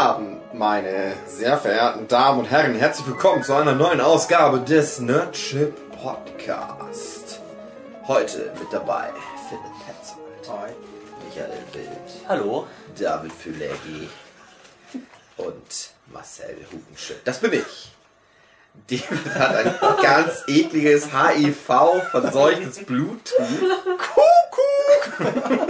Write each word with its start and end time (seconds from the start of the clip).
Abend, 0.00 0.54
meine 0.54 1.12
sehr 1.26 1.58
verehrten 1.58 2.08
Damen 2.08 2.38
und 2.38 2.50
Herren. 2.50 2.74
Herzlich 2.74 3.06
willkommen 3.06 3.42
zu 3.42 3.52
einer 3.52 3.74
neuen 3.74 4.00
Ausgabe 4.00 4.60
des 4.60 4.98
Nerdship 4.98 5.74
Podcast. 6.02 7.38
Heute 8.08 8.50
mit 8.58 8.72
dabei 8.72 9.10
Philipp 9.50 9.62
Petzold, 9.84 10.58
Hi. 10.58 10.70
Michael 11.26 11.52
Wild, 11.74 12.26
Hallo. 12.26 12.66
David 12.98 13.30
Füleggi 13.30 14.08
und 15.36 15.90
Marcel 16.10 16.56
Hugenschütt. 16.72 17.20
Das 17.26 17.40
bin 17.40 17.52
ich. 17.52 17.92
David 18.88 19.34
hat 19.34 19.54
ein 19.54 19.74
ganz 20.02 20.44
ekliges 20.48 21.08
HIV-verseuchtes 21.12 22.86
Bluttuch. 22.86 23.34
Ich 25.02 25.69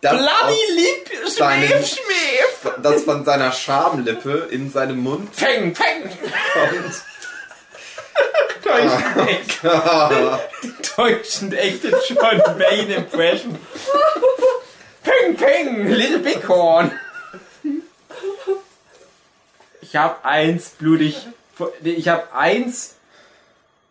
Das 0.00 0.12
Bloody 0.12 0.60
Lip 0.74 1.28
seinem- 1.28 1.66
Schmief 1.68 1.88
Schmief! 1.88 2.72
das 2.82 3.02
von 3.02 3.24
seiner 3.24 3.50
Schamlippe 3.52 4.48
in 4.50 4.70
seinem 4.70 4.98
Mund 5.02 5.34
Peng, 5.36 5.72
peng! 5.74 6.02
kommt. 6.52 7.02
Täuschend 8.62 9.28
echt. 9.28 9.60
Täuschend 10.94 11.54
echte 11.54 11.88
John 12.08 12.38
Wayne 12.58 12.94
Impression. 12.96 13.58
Peng, 15.02 15.36
peng! 15.36 15.88
Little 15.88 16.18
Bighorn! 16.18 16.92
Ich 19.80 19.96
hab 19.96 20.24
eins 20.24 20.70
blutig. 20.70 21.26
Ich 21.82 22.08
hab 22.08 22.34
eins 22.36 22.94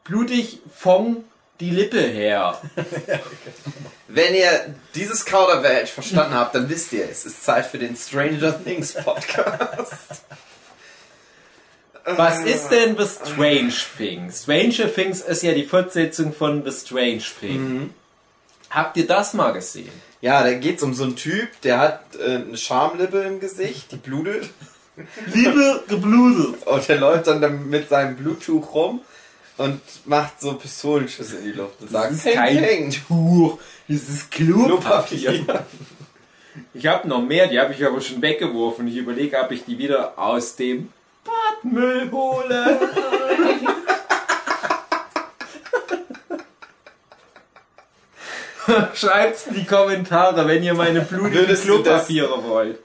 blutig 0.03 0.59
von 0.77 1.23
die 1.59 1.69
Lippe 1.69 2.01
her. 2.01 2.61
Wenn 4.07 4.35
ihr 4.35 4.75
dieses 4.95 5.25
Kauderwelsch 5.25 5.91
verstanden 5.91 6.35
habt, 6.35 6.55
dann 6.55 6.69
wisst 6.69 6.93
ihr, 6.93 7.07
es 7.09 7.25
ist 7.25 7.43
Zeit 7.43 7.65
für 7.65 7.77
den 7.77 7.95
Stranger 7.95 8.63
Things 8.63 8.93
Podcast. 8.93 10.23
Was 12.05 12.39
ist 12.39 12.69
denn 12.69 12.95
The 12.97 13.05
Strange 13.05 13.73
Things? 13.97 14.43
Stranger 14.43 14.93
Things 14.93 15.21
ist 15.21 15.43
ja 15.43 15.53
die 15.53 15.65
Fortsetzung 15.65 16.33
von 16.33 16.63
The 16.65 16.71
Strange 16.71 17.23
Thing. 17.39 17.93
Habt 18.69 18.95
ihr 18.95 19.07
das 19.07 19.33
mal 19.33 19.51
gesehen? 19.51 19.91
Ja, 20.21 20.41
da 20.41 20.53
geht's 20.53 20.83
um 20.83 20.93
so 20.93 21.03
einen 21.03 21.15
Typ, 21.15 21.49
der 21.61 21.79
hat 21.79 22.01
äh, 22.15 22.35
eine 22.35 22.57
Schamlippe 22.57 23.19
im 23.19 23.39
Gesicht, 23.39 23.91
die 23.91 23.97
blutet. 23.97 24.49
Liebe 25.33 25.83
geblutet. 25.87 26.65
Und 26.65 26.87
der 26.87 26.97
läuft 26.97 27.27
dann, 27.27 27.41
dann 27.41 27.69
mit 27.69 27.89
seinem 27.89 28.15
Bluttuch 28.15 28.73
rum 28.73 29.01
und 29.57 29.81
macht 30.05 30.39
so 30.41 30.53
Pistolenschüsse 30.53 31.37
in 31.37 31.43
die 31.45 31.51
Luft 31.51 31.81
und 31.81 31.89
sagt, 31.89 32.11
Das 32.11 32.17
ist 32.17 32.23
"Peng, 32.23 32.35
kein 32.35 32.57
peng." 32.61 32.95
Tuch, 33.07 33.59
das 33.87 34.09
ist 34.09 34.31
Klopapier. 34.31 35.45
Ich 36.73 36.87
habe 36.87 37.07
noch 37.07 37.21
mehr, 37.21 37.47
die 37.47 37.59
habe 37.59 37.73
ich 37.73 37.85
aber 37.85 38.01
schon 38.01 38.21
weggeworfen. 38.21 38.87
Ich 38.87 38.95
überlege, 38.97 39.37
ob 39.39 39.51
ich 39.51 39.65
die 39.65 39.77
wieder 39.77 40.17
aus 40.17 40.55
dem 40.55 40.89
Badmüll 41.23 42.09
hole. 42.11 42.79
Schreibt's 48.95 49.47
in 49.47 49.55
die 49.55 49.65
Kommentare, 49.65 50.47
wenn 50.47 50.61
ihr 50.63 50.73
meine 50.73 51.01
blutigen 51.01 51.55
Klopapiere 51.55 52.43
wollt. 52.43 52.79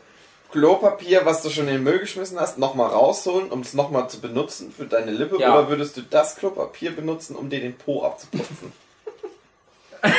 Klopapier, 0.52 1.24
was 1.24 1.42
du 1.42 1.48
schon 1.48 1.66
in 1.66 1.74
den 1.74 1.82
Müll 1.82 1.98
geschmissen 1.98 2.38
hast, 2.38 2.58
nochmal 2.58 2.90
rausholen, 2.90 3.50
um 3.50 3.60
es 3.60 3.72
nochmal 3.72 4.08
zu 4.10 4.20
benutzen 4.20 4.72
für 4.76 4.84
deine 4.84 5.10
Lippe? 5.10 5.38
Ja. 5.40 5.54
Oder 5.54 5.70
würdest 5.70 5.96
du 5.96 6.02
das 6.02 6.36
Klopapier 6.36 6.94
benutzen, 6.94 7.34
um 7.36 7.48
dir 7.48 7.60
den 7.60 7.76
Po 7.76 8.04
abzuputzen? 8.04 8.72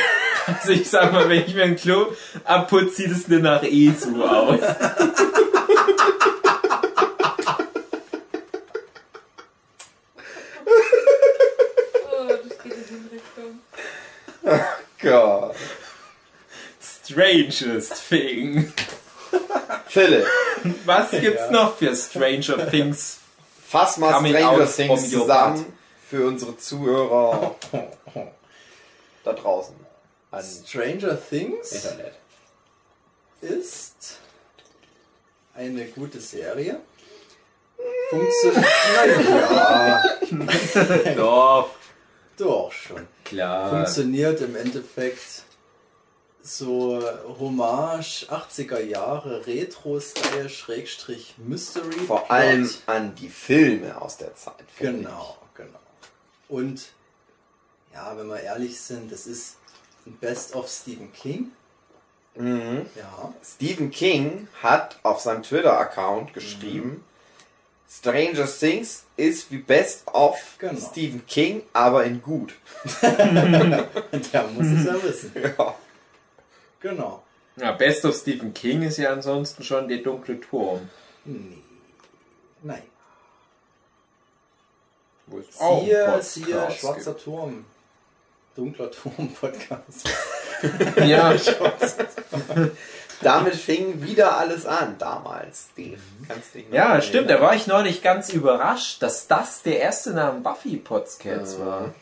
Also 0.46 0.72
ich 0.72 0.90
sag 0.90 1.10
mal, 1.10 1.26
wenn 1.30 1.40
ich 1.40 1.54
mir 1.54 1.62
ein 1.62 1.76
Klo 1.76 2.08
abputze, 2.44 2.96
sieht 2.96 3.10
es 3.12 3.28
nur 3.28 3.40
nach 3.40 3.62
Esu 3.62 4.22
aus. 4.22 4.60
Oh, 12.06 12.28
das 12.28 12.58
geht 12.62 12.72
in 12.72 13.08
die 13.08 13.16
Richtung. 13.16 13.60
Gott. 15.00 15.56
Strangest 16.78 18.08
Thing. 18.10 18.70
Philipp, 19.94 20.26
Was 20.86 21.10
gibt's 21.12 21.50
noch 21.50 21.76
für 21.76 21.94
Stranger 21.94 22.68
Things? 22.68 23.18
fass 23.68 23.96
mal 23.96 24.12
Coming 24.12 24.34
Stranger 24.34 24.66
Things 24.66 25.10
zusammen 25.10 25.72
für 26.10 26.26
unsere 26.26 26.56
Zuhörer 26.56 27.54
da 29.24 29.32
draußen. 29.32 29.74
An 30.32 30.44
Stranger 30.44 31.16
Things 31.30 31.70
Internet. 31.72 32.14
ist 33.40 34.18
eine 35.54 35.84
gute 35.86 36.18
Serie. 36.20 36.80
Funktioniert. 38.10 38.66
ja, 39.28 40.02
Doch, 41.16 41.70
doch 42.36 42.72
schon. 42.72 43.06
klar. 43.24 43.70
Funktioniert 43.70 44.40
im 44.40 44.56
Endeffekt 44.56 45.42
so 46.46 47.02
Hommage 47.40 48.26
80er 48.30 48.80
Jahre 48.80 49.46
Retro-Style 49.46 50.50
Schrägstrich 50.50 51.34
Mystery. 51.38 51.92
Vor 52.06 52.18
Plot. 52.20 52.30
allem 52.30 52.70
an 52.86 53.14
die 53.14 53.30
Filme 53.30 54.00
aus 54.00 54.18
der 54.18 54.34
Zeit. 54.36 54.54
Genau, 54.78 55.38
genau. 55.54 55.78
Und 56.48 56.88
ja, 57.94 58.16
wenn 58.16 58.28
wir 58.28 58.40
ehrlich 58.40 58.78
sind, 58.78 59.10
das 59.10 59.26
ist 59.26 59.56
ein 60.06 60.16
Best 60.18 60.54
of 60.54 60.68
Stephen 60.68 61.10
King. 61.14 61.50
ich. 62.34 62.42
Mhm. 62.42 62.86
Ja. 62.94 63.32
Stephen 63.42 63.90
King 63.90 64.48
hat 64.62 64.98
auf 65.02 65.20
seinem 65.20 65.42
Twitter-Account 65.42 66.34
geschrieben, 66.34 67.04
Stranger 67.88 68.46
Things 68.46 69.04
ist 69.16 69.50
wie 69.50 69.58
Best 69.58 70.06
of 70.12 70.36
Genau. 70.58 70.80
Stephen 70.90 71.24
King, 71.26 71.62
aber 71.72 72.04
in 72.04 72.20
gut. 72.20 72.54
Der 73.02 74.46
muss 74.52 74.66
es 74.66 74.84
ja 74.84 75.02
wissen. 75.02 75.32
Ja. 75.58 75.74
Genau. 76.84 77.22
Ja, 77.56 77.72
Best 77.72 78.04
of 78.04 78.14
Stephen 78.14 78.52
King 78.52 78.82
ist 78.82 78.98
ja 78.98 79.10
ansonsten 79.10 79.62
schon 79.64 79.88
der 79.88 79.98
dunkle 79.98 80.38
Turm. 80.38 80.90
Nee. 81.24 81.56
Nein. 82.62 82.82
Wo 85.26 85.38
es 85.38 85.58
auch 85.58 85.82
Siehe, 85.82 86.04
Podcast 86.04 86.34
siehe, 86.34 86.70
schwarzer 86.72 87.16
Turm. 87.16 87.64
Dunkler 88.54 88.90
Turm 88.90 89.32
Podcast. 89.40 90.06
gibt. 90.60 90.98
Ja, 91.06 91.34
Damit 93.22 93.54
fing 93.54 94.02
wieder 94.02 94.36
alles 94.36 94.66
an, 94.66 94.98
damals, 94.98 95.68
Steve. 95.72 95.96
Noch 96.28 96.72
ja, 96.72 96.82
erinnern? 96.84 97.02
stimmt. 97.02 97.30
Da 97.30 97.40
war 97.40 97.54
ich 97.54 97.66
neulich 97.66 98.02
ganz 98.02 98.28
überrascht, 98.30 99.00
dass 99.02 99.26
das 99.26 99.62
der 99.62 99.80
erste 99.80 100.10
Name 100.12 100.40
Buffy 100.40 100.76
Podcasts 100.76 101.56
Ja. 101.58 101.64
war. 101.64 101.94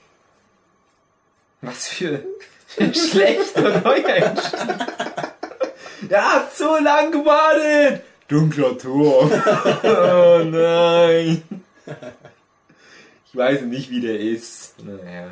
Was 1.61 1.87
für 1.87 2.17
ein 2.17 2.25
schlechter 2.77 3.81
Neueinstieg. 3.81 4.69
Ihr 6.11 6.23
habt 6.35 6.57
so 6.57 6.77
lang 6.79 7.11
gewartet. 7.13 8.03
Dunkler 8.29 8.77
Turm. 8.79 9.31
oh 9.83 10.41
nein. 10.45 11.43
Ich 13.27 13.37
weiß 13.37 13.63
nicht, 13.63 13.91
wie 13.91 14.01
der 14.01 14.19
ist. 14.19 14.75
Naja. 14.83 15.31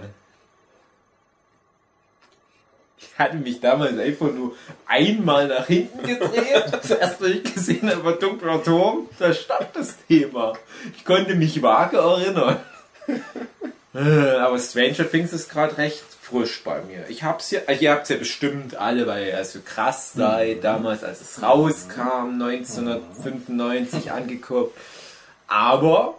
Ich 2.98 3.18
hatte 3.18 3.36
mich 3.36 3.60
damals 3.60 3.98
einfach 3.98 4.32
nur 4.32 4.54
einmal 4.86 5.48
nach 5.48 5.66
hinten 5.66 6.06
gedreht. 6.06 6.64
Das 6.72 6.90
erste, 6.90 7.24
was 7.24 7.30
ich 7.30 7.54
gesehen 7.54 7.90
habe, 7.90 8.04
war 8.04 8.12
dunkler 8.14 8.62
Turm. 8.62 9.08
Da 9.18 9.32
stand 9.34 9.68
das 9.74 9.96
Thema. 10.06 10.54
Ich 10.96 11.04
konnte 11.04 11.34
mich 11.34 11.62
vage 11.62 11.98
erinnern. 11.98 12.60
Äh, 13.94 14.36
Aber 14.38 14.58
Stranger 14.58 15.10
Things 15.10 15.32
ist 15.32 15.50
gerade 15.50 15.76
recht 15.76 16.04
frisch 16.30 16.62
bei 16.64 16.82
mir. 16.82 17.08
Ich 17.08 17.24
hab's 17.24 17.50
ja, 17.50 17.60
ihr 17.68 17.90
habt's 17.90 18.08
ja 18.08 18.16
bestimmt 18.16 18.76
alle, 18.76 19.06
weil 19.06 19.26
ihr 19.26 19.44
so 19.44 19.60
krass 19.64 20.12
seid, 20.12 20.64
damals 20.64 21.04
als 21.04 21.20
es 21.20 21.42
rauskam, 21.42 22.40
1995 22.40 24.12
angeguckt. 24.12 24.76
Aber 25.46 26.18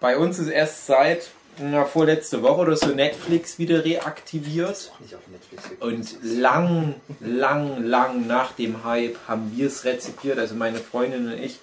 bei 0.00 0.16
uns 0.16 0.38
ist 0.38 0.48
erst 0.48 0.86
seit 0.86 1.30
na, 1.58 1.84
vorletzte 1.84 2.42
Woche 2.42 2.60
oder 2.60 2.76
so 2.76 2.86
Netflix 2.86 3.58
wieder 3.58 3.84
reaktiviert. 3.84 4.92
Netflix. 5.30 5.64
Und 5.80 6.16
lang, 6.22 6.94
lang, 7.20 7.84
lang 7.84 8.26
nach 8.26 8.52
dem 8.52 8.84
Hype 8.84 9.18
haben 9.28 9.52
wir 9.54 9.66
es 9.66 9.84
rezipiert, 9.84 10.38
also 10.38 10.54
meine 10.54 10.78
Freundin 10.78 11.26
und 11.32 11.38
ich. 11.38 11.60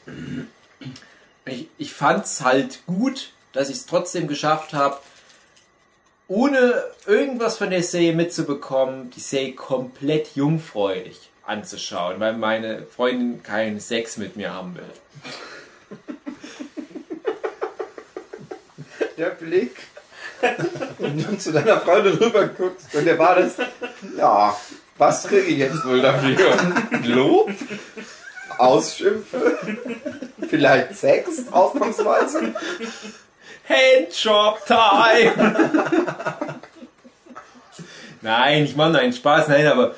Ich, 1.46 1.68
ich 1.78 1.94
fand 1.94 2.26
es 2.26 2.42
halt 2.42 2.86
gut, 2.86 3.32
dass 3.54 3.70
ich 3.70 3.78
es 3.78 3.86
trotzdem 3.86 4.28
geschafft 4.28 4.74
habe, 4.74 4.98
ohne 6.28 6.84
irgendwas 7.06 7.58
von 7.58 7.70
der 7.70 7.84
Serie 7.84 8.14
mitzubekommen, 8.14 9.10
die 9.12 9.20
Serie 9.20 9.54
komplett 9.54 10.36
jungfräulich 10.36 11.30
anzuschauen, 11.46 12.20
weil 12.20 12.34
meine 12.34 12.86
Freundin 12.86 13.42
keinen 13.44 13.80
Sex 13.80 14.18
mit 14.18 14.36
mir 14.36 14.54
haben 14.54 14.76
will. 14.76 14.84
Der 19.18 19.30
Blick, 19.30 19.78
wenn 21.00 21.18
du 21.18 21.38
zu 21.38 21.52
deiner 21.52 21.80
Freundin 21.80 22.18
rüber 22.18 22.48
guckst 22.48 22.94
und 22.94 23.06
der 23.06 23.18
war 23.18 23.36
das, 23.36 23.56
ja, 24.18 24.56
Was 24.98 25.28
kriege 25.28 25.44
ich 25.44 25.58
jetzt 25.60 25.86
wohl 25.86 26.02
dafür? 26.02 26.58
Lob? 27.04 27.52
Ausschimpfe? 28.58 29.58
Vielleicht 30.50 30.96
Sex, 30.96 31.52
ausnahmsweise? 31.52 32.54
Handjob 33.68 34.66
Time! 34.66 35.34
Nein, 38.22 38.64
ich 38.64 38.76
mache 38.76 38.98
einen 38.98 39.14
Spaß, 39.14 39.48
nein, 39.48 39.68
aber 39.68 39.96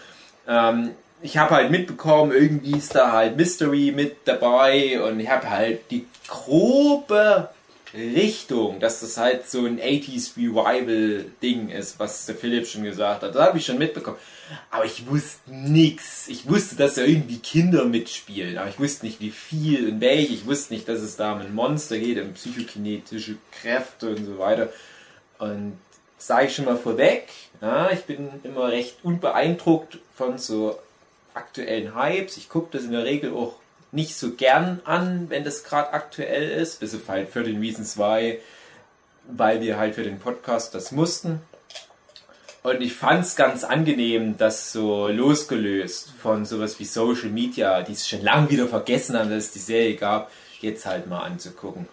ähm, 0.48 0.92
ich 1.22 1.38
habe 1.38 1.56
halt 1.56 1.72
mitbekommen, 1.72 2.32
irgendwie 2.32 2.78
ist 2.78 2.96
da 2.96 3.12
halt 3.12 3.38
Mystery 3.38 3.94
mit 3.96 4.28
dabei 4.28 5.02
und 5.02 5.20
ich 5.20 5.30
habe 5.30 5.50
halt 5.50 5.90
die 5.92 6.06
grobe 6.28 7.50
Richtung, 7.94 8.80
dass 8.80 9.02
das 9.02 9.18
halt 9.18 9.50
so 9.50 9.66
ein 9.66 9.80
80s 9.80 10.38
Revival 10.38 11.26
Ding 11.42 11.70
ist, 11.70 12.00
was 12.00 12.26
der 12.26 12.36
Philipp 12.36 12.68
schon 12.68 12.84
gesagt 12.84 13.24
hat. 13.24 13.34
Das 13.34 13.42
habe 13.48 13.58
ich 13.58 13.66
schon 13.66 13.78
mitbekommen. 13.78 14.18
Aber 14.70 14.86
ich 14.86 15.08
wusste 15.08 15.52
nix. 15.52 16.28
Ich 16.28 16.48
wusste, 16.50 16.76
dass 16.76 16.96
da 16.96 17.02
irgendwie 17.02 17.40
Kinder 17.40 17.86
mitspielen, 17.86 18.58
aber 18.58 18.70
ich 18.70 18.80
wusste 18.80 19.06
nicht, 19.06 19.20
wie 19.20 19.32
viel 19.32 19.88
und 19.88 20.02
welche. 20.02 20.34
Ich 20.34 20.46
wusste 20.46 20.74
nicht, 20.74 20.88
dass 20.88 21.00
es 21.00 21.16
da 21.16 21.34
um 21.34 21.40
ein 21.40 21.54
Monster 21.54 21.98
geht, 21.98 22.22
um 22.22 22.34
psychokinetische 22.34 23.38
Kräfte 23.52 24.10
und 24.10 24.26
so 24.26 24.38
weiter. 24.38 24.72
Und 25.40 25.78
sage 26.18 26.48
ich 26.48 26.56
schon 26.56 26.66
mal 26.66 26.78
vorweg, 26.78 27.28
ja, 27.62 27.92
ich 27.92 28.02
bin 28.02 28.30
immer 28.44 28.70
recht 28.70 28.98
unbeeindruckt 29.04 30.00
von 30.14 30.38
so 30.38 30.78
aktuellen 31.34 31.96
Hypes. 31.96 32.38
Ich 32.38 32.50
gucke 32.50 32.70
das 32.72 32.84
in 32.84 32.92
der 32.92 33.06
Regel 33.06 33.34
auch 33.34 33.56
nicht 33.92 34.16
so 34.16 34.32
gern 34.32 34.82
an, 34.86 35.30
wenn 35.30 35.44
das 35.44 35.64
gerade 35.64 35.94
aktuell 35.94 36.50
ist, 36.50 36.80
bis 36.80 36.96
auf 36.96 37.08
halt 37.08 37.30
für 37.30 37.44
den 37.44 37.60
Reason 37.60 37.84
2, 37.86 38.40
weil 39.32 39.62
wir 39.62 39.78
halt 39.78 39.96
für 39.96 40.04
den 40.04 40.20
Podcast 40.20 40.76
das 40.76 40.92
mussten. 40.92 41.42
Und 42.62 42.82
ich 42.82 42.94
fand 42.94 43.24
es 43.24 43.36
ganz 43.36 43.64
angenehm, 43.64 44.38
dass 44.38 44.72
so 44.72 45.08
losgelöst 45.08 46.12
von 46.22 46.46
sowas 46.46 46.80
wie 46.80 46.86
Social 46.86 47.30
Media, 47.30 47.82
die 47.84 47.94
es 47.94 48.08
schon 48.08 48.22
lange 48.22 48.50
wieder 48.50 48.68
vergessen 48.68 49.18
haben, 49.18 49.30
dass 49.30 49.46
es 49.46 49.52
die 49.52 49.60
Serie 49.60 49.96
gab, 49.96 50.30
jetzt 50.60 50.86
halt 50.86 51.08
mal 51.08 51.22
anzugucken. 51.22 51.88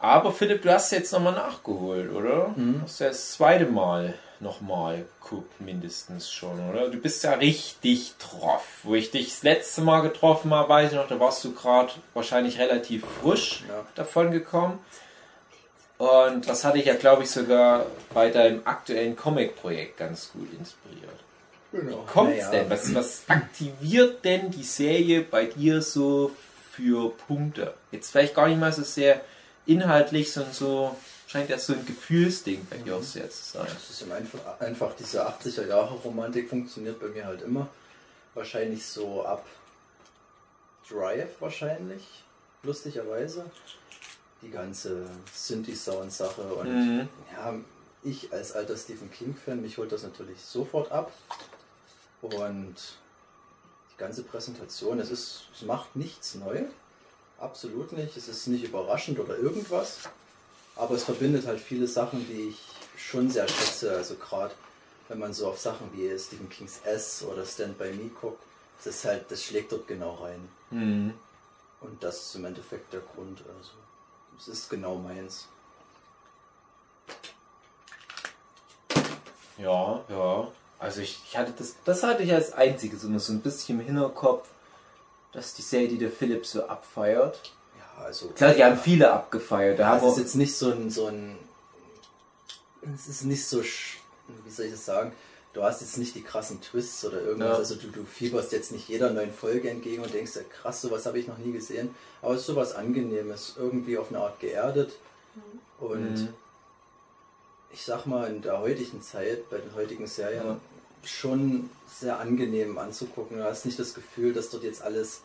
Aber 0.00 0.32
Philipp, 0.32 0.62
du 0.62 0.72
hast 0.72 0.90
jetzt 0.90 1.12
nochmal 1.12 1.34
nachgeholt, 1.34 2.10
oder? 2.10 2.52
Mhm. 2.56 2.80
Hast 2.82 3.00
du 3.00 3.04
das 3.04 3.32
zweite 3.32 3.66
Mal 3.66 4.14
nochmal 4.42 5.04
geguckt, 5.22 5.60
mindestens 5.60 6.30
schon, 6.30 6.68
oder? 6.68 6.88
Du 6.88 6.98
bist 6.98 7.22
ja 7.24 7.34
richtig 7.34 8.14
drauf. 8.18 8.64
Wo 8.82 8.94
ich 8.94 9.10
dich 9.10 9.28
das 9.28 9.42
letzte 9.42 9.80
Mal 9.82 10.00
getroffen 10.00 10.52
habe, 10.52 10.68
weiß 10.68 10.90
ich 10.92 10.96
noch, 10.96 11.08
da 11.08 11.18
warst 11.20 11.44
du 11.44 11.54
gerade 11.54 11.92
wahrscheinlich 12.14 12.58
relativ 12.58 13.04
frisch 13.22 13.62
Ja. 13.68 13.84
davon 13.94 14.30
gekommen. 14.32 14.78
Und 15.98 16.48
das 16.48 16.64
hatte 16.64 16.78
ich 16.78 16.86
ja, 16.86 16.94
glaube 16.94 17.22
ich, 17.22 17.30
sogar 17.30 17.86
bei 18.12 18.30
deinem 18.30 18.62
aktuellen 18.64 19.14
Comic-Projekt 19.16 19.98
ganz 19.98 20.32
gut 20.32 20.48
inspiriert. 20.52 21.10
Genau. 21.70 22.04
Kommt's 22.12 22.38
Naja, 22.38 22.50
denn? 22.50 22.70
Was, 22.70 22.94
was 22.94 23.22
aktiviert 23.28 24.24
denn 24.24 24.50
die 24.50 24.64
Serie 24.64 25.20
bei 25.22 25.44
dir 25.46 25.80
so 25.80 26.32
für 26.72 27.10
Punkte? 27.28 27.74
Jetzt 27.92 28.10
vielleicht 28.10 28.34
gar 28.34 28.48
nicht 28.48 28.58
mal 28.58 28.72
so 28.72 28.82
sehr 28.82 29.20
inhaltlich, 29.64 30.32
sondern 30.32 30.52
so 30.52 30.96
scheint 31.32 31.50
das 31.50 31.66
so 31.66 31.72
ein 31.72 31.86
Gefühlsding 31.86 32.66
bei 32.68 32.76
dir 32.76 32.96
auch 32.96 33.02
sehr 33.02 33.28
zu 33.30 33.42
sein. 33.42 33.66
Das 33.72 33.88
ist 33.88 34.02
im 34.02 34.12
einfach, 34.12 34.60
einfach 34.60 34.94
diese 34.96 35.26
80er 35.26 35.66
Jahre 35.66 35.94
Romantik 35.94 36.50
funktioniert 36.50 37.00
bei 37.00 37.08
mir 37.08 37.24
halt 37.24 37.40
immer. 37.40 37.68
Wahrscheinlich 38.34 38.84
so 38.84 39.24
ab 39.24 39.46
Drive 40.88 41.40
wahrscheinlich, 41.40 42.02
lustigerweise. 42.62 43.46
Die 44.42 44.50
ganze 44.50 45.06
Synthi-Sound-Sache 45.32 46.42
und 46.42 46.68
Mhm. 46.68 47.08
ja, 47.32 47.54
ich 48.02 48.30
als 48.32 48.52
alter 48.52 48.76
Stephen 48.76 49.10
King-Fan, 49.10 49.62
mich 49.62 49.78
holt 49.78 49.92
das 49.92 50.02
natürlich 50.02 50.40
sofort 50.40 50.92
ab. 50.92 51.12
Und 52.20 52.74
die 53.92 53.96
ganze 53.96 54.22
Präsentation, 54.22 54.98
es 55.00 55.10
ist, 55.10 55.44
es 55.54 55.62
macht 55.62 55.96
nichts 55.96 56.34
neu. 56.34 56.64
Absolut 57.38 57.92
nicht. 57.92 58.16
Es 58.16 58.28
ist 58.28 58.48
nicht 58.48 58.64
überraschend 58.64 59.18
oder 59.18 59.38
irgendwas. 59.38 60.00
Aber 60.76 60.94
es 60.94 61.04
verbindet 61.04 61.46
halt 61.46 61.60
viele 61.60 61.86
Sachen, 61.86 62.26
die 62.28 62.48
ich 62.50 62.58
schon 62.96 63.30
sehr 63.30 63.48
schätze. 63.48 63.94
Also 63.94 64.14
gerade 64.16 64.54
wenn 65.08 65.18
man 65.18 65.34
so 65.34 65.48
auf 65.48 65.58
Sachen 65.58 65.90
wie 65.92 66.18
Stephen 66.18 66.48
Kings 66.48 66.80
S 66.84 67.22
oder 67.22 67.44
Stand 67.44 67.78
By 67.78 67.92
Me 67.92 68.08
guckt, 68.08 68.42
das 68.78 68.96
ist 68.96 69.04
halt, 69.04 69.30
das 69.30 69.44
schlägt 69.44 69.72
dort 69.72 69.86
genau 69.86 70.14
rein. 70.14 70.48
Mhm. 70.70 71.14
Und 71.80 72.02
das 72.02 72.26
ist 72.26 72.34
im 72.36 72.44
Endeffekt 72.44 72.92
der 72.92 73.00
Grund. 73.00 73.42
Also 73.58 73.72
es 74.38 74.48
ist 74.48 74.70
genau 74.70 74.96
meins. 74.96 75.48
Ja, 79.58 80.02
ja. 80.08 80.48
Also 80.78 81.00
ich, 81.00 81.20
ich 81.24 81.36
hatte 81.36 81.52
das, 81.56 81.76
das 81.84 82.02
hatte 82.02 82.22
ich 82.22 82.32
als 82.32 82.52
einziges 82.52 83.04
immer 83.04 83.20
so 83.20 83.32
ein 83.32 83.40
bisschen 83.40 83.78
im 83.78 83.86
Hinterkopf, 83.86 84.48
dass 85.32 85.54
die 85.54 85.62
Serie, 85.62 85.88
die 85.88 85.98
der 85.98 86.10
Philipp 86.10 86.44
so 86.44 86.66
abfeiert. 86.66 87.52
Also 88.04 88.28
Klar, 88.28 88.54
die 88.54 88.64
haben 88.64 88.78
viele 88.78 89.10
abgefeiert. 89.12 89.78
Da 89.78 89.82
Ja, 89.84 89.88
haben 90.00 90.06
es 90.06 90.12
ist 90.14 90.18
jetzt 90.18 90.34
nicht 90.36 90.54
so 90.56 90.70
ein, 90.70 90.90
so 90.90 91.06
ein. 91.06 91.36
Es 92.94 93.08
ist 93.08 93.24
nicht 93.24 93.46
so. 93.46 93.60
sch- 93.60 93.96
Wie 94.44 94.50
soll 94.50 94.66
ich 94.66 94.72
das 94.72 94.84
sagen? 94.84 95.12
Du 95.52 95.62
hast 95.62 95.82
jetzt 95.82 95.98
nicht 95.98 96.14
die 96.14 96.22
krassen 96.22 96.60
Twists 96.62 97.04
oder 97.04 97.20
irgendwas. 97.20 97.50
Ja. 97.50 97.56
Also 97.56 97.74
du, 97.74 97.88
du 97.88 98.04
fieberst 98.04 98.52
jetzt 98.52 98.72
nicht 98.72 98.88
jeder 98.88 99.10
neuen 99.10 99.32
Folge 99.32 99.68
entgegen 99.68 100.02
und 100.02 100.12
denkst, 100.14 100.34
ja, 100.34 100.42
krass, 100.42 100.80
sowas 100.80 101.04
habe 101.04 101.18
ich 101.18 101.26
noch 101.28 101.36
nie 101.38 101.52
gesehen. 101.52 101.94
Aber 102.22 102.34
es 102.34 102.40
ist 102.40 102.46
sowas 102.46 102.74
Angenehmes, 102.74 103.54
irgendwie 103.58 103.98
auf 103.98 104.08
eine 104.08 104.20
Art 104.20 104.40
geerdet. 104.40 104.94
Und 105.78 106.14
Mhm. 106.14 106.28
ich 107.72 107.84
sag 107.84 108.06
mal, 108.06 108.28
in 108.30 108.40
der 108.42 108.60
heutigen 108.60 109.02
Zeit, 109.02 109.48
bei 109.50 109.58
den 109.58 109.74
heutigen 109.74 110.06
Serien, 110.06 110.46
Ja. 110.46 110.56
schon 111.04 111.68
sehr 112.00 112.18
angenehm 112.18 112.78
anzugucken. 112.78 113.36
Du 113.38 113.44
hast 113.44 113.66
nicht 113.66 113.78
das 113.78 113.92
Gefühl, 113.94 114.32
dass 114.32 114.48
dort 114.50 114.62
jetzt 114.62 114.80
alles 114.82 115.20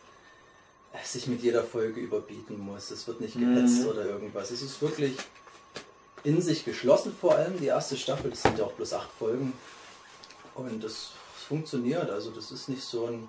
sich 1.04 1.26
mit 1.26 1.42
jeder 1.42 1.64
Folge 1.64 2.00
überbieten 2.00 2.58
muss. 2.58 2.90
Es 2.90 3.06
wird 3.06 3.20
nicht 3.20 3.34
gehetzt 3.38 3.80
Mhm. 3.82 3.86
oder 3.88 4.04
irgendwas. 4.06 4.50
Es 4.50 4.62
ist 4.62 4.80
wirklich 4.82 5.16
in 6.24 6.40
sich 6.42 6.64
geschlossen 6.64 7.14
vor 7.18 7.34
allem. 7.34 7.58
Die 7.58 7.66
erste 7.66 7.96
Staffel, 7.96 8.30
das 8.30 8.42
sind 8.42 8.58
ja 8.58 8.64
auch 8.64 8.72
bloß 8.72 8.92
acht 8.94 9.10
Folgen. 9.18 9.52
Und 10.54 10.82
das 10.82 11.10
funktioniert. 11.48 12.10
Also 12.10 12.30
das 12.30 12.50
ist 12.50 12.68
nicht 12.68 12.82
so 12.82 13.06
ein 13.06 13.28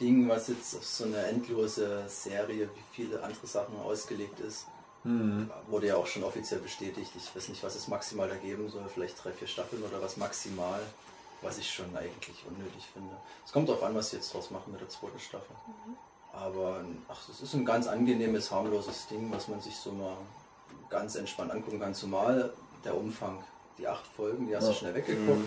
Ding, 0.00 0.28
was 0.28 0.48
jetzt 0.48 0.76
auf 0.76 0.84
so 0.84 1.04
eine 1.04 1.18
endlose 1.26 2.04
Serie 2.08 2.68
wie 2.74 2.82
viele 2.94 3.22
andere 3.22 3.46
Sachen 3.46 3.76
ausgelegt 3.80 4.38
ist. 4.40 4.66
Mhm. 5.04 5.50
Wurde 5.68 5.86
ja 5.88 5.96
auch 5.96 6.06
schon 6.06 6.24
offiziell 6.24 6.60
bestätigt. 6.60 7.10
Ich 7.16 7.34
weiß 7.34 7.48
nicht, 7.48 7.62
was 7.62 7.74
es 7.76 7.88
maximal 7.88 8.28
da 8.28 8.34
geben 8.36 8.68
soll. 8.68 8.84
Vielleicht 8.92 9.22
drei, 9.24 9.32
vier 9.32 9.48
Staffeln 9.48 9.82
oder 9.82 10.02
was 10.02 10.16
maximal. 10.16 10.80
Was 11.40 11.56
ich 11.58 11.70
schon 11.70 11.96
eigentlich 11.96 12.44
unnötig 12.48 12.84
finde. 12.92 13.16
Es 13.46 13.52
kommt 13.52 13.68
darauf 13.68 13.84
an, 13.84 13.94
was 13.94 14.10
sie 14.10 14.16
jetzt 14.16 14.34
draus 14.34 14.50
machen 14.50 14.72
mit 14.72 14.80
der 14.80 14.88
zweiten 14.88 15.20
Staffel. 15.20 15.54
Aber 16.32 16.80
ach, 17.08 17.20
das 17.26 17.40
ist 17.40 17.54
ein 17.54 17.64
ganz 17.64 17.86
angenehmes, 17.88 18.50
harmloses 18.50 19.06
Ding, 19.08 19.30
was 19.32 19.48
man 19.48 19.60
sich 19.60 19.76
so 19.76 19.90
mal 19.92 20.16
ganz 20.90 21.14
entspannt 21.16 21.50
angucken 21.50 21.80
kann. 21.80 21.94
Zumal 21.94 22.52
der 22.84 22.96
Umfang, 22.96 23.42
die 23.78 23.88
acht 23.88 24.06
Folgen, 24.06 24.46
die 24.46 24.54
hast 24.56 24.66
du 24.68 24.72
Ja. 24.72 24.76
schnell 24.78 24.94
weggeguckt. 24.94 25.38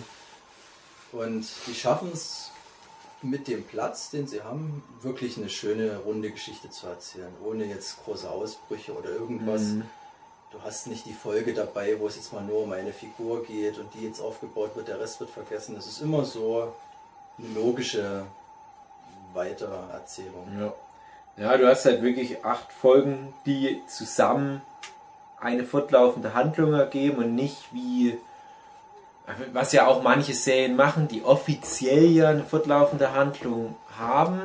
Mhm. 1.12 1.18
Und 1.18 1.46
die 1.66 1.74
schaffen 1.74 2.10
es 2.12 2.50
mit 3.22 3.46
dem 3.48 3.64
Platz, 3.64 4.10
den 4.10 4.26
sie 4.26 4.42
haben, 4.42 4.82
wirklich 5.00 5.36
eine 5.36 5.48
schöne, 5.48 5.98
runde 5.98 6.30
Geschichte 6.30 6.70
zu 6.70 6.86
erzählen, 6.88 7.32
ohne 7.44 7.64
jetzt 7.66 8.02
große 8.04 8.28
Ausbrüche 8.28 8.92
oder 8.96 9.10
irgendwas. 9.10 9.62
Mhm. 9.62 9.84
Du 10.50 10.60
hast 10.62 10.86
nicht 10.86 11.06
die 11.06 11.14
Folge 11.14 11.54
dabei, 11.54 11.98
wo 11.98 12.08
es 12.08 12.16
jetzt 12.16 12.32
mal 12.32 12.42
nur 12.42 12.64
um 12.64 12.72
eine 12.72 12.92
Figur 12.92 13.44
geht 13.44 13.78
und 13.78 13.94
die 13.94 14.04
jetzt 14.04 14.20
aufgebaut 14.20 14.74
wird, 14.76 14.88
der 14.88 15.00
Rest 15.00 15.20
wird 15.20 15.30
vergessen. 15.30 15.76
Es 15.76 15.86
ist 15.86 16.02
immer 16.02 16.24
so 16.24 16.74
eine 17.38 17.48
logische 17.54 18.26
Weitererzählung. 19.34 20.46
Ja. 21.36 21.42
ja, 21.44 21.56
du 21.58 21.68
hast 21.68 21.84
halt 21.84 22.02
wirklich 22.02 22.44
acht 22.44 22.72
Folgen, 22.72 23.34
die 23.46 23.82
zusammen 23.86 24.62
eine 25.40 25.64
fortlaufende 25.64 26.34
Handlung 26.34 26.72
ergeben 26.72 27.18
und 27.18 27.34
nicht 27.34 27.58
wie, 27.72 28.18
was 29.52 29.72
ja 29.72 29.86
auch 29.86 30.02
manche 30.02 30.34
Serien 30.34 30.76
machen, 30.76 31.08
die 31.08 31.24
offiziell 31.24 32.06
ja 32.06 32.28
eine 32.28 32.44
fortlaufende 32.44 33.12
Handlung 33.12 33.74
haben, 33.98 34.42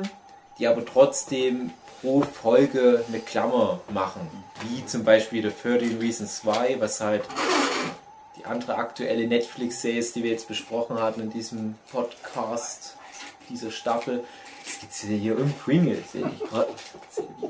die 0.58 0.66
aber 0.66 0.84
trotzdem 0.84 1.70
pro 2.00 2.22
Folge 2.22 3.04
eine 3.08 3.20
Klammer 3.20 3.80
machen. 3.90 4.28
Wie 4.62 4.84
zum 4.86 5.04
Beispiel 5.04 5.42
The 5.42 5.68
13 5.70 5.98
Reasons 5.98 6.40
2, 6.40 6.80
was 6.80 7.00
halt 7.00 7.24
die 8.36 8.44
andere 8.44 8.76
aktuelle 8.76 9.26
Netflix-Serie 9.26 9.98
ist, 9.98 10.16
die 10.16 10.22
wir 10.22 10.30
jetzt 10.30 10.48
besprochen 10.48 11.00
hatten 11.00 11.20
in 11.20 11.30
diesem 11.30 11.76
Podcast, 11.90 12.96
dieser 13.48 13.70
Staffel. 13.70 14.24
Es 14.68 14.80
geht 14.80 15.10
ja 15.10 15.16
hier 15.16 15.38
um 15.38 15.52
Pringles, 15.64 16.12
sehe 16.12 16.30
ich 16.34 16.48
gerade. 16.48 16.68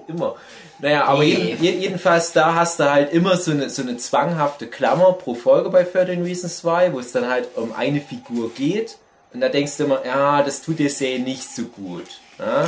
Wie 0.06 0.12
immer. 0.12 0.36
Naja, 0.78 1.04
aber 1.06 1.22
jeden, 1.24 1.62
je- 1.62 1.72
jedenfalls, 1.78 2.32
da 2.32 2.54
hast 2.54 2.78
du 2.80 2.90
halt 2.90 3.12
immer 3.12 3.36
so 3.36 3.50
eine, 3.50 3.68
so 3.70 3.82
eine 3.82 3.96
zwanghafte 3.96 4.66
Klammer 4.68 5.12
pro 5.14 5.34
Folge 5.34 5.70
bei 5.70 5.82
13 5.82 6.22
Reasons 6.22 6.58
2, 6.58 6.92
wo 6.92 7.00
es 7.00 7.12
dann 7.12 7.28
halt 7.28 7.48
um 7.56 7.72
eine 7.72 8.00
Figur 8.00 8.52
geht. 8.54 8.98
Und 9.34 9.40
da 9.40 9.48
denkst 9.48 9.76
du 9.76 9.84
immer, 9.84 10.04
ja, 10.06 10.42
das 10.42 10.62
tut 10.62 10.78
der 10.78 10.90
Serie 10.90 11.18
nicht 11.20 11.42
so 11.54 11.64
gut. 11.64 12.06
Ja? 12.38 12.66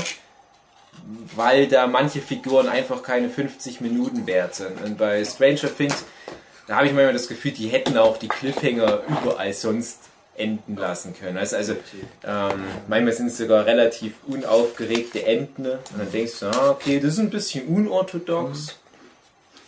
Weil 1.34 1.66
da 1.68 1.86
manche 1.86 2.20
Figuren 2.20 2.68
einfach 2.68 3.02
keine 3.02 3.30
50 3.30 3.80
Minuten 3.80 4.26
wert 4.26 4.54
sind. 4.56 4.82
Und 4.84 4.98
bei 4.98 5.24
Stranger 5.24 5.74
Things, 5.74 6.04
da 6.66 6.76
habe 6.76 6.86
ich 6.86 6.92
manchmal 6.92 7.14
das 7.14 7.28
Gefühl, 7.28 7.52
die 7.52 7.68
hätten 7.68 7.96
auch 7.96 8.18
die 8.18 8.28
Cliffhanger 8.28 9.00
überall 9.08 9.52
sonst 9.54 10.00
enden 10.40 10.76
lassen 10.76 11.14
können. 11.14 11.36
Also, 11.36 11.56
also 11.56 11.76
ähm, 12.24 12.64
manchmal 12.88 13.12
sind 13.12 13.26
es 13.26 13.38
sogar 13.38 13.66
relativ 13.66 14.14
unaufgeregte 14.26 15.24
Enden 15.24 15.66
und 15.66 15.98
dann 15.98 16.10
denkst 16.10 16.40
du, 16.40 16.46
ah, 16.46 16.70
okay, 16.70 16.98
das 17.00 17.14
ist 17.14 17.18
ein 17.20 17.30
bisschen 17.30 17.66
unorthodox. 17.68 18.76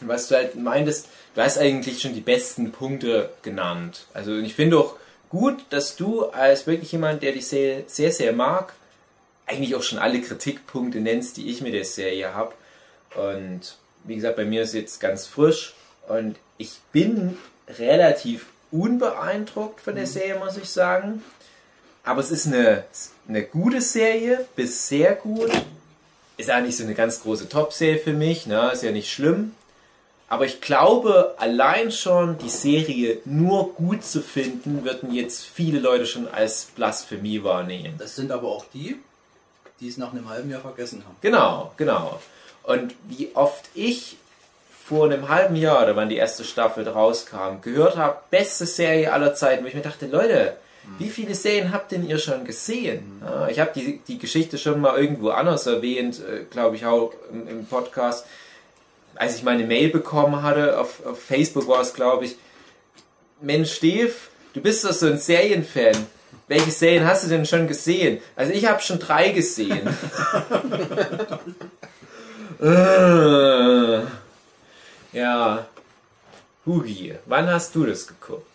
Und 0.00 0.09
was 0.09 0.29
du 0.29 0.35
halt 0.35 0.57
meintest, 0.57 1.09
du 1.35 1.43
hast 1.43 1.59
eigentlich 1.59 2.00
schon 2.00 2.14
die 2.14 2.21
besten 2.21 2.73
Punkte 2.73 3.31
genannt. 3.43 4.07
Also 4.14 4.37
ich 4.37 4.55
finde 4.55 4.79
auch 4.79 4.97
gut, 5.29 5.64
dass 5.71 5.97
du 5.97 6.26
als 6.26 6.67
wirklich 6.67 6.93
jemand, 6.93 7.23
der 7.23 7.33
die 7.33 7.41
Serie 7.41 7.85
sehr, 7.87 8.12
sehr 8.12 8.33
mag, 8.33 8.73
eigentlich 9.47 9.75
auch 9.75 9.83
schon 9.83 9.99
alle 9.99 10.21
Kritikpunkte 10.21 11.00
nennst, 11.00 11.37
die 11.37 11.50
ich 11.50 11.61
mit 11.61 11.75
der 11.75 11.85
Serie 11.85 12.35
habe. 12.35 12.52
Und 13.14 13.76
wie 14.05 14.17
gesagt, 14.17 14.37
bei 14.37 14.45
mir 14.45 14.62
ist 14.62 14.75
jetzt 14.75 15.00
ganz 15.00 15.26
frisch 15.26 15.75
und 16.09 16.37
ich 16.59 16.81
bin 16.93 17.37
relativ 17.79 18.47
unbeeindruckt 18.73 19.81
von 19.81 19.95
der 19.95 20.07
Serie, 20.07 20.38
muss 20.38 20.57
ich 20.57 20.69
sagen. 20.69 21.23
Aber 22.05 22.21
es 22.21 22.31
ist 22.31 22.47
eine, 22.47 22.85
eine 23.29 23.45
gute 23.45 23.81
Serie, 23.81 24.45
bis 24.57 24.88
sehr 24.88 25.14
gut. 25.14 25.50
Ist 26.37 26.49
nicht 26.49 26.76
so 26.76 26.83
eine 26.83 26.95
ganz 26.95 27.23
große 27.23 27.49
Top-Serie 27.49 27.99
für 27.99 28.12
mich, 28.12 28.47
ne? 28.47 28.71
ist 28.73 28.83
ja 28.83 28.91
nicht 28.91 29.12
schlimm. 29.12 29.55
Aber 30.29 30.47
ich 30.47 30.62
glaube, 30.62 31.35
allein 31.37 31.93
schon 31.93 32.38
die 32.38 32.49
Serie 32.49 33.19
nur 33.26 33.75
gut 33.75 34.02
zu 34.02 34.23
finden, 34.23 34.83
würden 34.83 35.12
jetzt 35.12 35.45
viele 35.45 35.79
Leute 35.79 36.07
schon 36.07 36.26
als 36.26 36.64
Blasphemie 36.75 37.45
wahrnehmen. 37.45 37.97
Das 37.99 38.17
sind 38.17 38.33
aber 38.33 38.49
auch 38.49 38.64
die, 38.73 38.97
die 39.79 39.88
es 39.88 39.99
nach 39.99 40.12
einem 40.12 40.31
halben 40.31 40.50
Jahr 40.50 40.62
vergessen 40.62 41.05
haben. 41.05 41.17
Genau, 41.21 41.73
genau. 41.76 42.19
Und 42.62 42.95
wie 43.09 43.29
oft 43.35 43.69
ich 43.75 44.17
vor 44.93 45.07
einem 45.07 45.31
halben 45.31 45.57
Jahr, 45.57 45.85
oder 45.85 45.97
wann 45.97 46.11
die 46.11 46.17
erste 46.17 46.45
Staffel 46.45 46.87
rauskam, 46.87 47.63
gehört 47.63 47.97
habe, 47.97 48.19
beste 48.31 48.67
Serie 48.67 49.11
aller 49.11 49.35
Zeiten, 49.35 49.65
wo 49.65 49.69
ich 49.69 49.75
mir 49.75 49.81
dachte, 49.81 50.05
Leute, 50.07 50.53
wie 50.99 51.09
viele 51.09 51.35
Serien 51.35 51.73
habt 51.73 51.93
denn 51.93 52.07
ihr 52.07 52.19
schon 52.19 52.45
gesehen? 52.45 53.23
Ja, 53.23 53.49
ich 53.49 53.59
habe 53.59 53.71
die, 53.75 54.03
die 54.07 54.19
Geschichte 54.19 54.59
schon 54.59 54.83
mal 54.83 54.99
irgendwo 54.99 55.31
anders 55.31 55.67
erwähnt, 55.67 56.21
äh, 56.21 56.45
glaube 56.45 56.77
ich 56.77 56.85
auch 56.85 57.15
im, 57.33 57.49
im, 57.49 57.65
Podcast. 57.65 58.27
Als 59.15 59.35
ich 59.35 59.45
meine 59.45 59.65
Mail 59.65 59.89
bekommen 59.89 60.43
hatte, 60.43 60.79
auf, 60.79 61.07
auf 61.07 61.23
Facebook 61.23 61.69
war 61.69 61.81
es, 61.81 61.95
glaube 61.95 62.27
ich, 62.27 62.37
Mensch, 63.41 63.73
Steve, 63.73 64.13
du 64.53 64.61
bist 64.61 64.85
doch 64.85 64.93
so 64.93 65.07
ein 65.07 65.17
Serienfan. 65.17 66.07
Welche 66.49 66.71
Serien 66.71 67.07
hast 67.07 67.25
du 67.25 67.31
denn 67.31 67.47
schon 67.47 67.67
gesehen? 67.67 68.21
Also 68.37 68.53
ich 68.53 68.67
habe 68.67 68.83
schon 68.83 68.99
drei 68.99 69.31
gesehen. 69.31 69.89
Ja. 75.12 75.66
Hugi, 76.64 77.14
wann 77.26 77.50
hast 77.50 77.75
du 77.75 77.85
das 77.85 78.07
geguckt? 78.07 78.47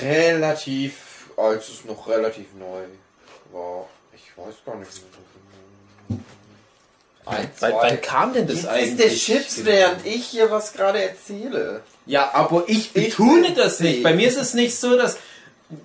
Relativ, 0.00 1.28
als 1.36 1.68
es 1.68 1.84
noch 1.84 2.08
relativ 2.08 2.46
neu 2.58 2.84
war. 3.52 3.88
Ich 4.14 4.36
weiß 4.36 4.54
gar 4.66 4.76
nicht 4.76 4.90
mehr. 6.08 6.18
Ein, 7.26 7.50
wann, 7.60 7.72
wann 7.72 8.00
kam 8.02 8.34
denn 8.34 8.46
das 8.46 8.56
Jetzt 8.56 8.68
eigentlich? 8.68 8.90
ist 8.90 9.28
der 9.28 9.38
Chips, 9.38 9.64
während 9.64 10.04
ich 10.04 10.26
hier 10.26 10.50
was 10.50 10.74
gerade 10.74 11.02
erzähle. 11.02 11.82
Ja, 12.04 12.34
aber 12.34 12.64
ich 12.66 12.92
betone 12.92 13.54
das 13.54 13.80
nicht. 13.80 14.02
Bei 14.02 14.12
mir 14.12 14.28
ist 14.28 14.36
es 14.36 14.52
nicht 14.52 14.78
so, 14.78 14.96
dass 14.96 15.16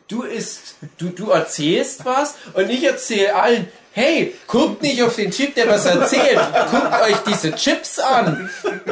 du 0.09 0.23
ist, 0.23 0.75
du, 0.97 1.09
du 1.09 1.29
erzählst 1.29 2.03
was 2.03 2.35
und 2.53 2.69
ich 2.69 2.83
erzähle 2.83 3.35
allen, 3.35 3.71
hey, 3.93 4.35
guckt 4.47 4.81
nicht 4.81 5.01
auf 5.03 5.15
den 5.15 5.31
Chip, 5.31 5.55
der 5.55 5.67
was 5.67 5.85
erzählt. 5.85 6.39
Guckt 6.71 7.01
euch 7.01 7.17
diese 7.27 7.53
Chips 7.53 7.99
an. 7.99 8.49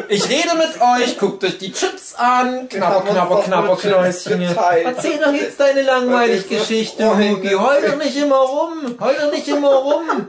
Ich 0.09 0.27
rede 0.29 0.55
mit 0.55 0.81
euch, 0.81 1.17
guckt 1.17 1.43
euch 1.43 1.57
die 1.57 1.71
Chips 1.71 2.15
an. 2.15 2.67
Knabber, 2.69 3.01
knabber, 3.01 3.43
knabber, 3.43 3.77
Knäuschen. 3.77 4.41
Erzähl 4.41 5.17
doch 5.17 5.33
jetzt 5.33 5.59
deine 5.59 5.81
langweilige 5.83 6.43
Geschichte, 6.43 7.09
Hugi. 7.17 7.53
Heul 7.53 7.81
doch 7.81 7.97
nicht 7.97 8.17
immer 8.17 8.37
rum. 8.37 8.97
Heul 8.99 9.15
doch 9.19 9.31
nicht 9.31 9.47
immer 9.47 9.73
rum. 9.73 10.27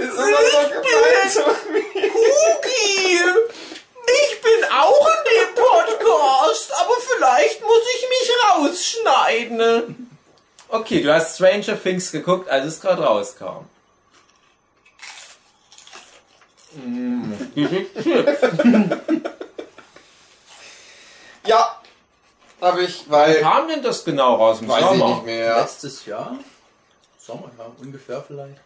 Das 0.00 0.08
ist 0.08 1.70
mir. 1.72 1.82
Hugi! 2.12 3.20
Ich 4.06 4.40
bin 4.40 4.68
auch 4.76 5.06
in 5.06 5.22
dem 5.30 5.54
Podcast, 5.54 6.72
aber 6.80 6.94
vielleicht 7.14 7.60
muss 7.62 7.82
ich 7.96 8.08
mich 8.08 8.26
rausschneiden. 8.48 10.09
Okay, 10.70 11.02
du 11.02 11.12
hast 11.12 11.36
Stranger 11.36 11.80
Things 11.80 12.12
geguckt, 12.12 12.48
als 12.48 12.66
es 12.66 12.80
gerade 12.80 13.02
rauskam. 13.02 13.64
Ja, 21.46 21.80
habe 22.60 22.82
ich, 22.82 23.04
Wann 23.08 23.20
weil. 23.20 23.40
kam 23.40 23.68
denn 23.68 23.82
das 23.82 24.04
genau 24.04 24.34
raus? 24.36 24.58
Im 24.60 24.68
Weiß 24.68 24.82
ich 24.82 24.88
Sommer? 24.98 25.14
nicht 25.14 25.24
mehr. 25.24 25.56
Letztes 25.58 26.04
Jahr, 26.06 26.36
Sommer, 27.18 27.50
ja, 27.58 27.66
ungefähr 27.80 28.22
vielleicht. 28.26 28.56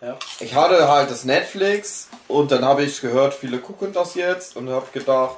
Ja. 0.00 0.16
Ich 0.40 0.54
hatte 0.54 0.88
halt 0.88 1.10
das 1.10 1.24
Netflix 1.24 2.08
und 2.28 2.50
dann 2.50 2.64
habe 2.64 2.84
ich 2.84 3.00
gehört, 3.00 3.34
viele 3.34 3.58
gucken 3.58 3.92
das 3.92 4.14
jetzt 4.14 4.56
und 4.56 4.70
habe 4.70 4.86
gedacht, 4.92 5.36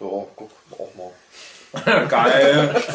ja, 0.00 0.06
guck 0.36 0.50
auch 0.72 0.88
mal. 0.94 2.06
Geil. 2.08 2.82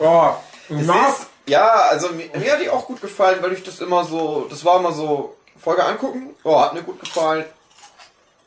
Oh, 0.00 0.30
Es 0.30 0.36
na, 0.36 0.40
ist, 0.68 1.26
ja, 1.46 1.68
also 1.90 2.10
mir, 2.10 2.28
mir 2.38 2.52
hat 2.52 2.60
die 2.60 2.70
auch 2.70 2.86
gut 2.86 3.00
gefallen, 3.00 3.42
weil 3.42 3.52
ich 3.52 3.62
das 3.62 3.80
immer 3.80 4.04
so, 4.04 4.46
das 4.50 4.64
war 4.64 4.78
immer 4.78 4.92
so, 4.92 5.36
Folge 5.58 5.84
angucken, 5.84 6.34
oh, 6.44 6.60
hat 6.60 6.74
mir 6.74 6.82
gut 6.82 7.00
gefallen, 7.00 7.44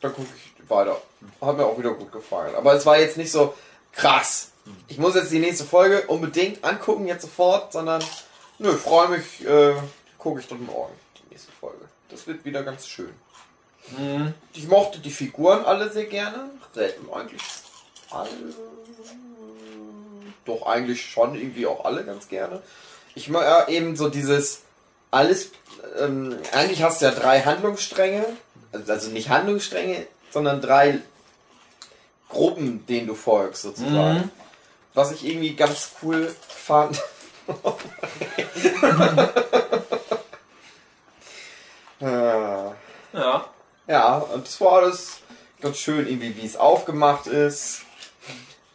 dann 0.00 0.14
gucke 0.14 0.28
ich 0.34 0.52
weiter. 0.68 1.00
Hat 1.40 1.56
mir 1.56 1.66
auch 1.66 1.78
wieder 1.78 1.92
gut 1.92 2.10
gefallen. 2.10 2.54
Aber 2.56 2.74
es 2.74 2.86
war 2.86 2.98
jetzt 2.98 3.16
nicht 3.16 3.30
so 3.30 3.54
krass. 3.92 4.50
Ich 4.88 4.98
muss 4.98 5.14
jetzt 5.14 5.30
die 5.30 5.38
nächste 5.38 5.64
Folge 5.64 6.06
unbedingt 6.06 6.64
angucken, 6.64 7.06
jetzt 7.06 7.22
sofort, 7.22 7.72
sondern 7.72 8.02
nö, 8.58 8.72
freue 8.72 9.08
mich, 9.08 9.44
äh, 9.46 9.74
gucke 10.18 10.40
ich 10.40 10.48
dann 10.48 10.64
morgen 10.64 10.94
die 11.18 11.34
nächste 11.34 11.52
Folge. 11.52 11.84
Das 12.08 12.26
wird 12.26 12.44
wieder 12.44 12.62
ganz 12.62 12.86
schön. 12.86 13.12
Mhm. 13.98 14.34
Ich 14.54 14.68
mochte 14.68 15.00
die 15.00 15.10
Figuren 15.10 15.64
alle 15.64 15.90
sehr 15.90 16.06
gerne. 16.06 16.50
Selten 16.74 17.12
eigentlich 17.12 17.42
alle. 18.10 18.28
Doch 20.44 20.66
eigentlich 20.66 21.10
schon 21.10 21.34
irgendwie 21.34 21.66
auch 21.66 21.84
alle 21.84 22.04
ganz 22.04 22.28
gerne. 22.28 22.62
Ich 23.14 23.28
mag 23.28 23.44
ja 23.44 23.68
eben 23.68 23.96
so 23.96 24.08
dieses 24.08 24.62
alles. 25.10 25.50
Ähm, 25.98 26.36
eigentlich 26.52 26.82
hast 26.82 27.00
du 27.00 27.06
ja 27.06 27.12
drei 27.12 27.42
Handlungsstränge. 27.42 28.24
Also 28.72 28.92
also 28.92 29.10
nicht 29.10 29.28
Handlungsstränge, 29.28 30.06
sondern 30.30 30.60
drei 30.60 30.98
Gruppen, 32.28 32.86
denen 32.86 33.06
du 33.06 33.14
folgst 33.14 33.62
sozusagen. 33.62 34.18
Mhm. 34.18 34.30
Was 34.94 35.12
ich 35.12 35.24
irgendwie 35.24 35.54
ganz 35.54 35.90
cool 36.02 36.34
fand. 36.48 37.00
Ah. 42.04 42.72
ja. 43.12 43.46
Ja, 43.86 44.16
und 44.16 44.44
das 44.44 44.60
war 44.60 44.72
alles 44.72 45.18
ganz 45.60 45.78
schön, 45.78 46.06
irgendwie 46.08 46.36
wie 46.36 46.46
es 46.46 46.56
aufgemacht 46.56 47.28
ist. 47.28 47.82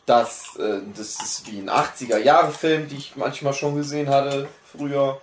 Das, 0.08 0.56
äh, 0.56 0.80
das 0.96 1.22
ist 1.22 1.52
wie 1.52 1.60
ein 1.60 1.70
80er-Jahre-Film, 1.70 2.88
die 2.88 2.96
ich 2.96 3.16
manchmal 3.18 3.54
schon 3.54 3.76
gesehen 3.76 4.10
hatte 4.10 4.48
früher. 4.72 5.20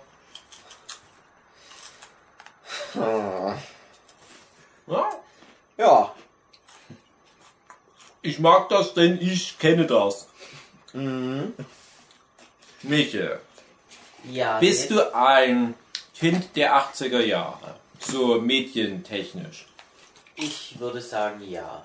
Ah. 2.95 3.55
ja. 4.87 5.09
Ja. 5.77 6.15
Ich 8.21 8.39
mag 8.39 8.69
das, 8.69 8.93
denn 8.93 9.19
ich 9.19 9.57
kenne 9.59 9.85
das. 9.87 10.27
Mhm. 10.93 11.53
Michael, 12.83 13.39
Ja. 14.23 14.59
bist 14.59 14.91
du 14.91 15.13
ein 15.15 15.73
Kind 16.13 16.55
der 16.55 16.75
80er 16.75 17.19
Jahre? 17.21 17.75
So 17.99 18.39
medientechnisch. 18.39 19.65
Ich 20.35 20.79
würde 20.79 21.01
sagen, 21.01 21.41
ja. 21.41 21.83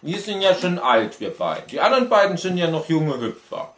Wir 0.00 0.18
sind 0.20 0.42
ja 0.42 0.54
schon 0.54 0.78
alt, 0.78 1.20
wir 1.20 1.30
beiden. 1.30 1.66
Die 1.68 1.80
anderen 1.80 2.08
beiden 2.08 2.36
sind 2.36 2.56
ja 2.56 2.70
noch 2.70 2.88
junge 2.88 3.18
Hüpfer. 3.20 3.74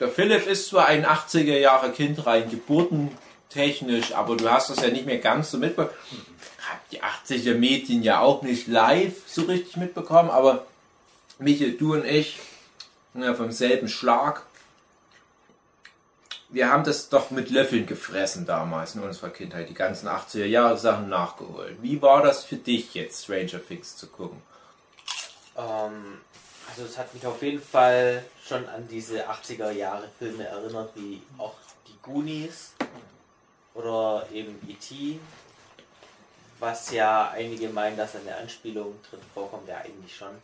Der 0.00 0.08
Philipp 0.08 0.46
ist 0.46 0.68
zwar 0.68 0.86
ein 0.86 1.06
80er 1.06 1.56
Jahre 1.56 1.92
Kind 1.92 2.26
rein 2.26 2.50
geburtentechnisch, 2.50 4.12
aber 4.12 4.36
du 4.36 4.50
hast 4.50 4.70
das 4.70 4.82
ja 4.82 4.88
nicht 4.88 5.06
mehr 5.06 5.18
ganz 5.18 5.52
so 5.52 5.58
mitbekommen. 5.58 5.96
Hab 6.68 6.88
die 6.90 7.02
80er 7.02 7.54
Medien 7.54 8.02
ja 8.02 8.20
auch 8.20 8.42
nicht 8.42 8.66
live 8.66 9.14
so 9.26 9.42
richtig 9.42 9.76
mitbekommen, 9.76 10.30
aber 10.30 10.66
Michael, 11.38 11.72
du 11.72 11.94
und 11.94 12.04
ich 12.04 12.40
ja 13.14 13.34
vom 13.34 13.52
selben 13.52 13.88
Schlag. 13.88 14.42
Wir 16.54 16.70
haben 16.70 16.84
das 16.84 17.08
doch 17.08 17.32
mit 17.32 17.50
Löffeln 17.50 17.84
gefressen 17.84 18.46
damals 18.46 18.94
in 18.94 19.02
unserer 19.02 19.30
Kindheit, 19.30 19.68
die 19.68 19.74
ganzen 19.74 20.06
80er 20.06 20.44
Jahre 20.44 20.78
Sachen 20.78 21.08
nachgeholt. 21.08 21.82
Wie 21.82 22.00
war 22.00 22.22
das 22.22 22.44
für 22.44 22.54
dich 22.54 22.94
jetzt, 22.94 23.24
Stranger 23.24 23.58
Things 23.66 23.96
zu 23.96 24.06
gucken? 24.06 24.40
Ähm, 25.58 26.20
also 26.68 26.84
es 26.84 26.96
hat 26.96 27.12
mich 27.12 27.26
auf 27.26 27.42
jeden 27.42 27.60
Fall 27.60 28.24
schon 28.46 28.68
an 28.68 28.86
diese 28.86 29.28
80er 29.28 29.72
Jahre 29.72 30.08
Filme 30.16 30.46
erinnert, 30.46 30.90
wie 30.94 31.20
auch 31.38 31.54
die 31.88 31.98
Goonies 32.02 32.74
oder 33.74 34.24
eben 34.32 34.56
E.T., 34.68 35.18
was 36.60 36.92
ja 36.92 37.30
einige 37.30 37.68
meinen, 37.68 37.96
dass 37.96 38.14
eine 38.14 38.36
Anspielung 38.36 38.94
drin 39.10 39.18
vorkommt, 39.34 39.68
ja 39.68 39.78
eigentlich 39.78 40.16
schon. 40.16 40.36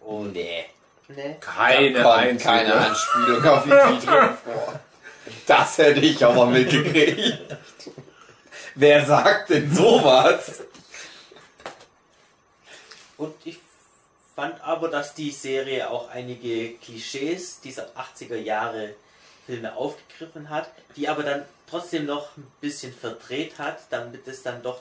Und 0.00 0.34
Nee. 0.34 0.66
Nee. 1.08 1.36
Keine 1.40 2.02
kommt 2.02 2.40
keine 2.40 2.74
Anspielung 2.74 3.44
auf 3.46 3.66
E.T. 3.66 4.06
drin 4.06 4.36
vor. 4.44 4.80
Das 5.46 5.78
hätte 5.78 6.00
ich 6.00 6.24
aber 6.24 6.46
mitgekriegt. 6.46 7.38
Wer 8.74 9.06
sagt 9.06 9.50
denn 9.50 9.74
sowas? 9.74 10.62
Und 13.16 13.34
ich 13.44 13.58
fand 14.34 14.60
aber, 14.62 14.88
dass 14.88 15.14
die 15.14 15.30
Serie 15.30 15.88
auch 15.88 16.10
einige 16.10 16.74
Klischees 16.74 17.60
dieser 17.60 17.88
80er 17.96 18.36
Jahre 18.36 18.94
Filme 19.46 19.74
aufgegriffen 19.76 20.50
hat, 20.50 20.70
die 20.96 21.08
aber 21.08 21.22
dann 21.22 21.44
trotzdem 21.68 22.04
noch 22.04 22.36
ein 22.36 22.46
bisschen 22.60 22.92
verdreht 22.92 23.58
hat, 23.58 23.78
damit 23.90 24.28
es 24.28 24.42
dann 24.42 24.62
doch 24.62 24.80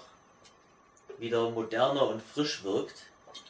wieder 1.18 1.50
moderner 1.50 2.08
und 2.08 2.22
frisch 2.22 2.64
wirkt. 2.64 2.96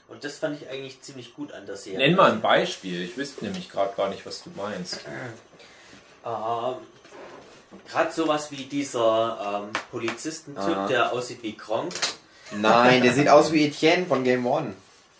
Und 0.07 0.23
das 0.23 0.37
fand 0.37 0.61
ich 0.61 0.69
eigentlich 0.69 1.01
ziemlich 1.01 1.33
gut 1.33 1.51
an 1.51 1.65
der 1.65 1.77
Serie. 1.77 1.97
Nenn 1.97 2.15
mal 2.15 2.31
ein 2.31 2.41
Beispiel. 2.41 3.01
Ich 3.01 3.17
wüsste 3.17 3.45
nämlich 3.45 3.69
gerade 3.69 3.95
gar 3.95 4.09
nicht, 4.09 4.25
was 4.25 4.43
du 4.43 4.51
meinst. 4.55 4.99
Ähm, 6.25 6.75
Gerade 7.91 8.11
sowas 8.11 8.51
wie 8.51 8.63
dieser 8.63 9.63
ähm, 9.65 9.69
Polizistentyp, 9.91 10.75
Ah. 10.77 10.87
der 10.87 11.11
aussieht 11.13 11.43
wie 11.43 11.55
Gronk. 11.55 11.93
Nein, 12.51 13.03
der 13.03 13.13
sieht 13.17 13.29
aus 13.29 13.51
wie 13.51 13.65
Etienne 13.67 14.05
von 14.05 14.23
Game 14.23 14.45
One. 14.45 14.73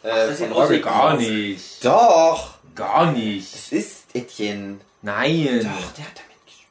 Äh, 0.03 0.27
das 0.27 0.37
sieht 0.37 0.47
von 0.47 0.57
aus 0.57 0.69
wie 0.69 0.75
Rocket 0.77 0.83
Gar 0.85 1.17
nicht. 1.17 1.85
Doch, 1.85 2.55
Gar 2.73 3.11
nicht. 3.11 3.53
es 3.53 3.71
ist 3.71 4.03
Etienne. 4.13 4.77
Nein. 5.01 5.59
Doch, 5.61 5.91
der 5.93 6.05
hat 6.05 6.15
damit 6.15 6.45
gespielt. 6.45 6.65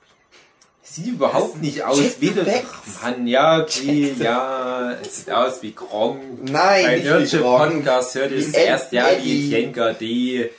Sieht 0.83 1.07
überhaupt 1.07 1.61
nicht 1.63 1.85
aus 1.85 1.99
Check 1.99 2.17
wie 2.21 2.31
der. 2.31 2.45
facts. 2.47 3.03
Mann, 3.03 3.27
ja, 3.29 3.61
okay, 3.61 4.15
ja. 4.19 4.93
Es 5.01 5.17
sieht 5.19 5.31
aus 5.31 5.63
wie 5.63 5.75
Gronk. 5.75 6.21
Nein, 6.51 6.85
Bei 6.85 6.95
nicht 6.97 7.05
wie 7.05 7.09
Nerdship 7.09 7.41
Gronk. 7.43 7.75
Podcast 7.85 8.15
hört 8.17 8.31
ihr 8.33 8.39
Wie 8.39 8.43
es 8.43 8.53
erst 8.55 8.93
ja 8.93 9.09
Eddie. 9.09 9.25
wie 9.25 9.51
Jenka 9.51 9.93
D. 9.93 10.51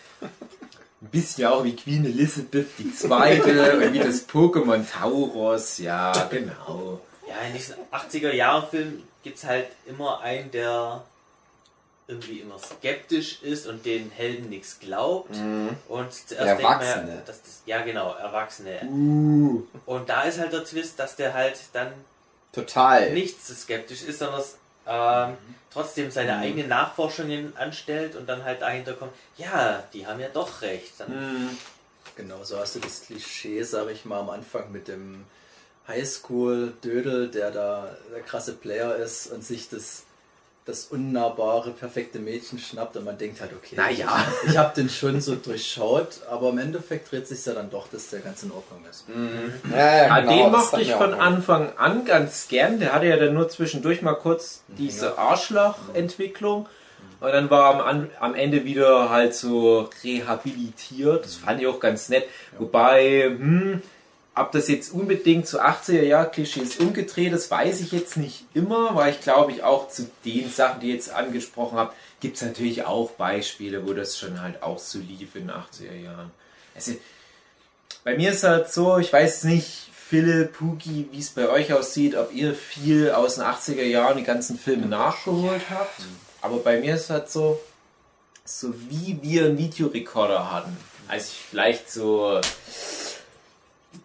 Ein 1.02 1.10
bisschen 1.10 1.46
auch 1.48 1.64
wie 1.64 1.76
Queen 1.76 2.06
Elizabeth 2.06 2.68
die 2.80 2.94
Zweite 2.94 3.78
und 3.78 3.94
wie 3.94 4.00
das 4.00 4.28
Pokémon 4.28 4.84
Tauros. 4.90 5.78
Ja, 5.78 6.12
genau. 6.30 7.02
Ja, 7.28 7.36
in 7.48 7.54
diesen 7.54 7.76
80er 7.92 8.32
Jahre 8.32 8.68
Filmen 8.68 9.04
gibt 9.24 9.38
es 9.38 9.44
halt 9.44 9.68
immer 9.88 10.22
einen, 10.22 10.52
der 10.52 11.04
irgendwie 12.08 12.40
immer 12.40 12.60
skeptisch 12.60 13.42
ist 13.42 13.66
und 13.66 13.86
den 13.86 14.12
Helden 14.12 14.50
nichts 14.50 14.80
glaubt. 14.80 15.36
Mhm. 15.36 15.76
Und 15.88 16.14
zuerst 16.14 16.62
man, 16.62 16.74
Erwachsene. 16.74 17.24
dass 17.26 17.42
das, 17.42 17.62
ja 17.66 17.82
genau, 17.82 18.14
Erwachsene. 18.14 18.82
Uh. 18.84 19.64
Und 19.86 20.10
da 20.10 20.24
ist 20.24 20.40
halt 20.40 20.54
der 20.54 20.64
Twist, 20.64 21.00
dass 21.00 21.16
der 21.16 21.34
halt 21.34 21.58
dann 21.74 21.92
Total. 22.52 23.12
nicht 23.12 23.46
so 23.46 23.54
skeptisch 23.54 24.04
ist, 24.04 24.20
sondern 24.20 24.44
ähm, 24.88 25.38
trotzdem 25.72 26.12
seine 26.12 26.34
Mhm. 26.38 26.42
eigenen 26.44 26.68
Nachforschungen 26.70 27.56
anstellt 27.58 28.16
und 28.16 28.28
dann 28.28 28.44
halt 28.44 28.62
dahinter 28.62 28.94
kommt, 28.94 29.12
ja, 29.38 29.84
die 29.94 30.06
haben 30.08 30.20
ja 30.20 30.30
doch 30.30 30.62
recht. 30.62 30.94
Dann, 31.00 31.12
Hm. 31.12 31.58
Genau, 32.16 32.44
so 32.46 32.58
hast 32.58 32.76
du 32.76 32.80
das 32.80 33.02
Klischee, 33.02 33.62
sag 33.64 33.90
ich 33.90 34.06
mal, 34.06 34.20
am 34.22 34.30
Anfang 34.30 34.72
mit 34.72 34.88
dem 34.88 35.26
Highschool-Dödel, 35.88 37.30
der 37.30 37.52
da 37.52 37.96
der 38.12 38.22
krasse 38.22 38.54
Player 38.54 38.96
ist 38.96 39.28
und 39.28 39.44
sich 39.44 39.68
das, 39.70 40.04
das 40.66 40.86
unnahbare, 40.86 41.70
perfekte 41.72 42.18
Mädchen 42.18 42.58
schnappt 42.58 42.98
und 42.98 43.06
man 43.06 43.20
denkt 43.20 43.40
halt, 43.40 43.52
okay, 43.54 43.76
Naja. 43.76 44.26
ich, 44.44 44.50
ich 44.50 44.58
habe 44.58 44.74
den 44.76 44.90
schon 44.90 45.22
so 45.22 45.36
durchschaut, 45.36 46.22
aber 46.30 46.50
im 46.50 46.58
Endeffekt 46.58 47.12
dreht 47.12 47.28
sich 47.28 47.46
ja 47.46 47.54
dann 47.54 47.70
doch, 47.70 47.88
dass 47.88 48.10
der 48.10 48.22
ganz 48.22 48.42
in 48.42 48.52
Ordnung 48.52 48.84
ist. 48.90 49.08
Mhm. 49.08 49.54
Ja, 49.72 49.78
ja, 49.78 50.08
Ja, 50.08 50.20
genau, 50.22 50.32
den 50.44 50.52
mochte 50.52 50.82
ich 50.82 50.92
von 50.92 51.14
Anfang 51.14 51.78
an 51.78 52.04
ganz 52.06 52.48
gern. 52.48 52.80
Der 52.80 52.94
hatte 52.94 53.06
ja 53.06 53.18
dann 53.18 53.36
nur 53.36 53.48
zwischendurch 53.48 54.02
mal 54.02 54.16
kurz 54.16 54.64
diese 54.68 55.20
Arschloch-Entwicklung. 55.20 56.68
Und 57.22 57.32
dann 57.32 57.50
war 57.50 57.86
am, 57.86 58.10
am 58.20 58.36
Ende 58.36 58.66
wieder 58.66 59.10
halt 59.10 59.36
so 59.36 59.90
rehabilitiert. 60.04 61.26
Das 61.26 61.36
fand 61.36 61.62
ich 61.62 61.68
auch 61.68 61.80
ganz 61.80 62.10
nett. 62.10 62.26
Wobei, 62.58 63.26
hm, 63.26 63.82
ob 64.36 64.52
das 64.52 64.68
jetzt 64.68 64.94
unbedingt 64.94 65.48
zu 65.48 65.62
80er-Jahr-Klischees 65.62 66.78
umgedreht 66.78 67.32
ist, 67.32 67.50
weiß 67.50 67.80
ich 67.80 67.94
jetzt 67.94 68.18
nicht 68.18 68.46
immer, 68.54 68.96
weil 68.96 69.14
ich 69.14 69.22
glaube 69.22 69.54
ich 69.54 69.64
auch 69.64 69.88
zu 69.88 70.10
den 70.26 70.50
Sachen, 70.52 70.82
die 70.82 70.90
ich 70.90 70.96
jetzt 70.96 71.14
angesprochen 71.14 71.78
habe, 71.78 71.94
gibt 72.20 72.36
es 72.36 72.42
natürlich 72.42 72.86
auch 72.86 73.12
Beispiele, 73.12 73.88
wo 73.88 73.94
das 73.94 74.20
schon 74.20 74.42
halt 74.42 74.62
auch 74.62 74.80
so 74.80 75.00
lief 75.00 75.36
in 75.36 75.48
den 75.48 75.52
80er 75.52 75.96
Jahren. 75.96 76.32
Also, 76.76 76.94
bei 78.04 78.18
mir 78.18 78.32
ist 78.32 78.44
halt 78.44 78.72
so, 78.72 78.98
ich 78.98 79.12
weiß 79.12 79.46
nicht, 79.46 79.90
Philipp, 79.94 80.54
Pugi, 80.54 81.08
wie 81.12 81.20
es 81.20 81.30
bei 81.30 81.50
euch 81.50 81.74
aussieht, 81.74 82.16
ob 82.16 82.34
ihr 82.34 82.54
viel 82.54 83.12
aus 83.12 83.36
den 83.36 83.46
80er 83.46 83.84
Jahren 83.84 84.18
die 84.18 84.24
ganzen 84.24 84.60
Filme 84.60 84.86
nachgeholt 84.86 85.64
habt. 85.70 86.02
Aber 86.42 86.58
bei 86.58 86.80
mir 86.80 86.96
ist 86.96 87.10
halt 87.10 87.32
so, 87.32 87.60
so 88.44 88.74
wie 88.90 89.18
wir 89.22 89.46
einen 89.46 89.58
Videorekorder 89.58 90.52
hatten. 90.52 90.78
Als 91.08 91.30
ich 91.30 91.38
vielleicht 91.50 91.90
so 91.90 92.40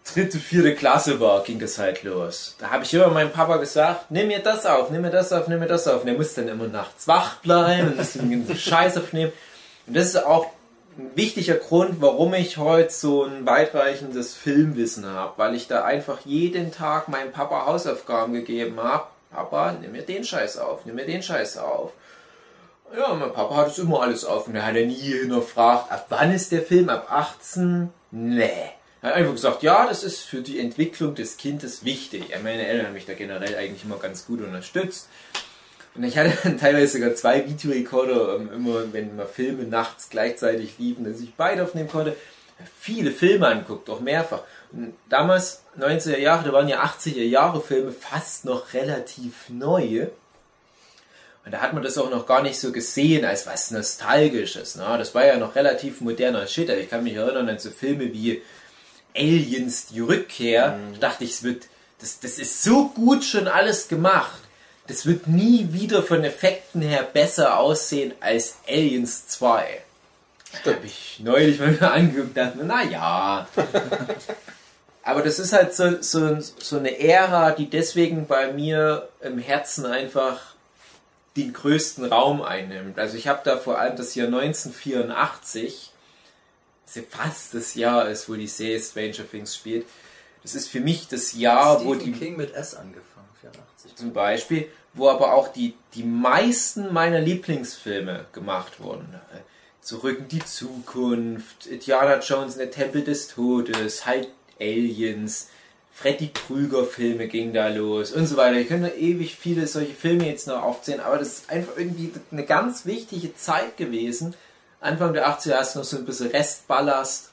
dritte, 0.03 0.37
vierte 0.37 0.75
Klasse 0.75 1.19
war, 1.19 1.43
ging 1.43 1.59
das 1.59 1.77
halt 1.77 2.03
los. 2.03 2.55
Da 2.59 2.69
habe 2.69 2.83
ich 2.83 2.93
immer 2.93 3.09
meinem 3.09 3.31
Papa 3.31 3.57
gesagt, 3.57 4.11
nimm 4.11 4.27
mir 4.27 4.39
das 4.39 4.65
auf, 4.65 4.89
nimm 4.89 5.01
mir 5.01 5.11
das 5.11 5.31
auf, 5.31 5.47
nimm 5.47 5.59
mir 5.59 5.67
das 5.67 5.87
auf. 5.87 6.01
Und 6.01 6.07
der 6.07 6.15
musste 6.15 6.41
dann 6.41 6.49
immer 6.49 6.67
nachts 6.67 7.07
wach 7.07 7.37
bleiben 7.37 7.89
und 7.89 7.97
musste 7.97 8.19
den 8.19 8.31
ganzen 8.31 8.57
Scheiß 8.57 8.97
aufnehmen. 8.97 9.31
Und 9.87 9.95
das 9.95 10.07
ist 10.07 10.25
auch 10.25 10.47
ein 10.97 11.11
wichtiger 11.15 11.55
Grund, 11.55 12.01
warum 12.01 12.33
ich 12.33 12.57
heute 12.57 12.91
so 12.91 13.23
ein 13.23 13.45
weitreichendes 13.45 14.35
Filmwissen 14.35 15.05
habe, 15.05 15.33
weil 15.37 15.55
ich 15.55 15.67
da 15.67 15.83
einfach 15.83 16.19
jeden 16.25 16.71
Tag 16.71 17.07
meinem 17.07 17.31
Papa 17.31 17.65
Hausaufgaben 17.65 18.33
gegeben 18.33 18.81
habe. 18.81 19.05
Papa, 19.31 19.73
nimm 19.79 19.93
mir 19.93 20.03
den 20.03 20.23
Scheiß 20.23 20.57
auf, 20.57 20.85
nimm 20.85 20.95
mir 20.95 21.05
den 21.05 21.23
Scheiß 21.23 21.57
auf. 21.57 21.91
Ja, 22.95 23.13
mein 23.13 23.31
Papa 23.31 23.55
hat 23.55 23.67
es 23.67 23.79
immer 23.79 24.01
alles 24.01 24.25
auf 24.25 24.47
und 24.47 24.55
er 24.55 24.65
hat 24.65 24.75
ja 24.75 24.85
nie 24.85 24.95
hinterfragt, 24.95 25.89
ab 25.89 26.07
wann 26.09 26.33
ist 26.33 26.51
der 26.51 26.61
Film, 26.61 26.89
ab 26.89 27.07
18? 27.09 27.89
Nee. 28.11 28.71
Er 29.01 29.09
hat 29.09 29.15
einfach 29.15 29.31
gesagt, 29.31 29.63
ja, 29.63 29.87
das 29.87 30.03
ist 30.03 30.21
für 30.21 30.41
die 30.41 30.59
Entwicklung 30.59 31.15
des 31.15 31.37
Kindes 31.37 31.83
wichtig. 31.83 32.25
Meine 32.43 32.67
Eltern 32.67 32.87
haben 32.87 32.93
mich 32.93 33.07
da 33.07 33.13
generell 33.13 33.55
eigentlich 33.55 33.83
immer 33.83 33.97
ganz 33.97 34.27
gut 34.27 34.41
unterstützt. 34.41 35.09
Und 35.95 36.03
ich 36.03 36.17
hatte 36.17 36.37
dann 36.43 36.57
teilweise 36.59 36.99
sogar 36.99 37.15
zwei 37.15 37.47
Videorekorder, 37.47 38.35
ähm, 38.35 38.51
immer 38.53 38.93
wenn 38.93 39.15
mal 39.15 39.25
Filme 39.25 39.63
nachts 39.63 40.09
gleichzeitig 40.09 40.77
liefen, 40.77 41.03
dass 41.03 41.19
ich 41.19 41.33
beide 41.35 41.63
aufnehmen 41.63 41.89
konnte. 41.89 42.15
Viele 42.79 43.11
Filme 43.11 43.47
anguckt, 43.47 43.89
auch 43.89 44.01
mehrfach. 44.01 44.43
Und 44.71 44.93
damals, 45.09 45.63
90er 45.79 46.19
Jahre, 46.19 46.45
da 46.45 46.53
waren 46.53 46.67
ja 46.67 46.83
80er 46.83 47.23
Jahre 47.23 47.59
Filme 47.59 47.91
fast 47.91 48.45
noch 48.45 48.73
relativ 48.73 49.49
neu. 49.49 50.07
Und 51.43 51.51
da 51.51 51.61
hat 51.61 51.73
man 51.73 51.81
das 51.81 51.97
auch 51.97 52.11
noch 52.11 52.27
gar 52.27 52.43
nicht 52.43 52.59
so 52.59 52.71
gesehen 52.71 53.25
als 53.25 53.47
was 53.47 53.71
Nostalgisches. 53.71 54.75
Ne? 54.75 54.85
Das 54.99 55.15
war 55.15 55.25
ja 55.25 55.37
noch 55.37 55.55
relativ 55.55 56.01
moderner 56.01 56.45
Shit. 56.45 56.69
Also 56.69 56.83
ich 56.83 56.89
kann 56.89 57.03
mich 57.03 57.15
erinnern 57.15 57.49
an 57.49 57.57
so 57.57 57.71
Filme 57.71 58.13
wie 58.13 58.43
Aliens, 59.15 59.87
die 59.87 59.99
Rückkehr. 59.99 60.79
Da 60.93 61.09
dachte 61.09 61.23
ich, 61.23 61.31
es 61.31 61.43
wird, 61.43 61.65
das, 61.99 62.19
das 62.19 62.39
ist 62.39 62.63
so 62.63 62.89
gut 62.89 63.23
schon 63.23 63.47
alles 63.47 63.87
gemacht. 63.87 64.41
Das 64.87 65.05
wird 65.05 65.27
nie 65.27 65.69
wieder 65.71 66.03
von 66.03 66.23
Effekten 66.23 66.81
her 66.81 67.03
besser 67.03 67.57
aussehen 67.57 68.13
als 68.19 68.55
Aliens 68.67 69.27
2. 69.27 69.81
Da 70.63 70.73
habe 70.73 70.85
ich 70.85 71.21
neulich 71.23 71.59
mal 71.59 71.73
wieder 71.73 71.93
angeguckt 71.93 72.29
und 72.29 72.37
dachte, 72.37 72.57
mir, 72.57 72.65
na 72.65 72.83
ja. 72.83 73.47
Aber 75.03 75.21
das 75.21 75.39
ist 75.39 75.53
halt 75.53 75.73
so, 75.73 76.01
so, 76.01 76.39
so 76.39 76.77
eine 76.77 76.99
Ära, 76.99 77.51
die 77.51 77.69
deswegen 77.69 78.27
bei 78.27 78.51
mir 78.51 79.09
im 79.21 79.39
Herzen 79.39 79.85
einfach 79.85 80.51
den 81.37 81.53
größten 81.53 82.05
Raum 82.05 82.41
einnimmt. 82.41 82.99
Also 82.99 83.17
ich 83.17 83.27
habe 83.27 83.41
da 83.43 83.57
vor 83.57 83.79
allem 83.79 83.95
das 83.95 84.15
Jahr 84.15 84.27
1984, 84.27 85.31
das 85.35 85.55
ja 85.55 85.91
fast 87.09 87.53
das 87.53 87.75
Jahr 87.75 88.09
ist, 88.09 88.29
wo 88.29 88.35
die 88.35 88.47
Serie 88.47 88.79
Stranger 88.79 89.29
Things 89.29 89.55
spielt. 89.55 89.85
Das 90.43 90.55
ist 90.55 90.67
für 90.67 90.79
mich 90.79 91.07
das 91.07 91.33
Jahr, 91.33 91.85
wo 91.85 91.93
Stephen 91.93 92.13
die 92.13 92.19
King 92.19 92.37
mit 92.37 92.53
S 92.53 92.75
angefangen, 92.75 93.27
84. 93.41 93.95
zum 93.95 94.13
Beispiel, 94.13 94.67
wo 94.93 95.09
aber 95.09 95.33
auch 95.33 95.49
die, 95.49 95.75
die 95.93 96.03
meisten 96.03 96.91
meiner 96.93 97.19
Lieblingsfilme 97.19 98.25
gemacht 98.33 98.79
wurden. 98.79 99.07
Zurück 99.81 100.19
in 100.19 100.27
die 100.27 100.43
Zukunft, 100.45 101.65
Indiana 101.65 102.19
Jones 102.19 102.53
in 102.53 102.59
der 102.59 102.71
Tempel 102.71 103.03
des 103.03 103.27
Todes, 103.27 104.05
halt 104.05 104.27
Aliens, 104.59 105.47
Freddy 105.93 106.29
Krüger 106.33 106.85
Filme 106.85 107.27
ging 107.27 107.53
da 107.53 107.67
los 107.67 108.11
und 108.11 108.25
so 108.25 108.37
weiter. 108.37 108.57
Ich 108.57 108.67
könnte 108.67 108.89
ewig 108.89 109.35
viele 109.35 109.67
solche 109.67 109.93
Filme 109.93 110.27
jetzt 110.27 110.47
noch 110.47 110.63
aufzählen, 110.63 110.99
aber 110.99 111.17
das 111.17 111.27
ist 111.27 111.49
einfach 111.49 111.77
irgendwie 111.77 112.11
eine 112.31 112.45
ganz 112.45 112.85
wichtige 112.85 113.35
Zeit 113.35 113.77
gewesen. 113.77 114.33
Anfang 114.81 115.13
der 115.13 115.29
80er 115.29 115.53
hast 115.53 115.75
du 115.75 115.79
noch 115.79 115.85
so 115.85 115.97
ein 115.97 116.05
bisschen 116.05 116.31
Restballast 116.31 117.29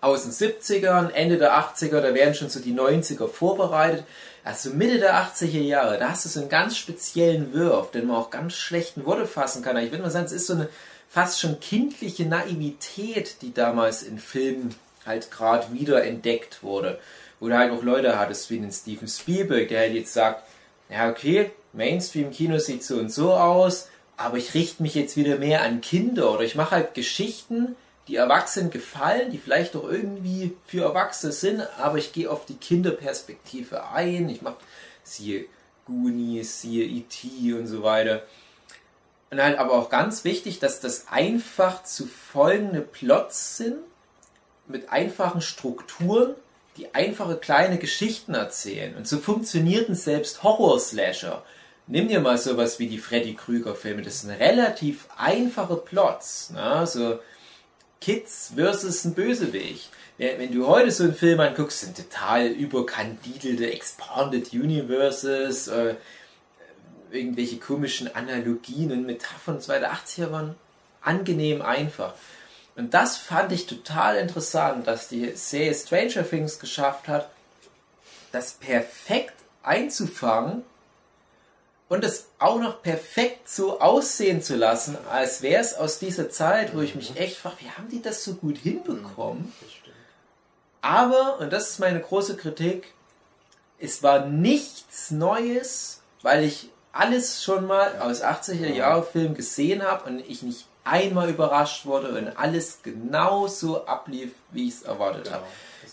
aus 0.00 0.22
den 0.22 0.32
70ern, 0.32 1.10
Ende 1.10 1.38
der 1.38 1.56
80er, 1.56 2.00
da 2.00 2.14
werden 2.14 2.34
schon 2.34 2.50
so 2.50 2.60
die 2.60 2.74
90er 2.74 3.28
vorbereitet. 3.28 4.04
Also 4.44 4.70
Mitte 4.70 4.98
der 4.98 5.14
80er 5.14 5.60
Jahre, 5.60 5.98
da 5.98 6.10
hast 6.10 6.24
du 6.24 6.28
so 6.28 6.40
einen 6.40 6.48
ganz 6.48 6.76
speziellen 6.76 7.54
Wurf, 7.54 7.90
den 7.90 8.06
man 8.06 8.16
auch 8.16 8.30
ganz 8.30 8.54
schlecht 8.54 8.96
in 8.96 9.06
Worte 9.06 9.26
fassen 9.26 9.62
kann. 9.62 9.76
Ich 9.78 9.90
würde 9.90 10.02
mal 10.02 10.10
sagen, 10.10 10.26
es 10.26 10.32
ist 10.32 10.46
so 10.46 10.54
eine 10.54 10.68
fast 11.08 11.40
schon 11.40 11.60
kindliche 11.60 12.26
Naivität, 12.26 13.36
die 13.40 13.54
damals 13.54 14.02
in 14.02 14.18
Filmen 14.18 14.74
halt 15.06 15.30
gerade 15.30 15.72
wieder 15.72 16.04
entdeckt 16.04 16.62
wurde. 16.62 16.98
Wo 17.40 17.48
du 17.48 17.56
halt 17.56 17.72
auch 17.72 17.82
Leute 17.82 18.18
hattest 18.18 18.50
wie 18.50 18.58
den 18.58 18.72
Steven 18.72 19.08
Spielberg, 19.08 19.68
der 19.68 19.80
halt 19.80 19.94
jetzt 19.94 20.12
sagt, 20.12 20.42
ja 20.90 21.08
okay, 21.10 21.50
Mainstream-Kino 21.72 22.58
sieht 22.58 22.84
so 22.84 22.96
und 22.96 23.12
so 23.12 23.32
aus, 23.32 23.88
aber 24.16 24.38
ich 24.38 24.54
richte 24.54 24.82
mich 24.82 24.94
jetzt 24.94 25.16
wieder 25.16 25.36
mehr 25.36 25.62
an 25.62 25.80
Kinder 25.80 26.32
oder 26.32 26.42
ich 26.42 26.54
mache 26.54 26.72
halt 26.72 26.94
Geschichten, 26.94 27.76
die 28.08 28.16
Erwachsenen 28.16 28.70
gefallen, 28.70 29.30
die 29.30 29.38
vielleicht 29.38 29.74
auch 29.76 29.84
irgendwie 29.84 30.56
für 30.66 30.84
Erwachsene 30.84 31.32
sind, 31.32 31.62
aber 31.78 31.98
ich 31.98 32.12
gehe 32.12 32.30
auf 32.30 32.44
die 32.44 32.56
Kinderperspektive 32.56 33.88
ein. 33.88 34.28
Ich 34.28 34.42
mache 34.42 34.58
siehe 35.02 35.46
Goonies, 35.86 36.60
siehe 36.60 36.84
E.T. 36.84 37.54
und 37.54 37.66
so 37.66 37.82
weiter. 37.82 38.22
Und 39.30 39.42
halt 39.42 39.58
aber 39.58 39.72
auch 39.72 39.90
ganz 39.90 40.24
wichtig, 40.24 40.58
dass 40.58 40.80
das 40.80 41.08
einfach 41.08 41.82
zu 41.82 42.06
folgende 42.06 42.80
Plots 42.80 43.56
sind, 43.56 43.78
mit 44.66 44.90
einfachen 44.90 45.40
Strukturen, 45.40 46.34
die 46.76 46.94
einfache 46.94 47.36
kleine 47.36 47.78
Geschichten 47.78 48.34
erzählen. 48.34 48.96
Und 48.96 49.06
so 49.06 49.18
funktionierten 49.18 49.94
selbst 49.94 50.42
Horror-Slasher. 50.42 51.42
Nimm 51.86 52.08
dir 52.08 52.20
mal 52.20 52.38
sowas 52.38 52.78
wie 52.78 52.86
die 52.86 52.98
Freddy 52.98 53.34
Krüger-Filme. 53.34 54.02
Das 54.02 54.22
sind 54.22 54.30
relativ 54.30 55.06
einfache 55.18 55.76
Plots. 55.76 56.50
Ne? 56.50 56.86
So 56.86 57.18
Kids 58.00 58.52
versus 58.54 59.04
ein 59.04 59.14
Bösewicht. 59.14 59.90
Wenn 60.16 60.52
du 60.52 60.66
heute 60.66 60.90
so 60.90 61.04
einen 61.04 61.14
Film 61.14 61.40
anguckst, 61.40 61.80
sind 61.80 61.96
total 61.96 62.46
überkandidelte 62.46 63.70
Expanded 63.72 64.52
Universes, 64.52 65.68
äh, 65.68 65.96
irgendwelche 67.10 67.58
komischen 67.58 68.14
Analogien 68.14 68.92
und 68.92 69.06
Metaphern 69.06 69.56
und 69.56 69.62
so 69.62 69.72
weiter. 69.72 69.92
80er 69.92 70.30
waren 70.30 70.54
angenehm 71.02 71.60
einfach. 71.62 72.14
Und 72.76 72.94
das 72.94 73.16
fand 73.16 73.52
ich 73.52 73.66
total 73.66 74.16
interessant, 74.16 74.86
dass 74.86 75.08
die 75.08 75.32
Serie 75.34 75.74
Stranger 75.74 76.28
Things 76.28 76.58
geschafft 76.58 77.08
hat, 77.08 77.30
das 78.32 78.52
perfekt 78.52 79.34
einzufangen 79.62 80.62
und 81.88 82.04
es 82.04 82.28
auch 82.38 82.58
noch 82.60 82.82
perfekt 82.82 83.48
so 83.48 83.80
aussehen 83.80 84.42
zu 84.42 84.56
lassen, 84.56 84.96
als 85.10 85.42
wäre 85.42 85.60
es 85.60 85.74
aus 85.74 85.98
dieser 85.98 86.30
Zeit, 86.30 86.74
wo 86.74 86.80
ich 86.80 86.94
mich 86.94 87.16
echt 87.16 87.36
frage, 87.36 87.56
wie 87.60 87.70
haben 87.70 87.88
die 87.88 88.02
das 88.02 88.24
so 88.24 88.34
gut 88.34 88.58
hinbekommen? 88.58 89.52
Aber, 90.80 91.38
und 91.40 91.52
das 91.52 91.70
ist 91.70 91.78
meine 91.78 92.00
große 92.00 92.36
Kritik, 92.36 92.92
es 93.78 94.02
war 94.02 94.26
nichts 94.26 95.10
Neues, 95.10 96.02
weil 96.22 96.44
ich 96.44 96.70
alles 96.92 97.42
schon 97.42 97.66
mal 97.66 97.98
aus 97.98 98.22
80er 98.22 98.72
Jahre 98.72 99.02
Film 99.02 99.34
gesehen 99.34 99.82
habe 99.82 100.08
und 100.08 100.20
ich 100.20 100.42
nicht 100.42 100.66
einmal 100.84 101.30
überrascht 101.30 101.86
wurde 101.86 102.16
und 102.16 102.36
alles 102.38 102.80
genauso 102.82 103.86
ablief, 103.86 104.32
wie 104.50 104.68
ich 104.68 104.74
es 104.74 104.82
erwartet 104.82 105.32
habe. 105.32 105.44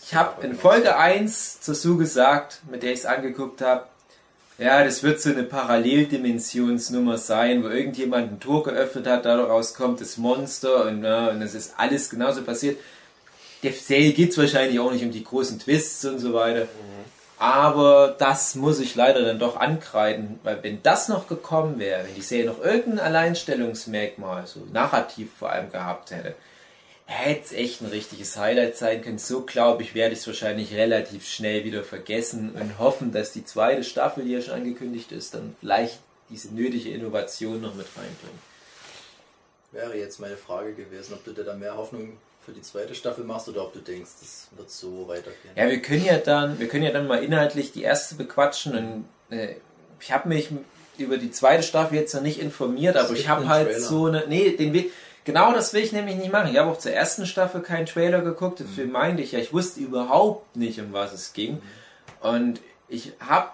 Ich 0.02 0.14
habe 0.14 0.44
in 0.44 0.54
Folge 0.54 0.96
1 0.96 1.60
zu 1.60 1.74
Sue 1.74 1.96
gesagt, 1.96 2.60
mit 2.70 2.82
der 2.82 2.92
ich 2.92 3.00
es 3.00 3.06
angeguckt 3.06 3.62
habe, 3.62 3.86
ja, 4.58 4.84
das 4.84 5.02
wird 5.02 5.20
so 5.20 5.30
eine 5.30 5.44
Paralleldimensionsnummer 5.44 7.18
sein, 7.18 7.64
wo 7.64 7.68
irgendjemand 7.68 8.32
ein 8.32 8.40
Tor 8.40 8.62
geöffnet 8.62 9.06
hat, 9.06 9.24
daraus 9.24 9.74
kommt 9.74 10.00
das 10.00 10.18
Monster 10.18 10.86
und, 10.86 11.04
ja, 11.04 11.28
und 11.28 11.42
es 11.42 11.54
ist 11.54 11.74
alles 11.76 12.10
genauso 12.10 12.42
passiert. 12.42 12.78
Der 13.62 13.72
Serie 13.72 14.12
geht 14.12 14.30
es 14.30 14.38
wahrscheinlich 14.38 14.78
auch 14.80 14.92
nicht 14.92 15.04
um 15.04 15.10
die 15.10 15.24
großen 15.24 15.58
Twists 15.58 16.04
und 16.04 16.18
so 16.18 16.32
weiter. 16.32 16.66
Aber 17.38 18.14
das 18.18 18.54
muss 18.54 18.78
ich 18.78 18.94
leider 18.94 19.24
dann 19.24 19.40
doch 19.40 19.56
ankreiden, 19.56 20.38
weil 20.44 20.62
wenn 20.62 20.80
das 20.82 21.08
noch 21.08 21.26
gekommen 21.26 21.80
wäre, 21.80 22.04
wenn 22.04 22.14
die 22.14 22.22
Serie 22.22 22.46
noch 22.46 22.62
irgendein 22.62 23.06
Alleinstellungsmerkmal, 23.06 24.46
so 24.46 24.60
narrativ 24.72 25.30
vor 25.38 25.50
allem 25.50 25.70
gehabt 25.72 26.12
hätte, 26.12 26.36
hätte 27.06 27.42
es 27.44 27.52
echt 27.52 27.80
ein 27.82 27.88
richtiges 27.88 28.36
Highlight 28.36 28.76
sein 28.76 29.02
können. 29.02 29.18
So 29.18 29.42
glaube 29.42 29.82
ich, 29.82 29.94
werde 29.94 30.14
ich 30.14 30.20
es 30.20 30.26
wahrscheinlich 30.26 30.74
relativ 30.74 31.26
schnell 31.26 31.64
wieder 31.64 31.82
vergessen 31.84 32.52
und 32.52 32.78
hoffen, 32.78 33.12
dass 33.12 33.32
die 33.32 33.44
zweite 33.44 33.84
Staffel, 33.84 34.24
die 34.24 34.32
ja 34.32 34.40
schon 34.40 34.54
angekündigt 34.54 35.12
ist, 35.12 35.34
dann 35.34 35.54
vielleicht 35.60 35.98
diese 36.30 36.54
nötige 36.54 36.90
Innovation 36.90 37.60
noch 37.60 37.74
mit 37.74 37.86
reinbringt. 37.96 38.40
Wäre 39.72 39.96
jetzt 39.98 40.20
meine 40.20 40.36
Frage 40.36 40.74
gewesen, 40.74 41.14
ob 41.14 41.24
du 41.24 41.32
dir 41.32 41.44
da 41.44 41.54
mehr 41.54 41.76
Hoffnung 41.76 42.18
für 42.44 42.52
die 42.52 42.62
zweite 42.62 42.94
Staffel 42.94 43.24
machst 43.24 43.48
oder 43.48 43.62
ob 43.62 43.72
du 43.72 43.80
denkst, 43.80 44.10
das 44.20 44.48
wird 44.56 44.70
so 44.70 45.06
weitergehen. 45.08 45.54
Ja, 45.56 45.68
wir 45.68 45.80
können 45.80 46.04
ja 46.04 46.18
dann, 46.18 46.58
wir 46.58 46.68
können 46.68 46.84
ja 46.84 46.90
dann 46.90 47.06
mal 47.06 47.22
inhaltlich 47.22 47.72
die 47.72 47.82
erste 47.82 48.16
bequatschen 48.16 48.76
und 48.76 49.36
äh, 49.36 49.54
ich 50.00 50.12
habe 50.12 50.28
mich 50.28 50.50
über 50.98 51.16
die 51.16 51.30
zweite 51.30 51.62
Staffel 51.62 51.98
jetzt 51.98 52.14
noch 52.14 52.22
nicht 52.22 52.40
informiert, 52.40 52.96
aber 52.96 53.12
ich 53.12 53.28
habe 53.28 53.48
halt 53.48 53.68
Trailer. 53.68 53.80
so 53.80 54.06
eine, 54.06 54.24
nee, 54.28 54.50
den 54.50 54.72
Weg, 54.72 54.92
genau 55.24 55.52
das 55.52 55.72
will 55.74 55.82
ich 55.82 55.92
nämlich 55.92 56.16
nicht 56.16 56.32
machen. 56.32 56.50
Ich 56.52 56.58
habe 56.58 56.70
auch 56.70 56.78
zur 56.78 56.92
ersten 56.92 57.26
Staffel 57.26 57.60
keinen 57.60 57.86
Trailer 57.86 58.20
geguckt, 58.22 58.60
deswegen 58.60 58.88
Mhm. 58.88 58.92
meinte 58.92 59.22
ich 59.22 59.32
ja, 59.32 59.38
ich 59.38 59.52
wusste 59.52 59.80
überhaupt 59.80 60.56
nicht, 60.56 60.80
um 60.80 60.92
was 60.92 61.12
es 61.12 61.32
ging. 61.32 61.60
Und 62.20 62.60
ich 62.88 63.12
habe 63.20 63.48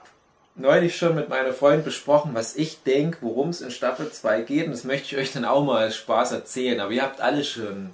neulich 0.54 0.96
schon 0.96 1.14
mit 1.14 1.28
meiner 1.28 1.52
Freundin 1.52 1.84
besprochen, 1.84 2.32
was 2.34 2.56
ich 2.56 2.82
denke, 2.82 3.18
worum 3.20 3.50
es 3.50 3.60
in 3.60 3.70
Staffel 3.70 4.10
2 4.10 4.42
geht. 4.42 4.66
Und 4.66 4.72
das 4.72 4.84
möchte 4.84 5.14
ich 5.14 5.16
euch 5.20 5.32
dann 5.32 5.44
auch 5.44 5.64
mal 5.64 5.78
als 5.84 5.96
Spaß 5.96 6.32
erzählen. 6.32 6.80
Aber 6.80 6.90
ihr 6.92 7.02
habt 7.02 7.20
alle 7.20 7.44
schon 7.44 7.90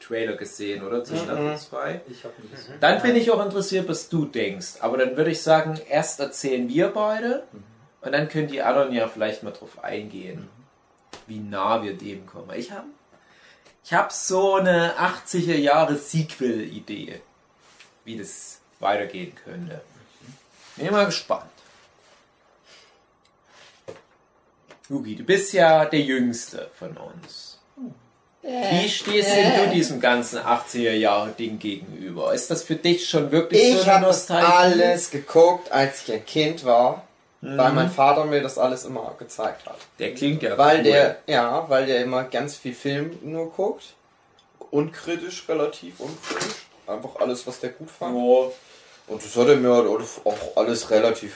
Trailer 0.00 0.34
gesehen, 0.36 0.82
oder? 0.84 1.04
Zu 1.04 1.16
Staffel 1.16 1.56
2? 1.56 2.00
Ich 2.10 2.24
habe 2.24 2.34
ein 2.42 2.48
bisschen. 2.48 2.74
Dann 2.80 3.00
bin 3.02 3.14
ich 3.16 3.30
auch 3.30 3.44
interessiert, 3.44 3.88
was 3.88 4.08
du 4.08 4.24
denkst. 4.24 4.78
Aber 4.80 4.96
dann 4.98 5.16
würde 5.16 5.30
ich 5.30 5.40
sagen, 5.42 5.78
erst 5.88 6.18
erzählen 6.20 6.68
wir 6.68 6.88
beide 6.88 7.44
und 8.00 8.12
dann 8.12 8.28
können 8.28 8.48
die 8.48 8.62
anderen 8.62 8.92
ja 8.92 9.06
vielleicht 9.06 9.42
mal 9.44 9.52
drauf 9.52 9.84
eingehen, 9.84 10.48
wie 11.28 11.38
nah 11.38 11.82
wir 11.82 11.94
dem 11.94 12.26
kommen. 12.26 12.50
Ich 12.56 12.72
habe 12.72 12.86
ich 13.84 13.92
hab 13.92 14.12
so 14.12 14.54
eine 14.56 14.94
80er 14.98 15.56
Jahre 15.56 15.96
Sequel-Idee, 15.96 17.20
wie 18.04 18.18
das 18.18 18.58
weitergehen 18.78 19.34
könnte. 19.44 19.80
Bin 20.76 20.90
mal 20.90 21.06
gespannt. 21.06 21.44
Hugi, 24.88 25.14
du 25.14 25.22
bist 25.22 25.52
ja 25.52 25.84
der 25.84 26.00
Jüngste 26.00 26.70
von 26.78 26.96
uns. 26.96 27.58
Wie 28.42 28.88
stehst 28.88 29.28
denn 29.30 29.64
du 29.64 29.70
diesem 29.70 30.00
ganzen 30.00 30.38
80er 30.38 30.92
Jahre 30.92 31.30
Ding 31.30 31.58
gegenüber? 31.58 32.32
Ist 32.32 32.50
das 32.50 32.62
für 32.62 32.74
dich 32.74 33.08
schon 33.08 33.30
wirklich 33.30 33.62
Ich 33.62 33.76
so 33.76 33.82
eine 33.82 33.92
habe 33.92 34.06
das 34.06 34.28
Nostalgie? 34.28 34.52
alles 34.52 35.10
geguckt, 35.10 35.70
als 35.70 36.02
ich 36.02 36.14
ein 36.14 36.24
Kind 36.24 36.64
war, 36.64 37.06
Mhm. 37.42 37.56
weil 37.56 37.72
mein 37.72 37.90
Vater 37.90 38.26
mir 38.26 38.42
das 38.42 38.58
alles 38.58 38.84
immer 38.84 39.14
gezeigt 39.18 39.66
hat. 39.66 39.78
Der 39.98 40.14
klingt 40.14 40.42
ja 40.42 40.58
Weil 40.58 40.78
cool. 40.78 40.82
der, 40.84 41.18
ja, 41.26 41.64
weil 41.70 41.86
der 41.86 42.02
immer 42.02 42.24
ganz 42.24 42.56
viel 42.56 42.74
Film 42.74 43.18
nur 43.22 43.50
guckt. 43.50 43.94
Unkritisch, 44.70 45.48
relativ 45.48 46.00
unkritisch. 46.00 46.66
Einfach 46.86 47.16
alles, 47.18 47.46
was 47.46 47.60
der 47.60 47.70
gut 47.70 47.90
fand. 47.90 48.14
Ja. 48.16 48.50
Und 49.06 49.24
das 49.24 49.34
hat 49.36 49.48
er 49.48 49.56
mir 49.56 49.72
halt 49.74 49.86
auch 50.24 50.56
alles 50.56 50.90
relativ 50.90 51.34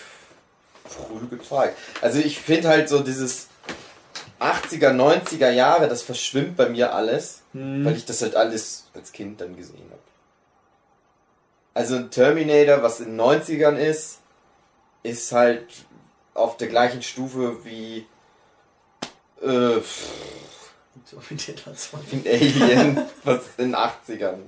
früh 0.86 1.26
gezeigt. 1.26 1.76
Also 2.02 2.18
ich 2.18 2.38
finde 2.38 2.68
halt 2.68 2.88
so 2.88 3.00
dieses 3.00 3.48
80er, 4.40 4.90
90er 4.90 5.50
Jahre, 5.50 5.88
das 5.88 6.02
verschwimmt 6.02 6.56
bei 6.56 6.68
mir 6.68 6.92
alles, 6.94 7.40
Hm. 7.52 7.84
weil 7.84 7.96
ich 7.96 8.04
das 8.04 8.20
halt 8.20 8.36
alles 8.36 8.88
als 8.94 9.10
Kind 9.12 9.40
dann 9.40 9.56
gesehen 9.56 9.86
habe. 9.90 10.00
Also 11.72 11.96
ein 11.96 12.10
Terminator, 12.10 12.82
was 12.82 13.00
in 13.00 13.16
den 13.16 13.20
90ern 13.20 13.76
ist, 13.76 14.18
ist 15.02 15.32
halt 15.32 15.66
auf 16.34 16.56
der 16.56 16.68
gleichen 16.68 17.02
Stufe 17.02 17.64
wie 17.64 18.06
äh, 19.40 19.80
Terminator 21.08 21.74
2. 21.74 21.98
ein 22.12 22.24
Alien, 22.26 23.02
was 23.24 23.40
in 23.58 23.72
den 23.72 23.76
80ern. 23.76 24.38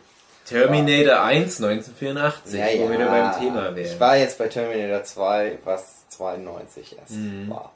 Terminator 0.44 1.22
1 1.22 1.60
1984, 1.62 2.54
Ja, 2.58 2.66
wo 2.66 2.70
ja. 2.70 2.78
wir 2.78 2.90
wieder 2.90 3.08
beim 3.10 3.38
Thema 3.40 3.70
Ich 3.70 3.76
wären. 3.76 4.00
war 4.00 4.16
jetzt 4.16 4.38
bei 4.38 4.46
Terminator 4.48 5.02
2, 5.02 5.58
was 5.64 6.08
92 6.10 6.96
erst 6.98 7.10
Mhm. 7.12 7.50
war. 7.50 7.72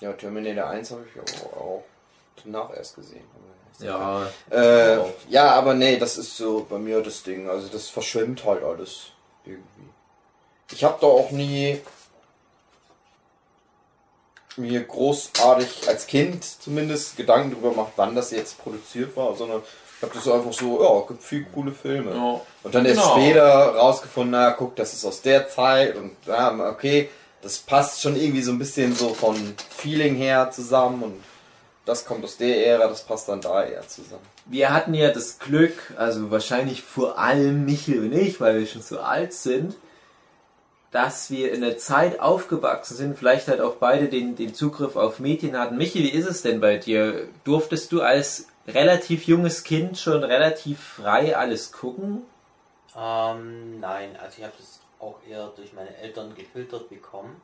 Ja, 0.00 0.12
Terminator 0.12 0.68
1 0.68 0.90
habe 0.90 1.04
ich 1.12 1.20
auch, 1.44 1.56
auch 1.56 1.84
danach 2.44 2.76
erst 2.76 2.96
gesehen. 2.96 3.24
Ja, 3.80 4.28
Äh, 4.50 4.98
ja, 5.30 5.50
aber 5.52 5.74
nee, 5.74 5.96
das 5.98 6.18
ist 6.18 6.36
so 6.36 6.66
bei 6.68 6.78
mir 6.78 7.00
das 7.02 7.22
Ding. 7.22 7.48
Also 7.48 7.68
das 7.68 7.88
verschwimmt 7.88 8.44
halt 8.44 8.62
alles 8.62 9.06
irgendwie. 9.44 9.88
Ich 10.72 10.82
habe 10.84 10.98
da 11.00 11.06
auch 11.06 11.30
nie 11.30 11.80
mir 14.56 14.84
großartig 14.84 15.88
als 15.88 16.06
Kind 16.06 16.44
zumindest 16.44 17.16
Gedanken 17.16 17.50
darüber 17.50 17.70
gemacht, 17.70 17.92
wann 17.96 18.14
das 18.14 18.30
jetzt 18.30 18.58
produziert 18.62 19.16
war, 19.16 19.34
sondern 19.34 19.62
ich 19.96 20.02
habe 20.02 20.14
das 20.14 20.28
einfach 20.28 20.52
so, 20.52 20.82
ja, 20.82 21.06
gibt 21.08 21.22
viel 21.22 21.44
coole 21.52 21.72
Filme. 21.72 22.12
ja. 22.14 22.40
Und 22.62 22.74
dann 22.74 22.84
erst 22.86 23.00
Genau. 23.00 23.16
später 23.16 23.42
rausgefunden, 23.74 24.30
na 24.32 24.50
guck, 24.52 24.76
das 24.76 24.92
ist 24.92 25.04
aus 25.04 25.22
der 25.22 25.48
Zeit 25.48 25.96
und 25.96 26.12
ja, 26.26 26.52
okay, 26.70 27.10
das 27.42 27.58
passt 27.58 28.00
schon 28.00 28.16
irgendwie 28.16 28.42
so 28.42 28.52
ein 28.52 28.58
bisschen 28.58 28.94
so 28.94 29.12
von 29.12 29.36
Feeling 29.76 30.14
her 30.14 30.50
zusammen 30.52 31.02
und 31.02 31.24
das 31.84 32.04
kommt 32.06 32.24
aus 32.24 32.36
der 32.38 32.66
Ära, 32.66 32.86
das 32.88 33.04
passt 33.04 33.28
dann 33.28 33.40
da 33.40 33.62
eher 33.64 33.86
zusammen. 33.88 34.22
Wir 34.46 34.72
hatten 34.72 34.94
ja 34.94 35.10
das 35.10 35.38
Glück, 35.38 35.92
also 35.96 36.30
wahrscheinlich 36.30 36.82
vor 36.82 37.18
allem 37.18 37.64
Michel 37.64 38.04
und 38.04 38.12
ich, 38.12 38.40
weil 38.40 38.58
wir 38.60 38.66
schon 38.66 38.82
so 38.82 39.00
alt 39.00 39.32
sind, 39.34 39.74
dass 40.94 41.28
wir 41.28 41.52
in 41.52 41.60
der 41.60 41.76
Zeit 41.76 42.20
aufgewachsen 42.20 42.96
sind, 42.96 43.18
vielleicht 43.18 43.48
halt 43.48 43.60
auch 43.60 43.74
beide 43.74 44.08
den, 44.08 44.36
den 44.36 44.54
Zugriff 44.54 44.94
auf 44.94 45.18
Medien 45.18 45.58
hatten. 45.58 45.76
Michel, 45.76 46.04
wie 46.04 46.08
ist 46.08 46.28
es 46.28 46.42
denn 46.42 46.60
bei 46.60 46.76
dir? 46.76 47.26
Durftest 47.42 47.90
du 47.90 48.00
als 48.00 48.46
relativ 48.68 49.24
junges 49.26 49.64
Kind 49.64 49.98
schon 49.98 50.22
relativ 50.22 50.78
frei 50.78 51.36
alles 51.36 51.72
gucken? 51.72 52.22
Ähm, 52.96 53.80
nein, 53.80 54.16
also 54.22 54.38
ich 54.38 54.44
habe 54.44 54.54
das 54.56 54.78
auch 55.00 55.16
eher 55.28 55.48
durch 55.56 55.72
meine 55.72 55.96
Eltern 55.96 56.32
gefiltert 56.36 56.88
bekommen. 56.88 57.42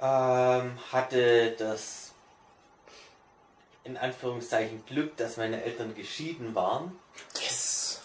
Ähm, 0.00 0.78
hatte 0.90 1.50
das 1.58 2.14
in 3.84 3.98
Anführungszeichen 3.98 4.82
Glück, 4.86 5.18
dass 5.18 5.36
meine 5.36 5.62
Eltern 5.62 5.94
geschieden 5.94 6.54
waren. 6.54 6.98
Yes. 7.34 8.00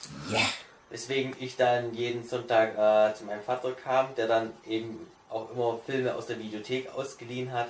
Weswegen 0.90 1.36
ich 1.40 1.56
dann 1.58 1.94
jeden 1.94 2.24
Sonntag 2.24 2.78
äh, 2.78 3.14
zu 3.14 3.26
meinem 3.26 3.42
Vater 3.42 3.74
kam, 3.74 4.16
der 4.16 4.28
dann 4.28 4.54
eben 4.66 5.06
auch 5.30 5.52
immer 5.52 5.78
Filme 5.86 6.16
aus 6.16 6.28
der 6.28 6.40
Videothek 6.40 6.90
ausgeliehen 6.96 7.52
hat, 7.52 7.70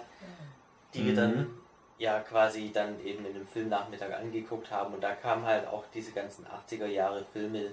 die 0.94 1.06
wir 1.06 1.14
Mhm. 1.14 1.16
dann 1.16 1.50
ja 1.98 2.20
quasi 2.20 2.72
dann 2.72 3.04
eben 3.04 3.26
in 3.26 3.34
dem 3.34 3.48
Filmnachmittag 3.48 4.14
angeguckt 4.14 4.70
haben. 4.70 4.94
Und 4.94 5.02
da 5.02 5.14
kamen 5.16 5.44
halt 5.46 5.68
auch 5.68 5.84
diese 5.94 6.12
ganzen 6.12 6.46
80er 6.46 6.86
Jahre 6.86 7.26
Filme 7.34 7.72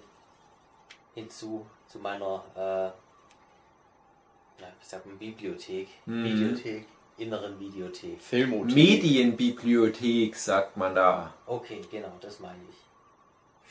hinzu 1.15 1.67
zu 1.87 1.99
meiner, 1.99 2.43
äh, 2.57 2.61
ja, 4.63 4.69
wie 4.81 4.87
sagt 4.87 5.05
man, 5.05 5.19
Bibliothek. 5.19 5.89
Mhm. 6.07 6.25
Videothek, 6.25 6.87
inneren 7.19 7.61
Videothek. 7.61 8.19
Filmothek. 8.21 8.75
Medienbibliothek, 8.75 10.35
sagt 10.37 10.77
man 10.79 10.95
da. 10.95 11.35
Okay, 11.47 11.83
genau, 11.91 12.13
das 12.21 12.41
meine 12.41 12.59
ich. 12.71 12.77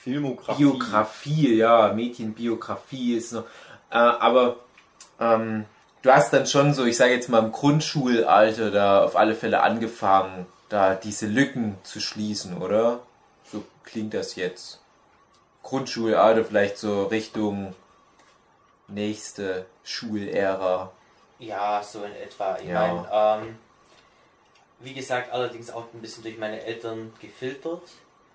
Filmografie. 0.03 0.63
Biografie, 0.63 1.55
ja, 1.55 1.93
Medienbiografie 1.93 3.15
ist 3.15 3.31
noch. 3.31 3.43
Äh, 3.89 3.95
aber 3.95 4.57
ähm, 5.19 5.65
du 6.01 6.11
hast 6.11 6.33
dann 6.33 6.45
schon 6.45 6.73
so, 6.73 6.85
ich 6.85 6.97
sage 6.97 7.13
jetzt 7.13 7.29
mal 7.29 7.39
im 7.39 7.51
Grundschulalter 7.53 8.69
da 8.69 9.03
auf 9.03 9.15
alle 9.15 9.33
Fälle 9.33 9.61
angefangen, 9.61 10.45
da 10.67 10.95
diese 10.95 11.27
Lücken 11.27 11.77
zu 11.83 12.01
schließen, 12.01 12.57
oder? 12.57 12.99
So 13.49 13.63
klingt 13.85 14.13
das 14.13 14.35
jetzt. 14.35 14.81
Grundschulalter 15.61 16.43
vielleicht 16.43 16.77
so 16.77 17.03
Richtung 17.05 17.73
nächste 18.89 19.65
Schulära. 19.85 20.91
Ja, 21.39 21.81
so 21.81 22.03
in 22.03 22.13
etwa. 22.15 22.57
Ich 22.61 22.67
Ja. 22.67 23.07
meine, 23.13 23.45
ähm, 23.47 23.55
wie 24.79 24.93
gesagt, 24.93 25.31
allerdings 25.31 25.71
auch 25.71 25.85
ein 25.93 26.01
bisschen 26.01 26.23
durch 26.23 26.37
meine 26.37 26.61
Eltern 26.61 27.13
gefiltert, 27.21 27.83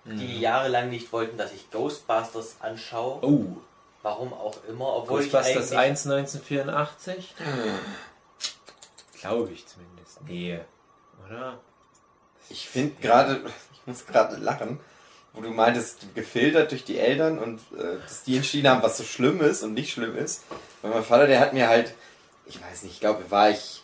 die 0.05 0.39
jahrelang 0.39 0.89
nicht 0.89 1.11
wollten, 1.13 1.37
dass 1.37 1.53
ich 1.53 1.69
Ghostbusters 1.71 2.57
anschaue. 2.61 3.23
Oh, 3.23 3.57
Warum 4.01 4.33
auch 4.33 4.55
immer, 4.67 4.95
obwohl 4.95 5.21
Ghostbusters 5.21 5.71
ich 5.71 5.77
1 5.77 6.07
eigentlich 6.07 6.43
1984? 6.45 7.35
Glaube 9.19 9.51
ich 9.51 9.67
zumindest. 9.67 10.21
Nee, 10.25 10.59
oder? 11.27 11.59
Ich 12.49 12.69
finde 12.69 12.95
gerade, 13.01 13.41
ich 13.73 13.81
muss 13.85 14.05
gerade 14.05 14.37
lachen, 14.37 14.79
wo 15.33 15.41
du 15.41 15.49
meintest, 15.49 16.15
gefiltert 16.15 16.71
durch 16.71 16.85
die 16.85 16.97
Eltern 16.97 17.39
und 17.39 17.59
äh, 17.77 17.99
dass 18.01 18.23
die 18.23 18.37
entschieden 18.37 18.69
haben, 18.69 18.81
was 18.81 18.97
so 18.97 19.03
schlimm 19.03 19.41
ist 19.41 19.63
und 19.63 19.73
nicht 19.73 19.91
schlimm 19.91 20.15
ist. 20.17 20.43
Weil 20.81 20.91
mein 20.91 21.03
Vater, 21.03 21.27
der 21.27 21.41
hat 21.41 21.53
mir 21.53 21.67
halt, 21.67 21.93
ich 22.45 22.61
weiß 22.61 22.83
nicht, 22.83 22.93
ich 22.93 22.99
glaube, 23.01 23.29
war 23.29 23.49
ich 23.49 23.83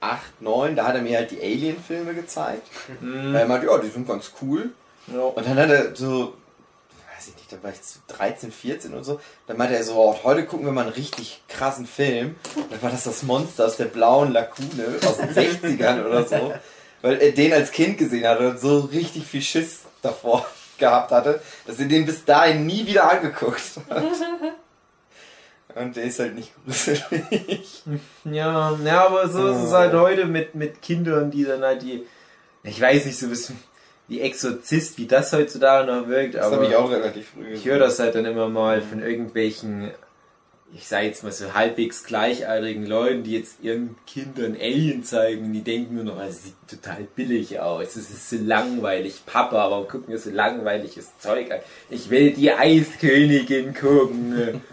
acht, 0.00 0.40
neun, 0.40 0.76
da 0.76 0.86
hat 0.86 0.94
er 0.94 1.02
mir 1.02 1.18
halt 1.18 1.32
die 1.32 1.42
Alien-Filme 1.42 2.14
gezeigt. 2.14 2.66
Hm, 3.00 3.34
Weil 3.34 3.40
er 3.40 3.48
meinte, 3.48 3.66
ja, 3.66 3.76
die 3.78 3.88
sind 3.90 4.06
ganz 4.06 4.32
cool. 4.40 4.70
Ja. 5.12 5.20
Und 5.20 5.46
dann 5.46 5.58
hat 5.58 5.70
er 5.70 5.94
so, 5.96 6.34
weiß 7.14 7.28
ich 7.28 7.36
nicht, 7.36 7.52
da 7.52 7.62
war 7.62 7.70
ich 7.70 7.80
so 7.82 8.00
13, 8.08 8.52
14 8.52 8.94
und 8.94 9.04
so. 9.04 9.20
Dann 9.46 9.56
meinte 9.56 9.76
er 9.76 9.84
so, 9.84 9.94
oh, 9.94 10.16
heute 10.24 10.44
gucken 10.44 10.66
wir 10.66 10.72
mal 10.72 10.82
einen 10.82 10.92
richtig 10.92 11.42
krassen 11.48 11.86
Film. 11.86 12.36
Dann 12.70 12.82
war 12.82 12.90
das 12.90 13.04
das 13.04 13.22
Monster 13.22 13.66
aus 13.66 13.76
der 13.76 13.86
blauen 13.86 14.32
Lagune 14.32 14.98
aus 15.04 15.16
den 15.18 15.30
60ern 15.30 16.06
oder 16.06 16.24
so. 16.24 16.54
Weil 17.02 17.20
er 17.20 17.32
den 17.32 17.52
als 17.52 17.70
Kind 17.70 17.98
gesehen 17.98 18.26
hatte 18.26 18.50
und 18.50 18.60
so 18.60 18.80
richtig 18.80 19.26
viel 19.26 19.42
Schiss 19.42 19.80
davor 20.02 20.46
gehabt 20.78 21.10
hatte, 21.10 21.40
dass 21.66 21.78
er 21.78 21.86
den 21.86 22.06
bis 22.06 22.24
dahin 22.24 22.66
nie 22.66 22.86
wieder 22.86 23.10
angeguckt 23.10 23.60
hat. 23.88 24.02
Und 25.74 25.94
der 25.96 26.04
ist 26.04 26.18
halt 26.18 26.34
nicht 26.34 26.52
gruselig. 26.64 27.82
Ja, 28.24 28.76
ja, 28.84 29.06
aber 29.06 29.28
so 29.28 29.46
ist 29.48 29.68
es 29.68 29.72
halt 29.72 29.92
heute 29.92 30.24
mit, 30.24 30.54
mit 30.54 30.82
Kindern, 30.82 31.30
die 31.30 31.44
dann 31.44 31.62
halt 31.62 31.82
die, 31.82 32.04
ich 32.64 32.80
weiß 32.80 33.04
nicht, 33.04 33.18
so 33.18 33.26
ein 33.26 33.30
bisschen 33.30 33.58
wie 34.08 34.20
Exorzist, 34.20 34.98
wie 34.98 35.06
das 35.06 35.32
heutzutage 35.32 35.86
noch 35.86 36.08
wirkt, 36.08 36.34
Das 36.34 36.46
aber 36.46 36.56
habe 36.56 36.66
ich 36.66 36.76
auch 36.76 36.90
relativ 36.90 37.28
früh 37.28 37.52
ich 37.52 37.64
höre 37.66 37.78
das 37.78 37.98
halt 37.98 38.14
dann 38.14 38.24
immer 38.24 38.48
mal 38.48 38.80
von 38.80 39.02
irgendwelchen, 39.02 39.90
ich 40.74 40.88
sage 40.88 41.06
jetzt 41.06 41.22
mal 41.22 41.32
so 41.32 41.52
halbwegs 41.52 42.04
gleichaltrigen 42.04 42.86
Leuten, 42.86 43.22
die 43.22 43.32
jetzt 43.32 43.62
ihren 43.62 43.96
Kindern 44.06 44.56
Alien 44.58 45.04
zeigen 45.04 45.46
und 45.46 45.52
die 45.52 45.62
denken 45.62 45.96
nur 45.96 46.04
noch, 46.04 46.20
es 46.22 46.44
sieht 46.44 46.54
total 46.68 47.06
billig 47.14 47.60
aus, 47.60 47.96
es 47.96 48.10
ist 48.10 48.30
so 48.30 48.36
langweilig, 48.36 49.22
Papa, 49.26 49.70
warum 49.70 49.86
gucken 49.86 50.08
wir 50.08 50.18
so 50.18 50.30
langweiliges 50.30 51.18
Zeug 51.18 51.50
an? 51.52 51.58
Ich 51.90 52.08
will 52.08 52.32
die 52.32 52.52
Eiskönigin 52.52 53.74
gucken. 53.74 54.62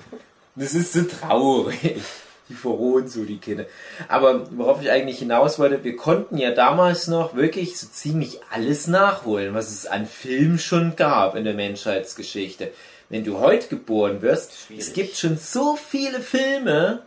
Das 0.57 0.73
ist 0.73 0.93
so 0.93 1.01
traurig. 1.01 2.01
Die 2.49 2.53
verrohen 2.53 3.07
so 3.07 3.23
die 3.23 3.39
Kinder. 3.39 3.65
Aber 4.07 4.47
worauf 4.51 4.81
ich 4.81 4.91
eigentlich 4.91 5.19
hinaus 5.19 5.57
wollte, 5.57 5.83
wir 5.83 5.95
konnten 5.95 6.37
ja 6.37 6.51
damals 6.51 7.07
noch 7.07 7.35
wirklich 7.35 7.79
so 7.79 7.87
ziemlich 7.87 8.39
alles 8.51 8.87
nachholen, 8.87 9.53
was 9.53 9.71
es 9.71 9.87
an 9.87 10.05
Filmen 10.05 10.59
schon 10.59 10.95
gab 10.95 11.35
in 11.35 11.43
der 11.43 11.55
Menschheitsgeschichte. 11.55 12.71
Wenn 13.09 13.23
du 13.23 13.39
heute 13.39 13.67
geboren 13.67 14.21
wirst, 14.21 14.53
es 14.77 14.93
gibt 14.93 15.15
schon 15.15 15.37
so 15.37 15.75
viele 15.75 16.19
Filme, 16.19 17.01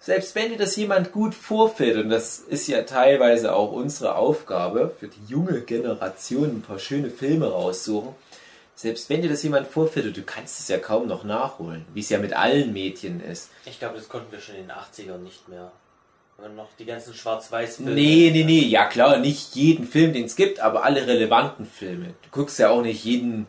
selbst 0.00 0.34
wenn 0.34 0.50
dir 0.50 0.58
das 0.58 0.76
jemand 0.76 1.12
gut 1.12 1.34
vorfällt, 1.34 1.96
und 1.96 2.10
das 2.10 2.38
ist 2.38 2.68
ja 2.68 2.82
teilweise 2.82 3.54
auch 3.54 3.72
unsere 3.72 4.14
Aufgabe, 4.14 4.92
für 4.98 5.08
die 5.08 5.24
junge 5.26 5.62
Generation 5.62 6.48
ein 6.48 6.62
paar 6.62 6.78
schöne 6.78 7.10
Filme 7.10 7.50
raussuchen, 7.50 8.14
selbst 8.78 9.10
wenn 9.10 9.22
dir 9.22 9.28
das 9.28 9.42
jemand 9.42 9.66
vorfällt, 9.66 10.16
du 10.16 10.22
kannst 10.22 10.60
es 10.60 10.68
ja 10.68 10.78
kaum 10.78 11.08
noch 11.08 11.24
nachholen, 11.24 11.84
wie 11.94 12.00
es 12.00 12.10
ja 12.10 12.18
mit 12.20 12.32
allen 12.32 12.72
Medien 12.72 13.20
ist. 13.20 13.50
Ich 13.64 13.80
glaube, 13.80 13.96
das 13.96 14.08
konnten 14.08 14.30
wir 14.30 14.38
schon 14.38 14.54
in 14.54 14.68
den 14.68 14.70
80ern 14.70 15.18
nicht 15.18 15.48
mehr. 15.48 15.72
Wenn 16.36 16.54
noch 16.54 16.68
die 16.78 16.84
ganzen 16.84 17.12
Schwarz-Weiß-Filme. 17.12 17.90
Nee, 17.90 18.30
nee, 18.32 18.44
nee, 18.44 18.60
ja 18.60 18.86
klar, 18.86 19.18
nicht 19.18 19.56
jeden 19.56 19.84
Film, 19.84 20.12
den 20.12 20.26
es 20.26 20.36
gibt, 20.36 20.60
aber 20.60 20.84
alle 20.84 21.08
relevanten 21.08 21.66
Filme. 21.66 22.14
Du 22.22 22.28
guckst 22.30 22.60
ja 22.60 22.70
auch 22.70 22.82
nicht 22.82 23.04
jeden 23.04 23.48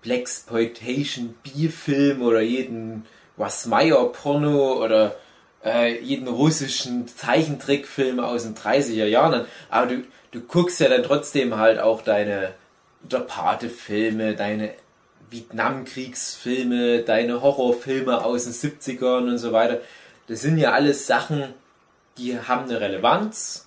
Blaxploitation 0.00 1.34
B-Film 1.42 2.22
oder 2.22 2.40
jeden 2.40 3.04
Was 3.36 3.66
Meyer 3.66 4.10
Porno 4.10 4.82
oder 4.82 5.16
äh, 5.62 6.00
jeden 6.00 6.28
russischen 6.28 7.06
Zeichentrickfilm 7.08 8.20
aus 8.20 8.44
den 8.44 8.54
30er 8.54 9.04
Jahren. 9.04 9.44
Aber 9.68 9.86
du, 9.86 10.04
du 10.30 10.40
guckst 10.40 10.80
ja 10.80 10.88
dann 10.88 11.02
trotzdem 11.02 11.58
halt 11.58 11.78
auch 11.78 12.00
deine 12.00 12.54
der 13.02 13.20
Pate-Filme, 13.20 14.34
deine 14.36 14.74
Vietnamkriegsfilme, 15.30 17.02
deine 17.02 17.42
Horrorfilme 17.42 18.24
aus 18.24 18.44
den 18.44 18.52
70ern 18.52 19.28
und 19.28 19.38
so 19.38 19.52
weiter. 19.52 19.80
Das 20.28 20.40
sind 20.42 20.58
ja 20.58 20.72
alles 20.72 21.06
Sachen, 21.06 21.54
die 22.18 22.38
haben 22.38 22.64
eine 22.64 22.80
Relevanz. 22.80 23.66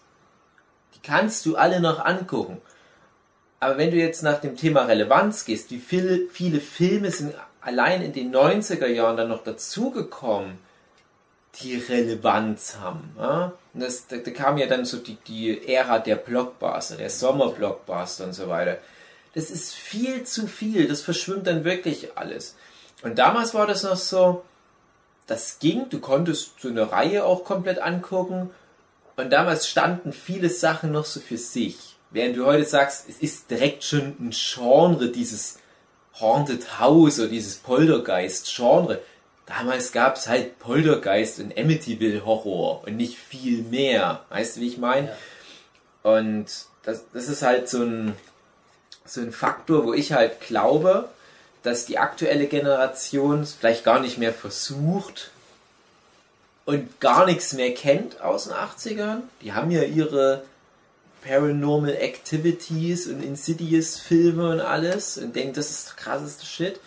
Die 0.96 1.00
kannst 1.00 1.46
du 1.46 1.56
alle 1.56 1.80
noch 1.80 2.04
angucken. 2.04 2.62
Aber 3.60 3.78
wenn 3.78 3.92
du 3.92 3.98
jetzt 3.98 4.22
nach 4.22 4.40
dem 4.42 4.56
Thema 4.56 4.84
Relevanz 4.84 5.46
gehst, 5.46 5.72
wie 5.72 5.80
viele, 5.80 6.28
viele 6.32 6.60
Filme 6.60 7.10
sind 7.12 7.34
allein 7.62 8.02
in 8.02 8.14
den 8.14 8.34
90er 8.34 8.88
Jahren 8.88 9.18
dann 9.18 9.30
noch 9.30 9.44
dazugekommen, 9.44 10.60
die 11.62 11.78
Relevanz 11.78 12.78
haben. 12.80 13.16
Ja? 13.18 13.54
Das, 13.74 14.08
da, 14.08 14.18
da 14.18 14.32
kam 14.32 14.58
ja 14.58 14.68
dann 14.68 14.86
so 14.86 14.98
die, 14.98 15.16
die 15.28 15.68
Ära 15.74 16.00
der 16.00 16.16
Blockbuster, 16.16 16.98
der 16.98 17.10
Sommerblockbuster 17.10 18.26
und 18.26 18.34
so 18.34 18.50
weiter. 18.50 18.78
Das 19.36 19.52
ist 19.52 19.76
viel 19.76 20.24
zu 20.24 20.48
viel, 20.48 20.88
das 20.88 21.02
verschwimmt 21.02 21.46
dann 21.46 21.64
wirklich 21.64 22.18
alles. 22.18 22.56
Und 23.04 23.20
damals 23.20 23.54
war 23.54 23.68
das 23.68 23.84
noch 23.84 23.98
so, 23.98 24.44
das 25.28 25.60
ging, 25.60 25.90
du 25.90 26.00
konntest 26.00 26.60
so 26.60 26.70
eine 26.70 26.92
Reihe 26.92 27.26
auch 27.26 27.44
komplett 27.44 27.80
angucken 27.80 28.50
und 29.18 29.32
damals 29.32 29.68
standen 29.68 30.14
viele 30.14 30.50
Sachen 30.50 30.92
noch 30.92 31.06
so 31.06 31.20
für 31.20 31.38
sich. 31.38 31.96
Während 32.12 32.38
du 32.38 32.46
heute 32.46 32.66
sagst, 32.66 33.10
es 33.10 33.20
ist 33.20 33.52
direkt 33.52 33.84
schon 33.84 34.16
ein 34.20 34.32
Genre, 34.32 35.10
dieses 35.10 35.60
Haunted 36.20 36.80
House 36.80 37.20
oder 37.20 37.28
dieses 37.28 37.58
Poltergeist-Genre. 37.58 39.02
Damals 39.46 39.92
gab 39.92 40.16
es 40.16 40.28
halt 40.28 40.60
Poltergeist 40.60 41.40
und 41.40 41.58
Amityville 41.58 42.26
Horror 42.26 42.84
und 42.86 42.96
nicht 42.96 43.18
viel 43.18 43.64
mehr. 43.64 44.24
Weißt 44.30 44.56
du, 44.56 44.62
wie 44.62 44.68
ich 44.68 44.78
meine? 44.78 45.16
Und 46.04 46.46
das, 46.84 47.06
das 47.14 47.28
ist 47.28 47.42
halt 47.42 47.68
so 47.68 47.84
ein, 47.84 48.16
so 49.06 49.22
ein 49.22 49.32
Faktor, 49.32 49.86
wo 49.86 49.94
ich 49.94 50.14
halt 50.14 50.42
glaube, 50.42 51.10
dass 51.64 51.86
die 51.86 51.98
aktuelle 51.98 52.48
Generation 52.48 53.42
es 53.42 53.54
vielleicht 53.54 53.84
gar 53.84 54.00
nicht 54.00 54.18
mehr 54.18 54.34
versucht 54.34 55.32
und 56.66 57.00
gar 57.00 57.26
nichts 57.26 57.54
mehr 57.54 57.74
kennt 57.74 58.22
aus 58.22 58.46
den 58.46 58.54
80ern. 58.54 59.22
Die 59.42 59.54
haben 59.54 59.72
ja 59.72 59.84
ihre 59.84 60.44
Paranormal 61.24 61.96
Activities 61.96 63.08
und 63.08 63.24
Insidious 63.24 63.98
Filme 64.00 64.50
und 64.50 64.60
alles 64.62 65.18
und 65.18 65.36
denken, 65.36 65.54
das 65.54 65.72
ist 65.72 65.90
der 65.90 65.96
krasseste 65.96 66.46
Shit. 66.46 66.80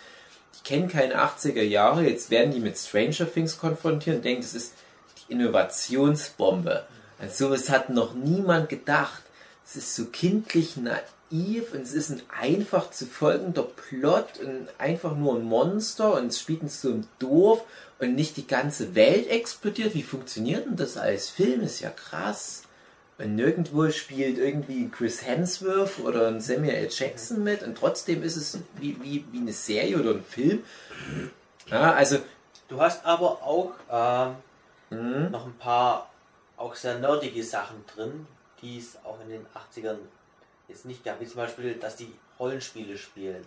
Die 0.55 0.63
kennen 0.63 0.87
keine 0.87 1.21
80er 1.21 1.61
Jahre, 1.61 2.03
jetzt 2.03 2.29
werden 2.31 2.53
die 2.53 2.59
mit 2.59 2.77
Stranger 2.77 3.31
Things 3.31 3.57
konfrontiert 3.57 4.17
und 4.17 4.25
denken, 4.25 4.41
das 4.41 4.53
ist 4.53 4.73
die 5.17 5.33
Innovationsbombe. 5.33 6.85
An 7.19 7.29
sowas 7.29 7.69
hat 7.69 7.89
noch 7.89 8.13
niemand 8.13 8.69
gedacht. 8.69 9.23
Es 9.65 9.75
ist 9.75 9.95
so 9.95 10.05
kindlich 10.05 10.77
naiv 10.77 11.03
und 11.31 11.81
es 11.81 11.93
ist 11.93 12.09
ein 12.09 12.21
einfach 12.39 12.89
zu 12.91 13.05
folgender 13.05 13.63
Plot 13.63 14.39
und 14.43 14.67
einfach 14.77 15.15
nur 15.15 15.35
ein 15.35 15.43
Monster 15.43 16.15
und 16.15 16.27
es 16.27 16.39
spielt 16.39 16.63
in 16.63 16.69
so 16.69 16.89
einem 16.89 17.07
Dorf 17.19 17.63
und 17.99 18.15
nicht 18.15 18.37
die 18.37 18.47
ganze 18.47 18.95
Welt 18.95 19.29
explodiert. 19.29 19.93
Wie 19.93 20.03
funktioniert 20.03 20.65
denn 20.65 20.75
das 20.75 20.97
als 20.97 21.29
Film? 21.29 21.61
Ist 21.61 21.81
ja 21.81 21.89
krass. 21.89 22.63
Und 23.17 23.35
nirgendwo 23.35 23.89
spielt 23.91 24.37
irgendwie 24.37 24.89
Chris 24.89 25.25
Hemsworth 25.25 25.99
oder 25.99 26.29
ein 26.29 26.39
Samuel 26.39 26.73
L. 26.75 26.89
Jackson 26.89 27.43
mit 27.43 27.63
und 27.63 27.77
trotzdem 27.77 28.23
ist 28.23 28.37
es 28.37 28.57
wie, 28.79 28.97
wie, 29.03 29.25
wie 29.31 29.39
eine 29.39 29.53
Serie 29.53 29.99
oder 29.99 30.11
ein 30.11 30.23
Film. 30.23 30.63
Ja, 31.69 31.93
also, 31.93 32.19
Du 32.69 32.79
hast 32.79 33.03
aber 33.03 33.41
auch 33.41 33.71
ähm, 33.91 34.35
hm, 34.89 35.31
noch 35.31 35.47
ein 35.47 35.57
paar 35.57 36.11
auch 36.55 36.75
sehr 36.75 36.99
nerdige 36.99 37.43
Sachen 37.43 37.83
drin, 37.87 38.27
die 38.61 38.77
es 38.77 38.97
auch 39.03 39.19
in 39.21 39.29
den 39.29 39.45
80ern 39.47 39.97
jetzt 40.69 40.85
nicht 40.85 41.03
gab. 41.03 41.19
Wie 41.19 41.25
zum 41.25 41.37
Beispiel, 41.37 41.75
dass 41.75 41.95
die 41.95 42.13
Rollenspiele 42.39 42.97
spielen. 42.97 43.43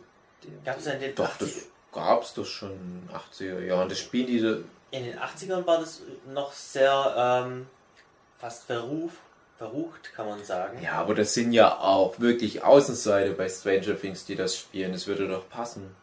Gab 0.65 0.79
es 0.79 0.87
ja 0.87 0.93
in 0.93 1.01
den 1.01 1.15
doch, 1.15 1.37
das 1.39 1.49
80ern? 1.49 1.63
gab's 1.93 2.35
doch 2.35 2.45
schon 2.45 2.73
in 2.73 3.09
den 3.09 3.11
80er 3.17 3.61
Jahren. 3.65 3.89
Das 3.89 3.99
spielen 4.01 4.27
die, 4.27 4.41
da- 4.41 4.59
In 4.91 5.05
den 5.05 5.19
80ern 5.19 5.65
war 5.67 5.79
das 5.81 6.03
noch 6.33 6.53
sehr 6.53 7.15
ähm, 7.47 7.67
fast 8.39 8.65
verruf, 8.65 9.13
verrucht, 9.57 10.13
kann 10.15 10.27
man 10.27 10.45
sagen. 10.45 10.83
ja, 10.83 10.93
aber 10.95 11.15
das 11.15 11.33
sind 11.35 11.53
ja 11.53 11.79
auch 11.79 12.19
wirklich 12.19 12.63
Außenseiter 12.65 13.33
bei 13.35 13.49
Stranger 13.49 13.99
Things, 13.99 14.25
die 14.25 14.35
das 14.37 14.57
spielen. 14.59 14.93
Das 14.93 15.07
würde 15.07 15.29
doch 15.29 15.49
passen. 15.49 15.95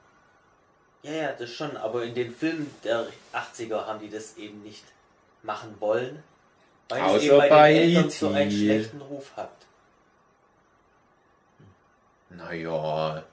Ja, 1.03 1.11
ja, 1.11 1.31
das 1.33 1.49
schon, 1.51 1.75
aber 1.77 2.03
in 2.03 2.13
den 2.13 2.33
Filmen 2.33 2.69
der 2.83 3.07
80er 3.33 3.85
haben 3.85 3.99
die 3.99 4.09
das 4.09 4.35
eben 4.37 4.61
nicht 4.63 4.83
machen 5.43 5.75
wollen, 5.79 6.21
weil 6.89 7.01
Außer 7.01 7.15
es 7.17 7.23
eben 7.23 7.37
bei, 7.37 7.73
den 7.73 7.81
Eltern 7.95 8.09
so 8.09 8.29
einen 8.29 8.51
schlechten 8.51 9.01
Ruf 9.01 9.31
hat. 9.37 9.51
Naja. 12.29 13.23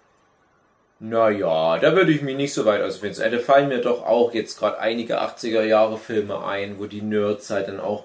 Naja, 0.99 1.79
da 1.79 1.95
würde 1.95 2.11
ich 2.11 2.23
mich 2.23 2.37
nicht 2.37 2.55
so 2.55 2.65
weit 2.65 2.81
ausfinden. 2.81 3.31
Da 3.31 3.39
fallen 3.39 3.69
mir 3.69 3.83
doch 3.83 4.05
auch 4.05 4.33
jetzt 4.33 4.59
gerade 4.59 4.79
einige 4.79 5.21
80er 5.21 5.63
Jahre 5.63 5.99
Filme 5.99 6.45
ein, 6.45 6.79
wo 6.79 6.87
die 6.87 7.03
Nerds 7.03 7.51
halt 7.51 7.69
dann 7.69 7.81
auch, 7.81 8.05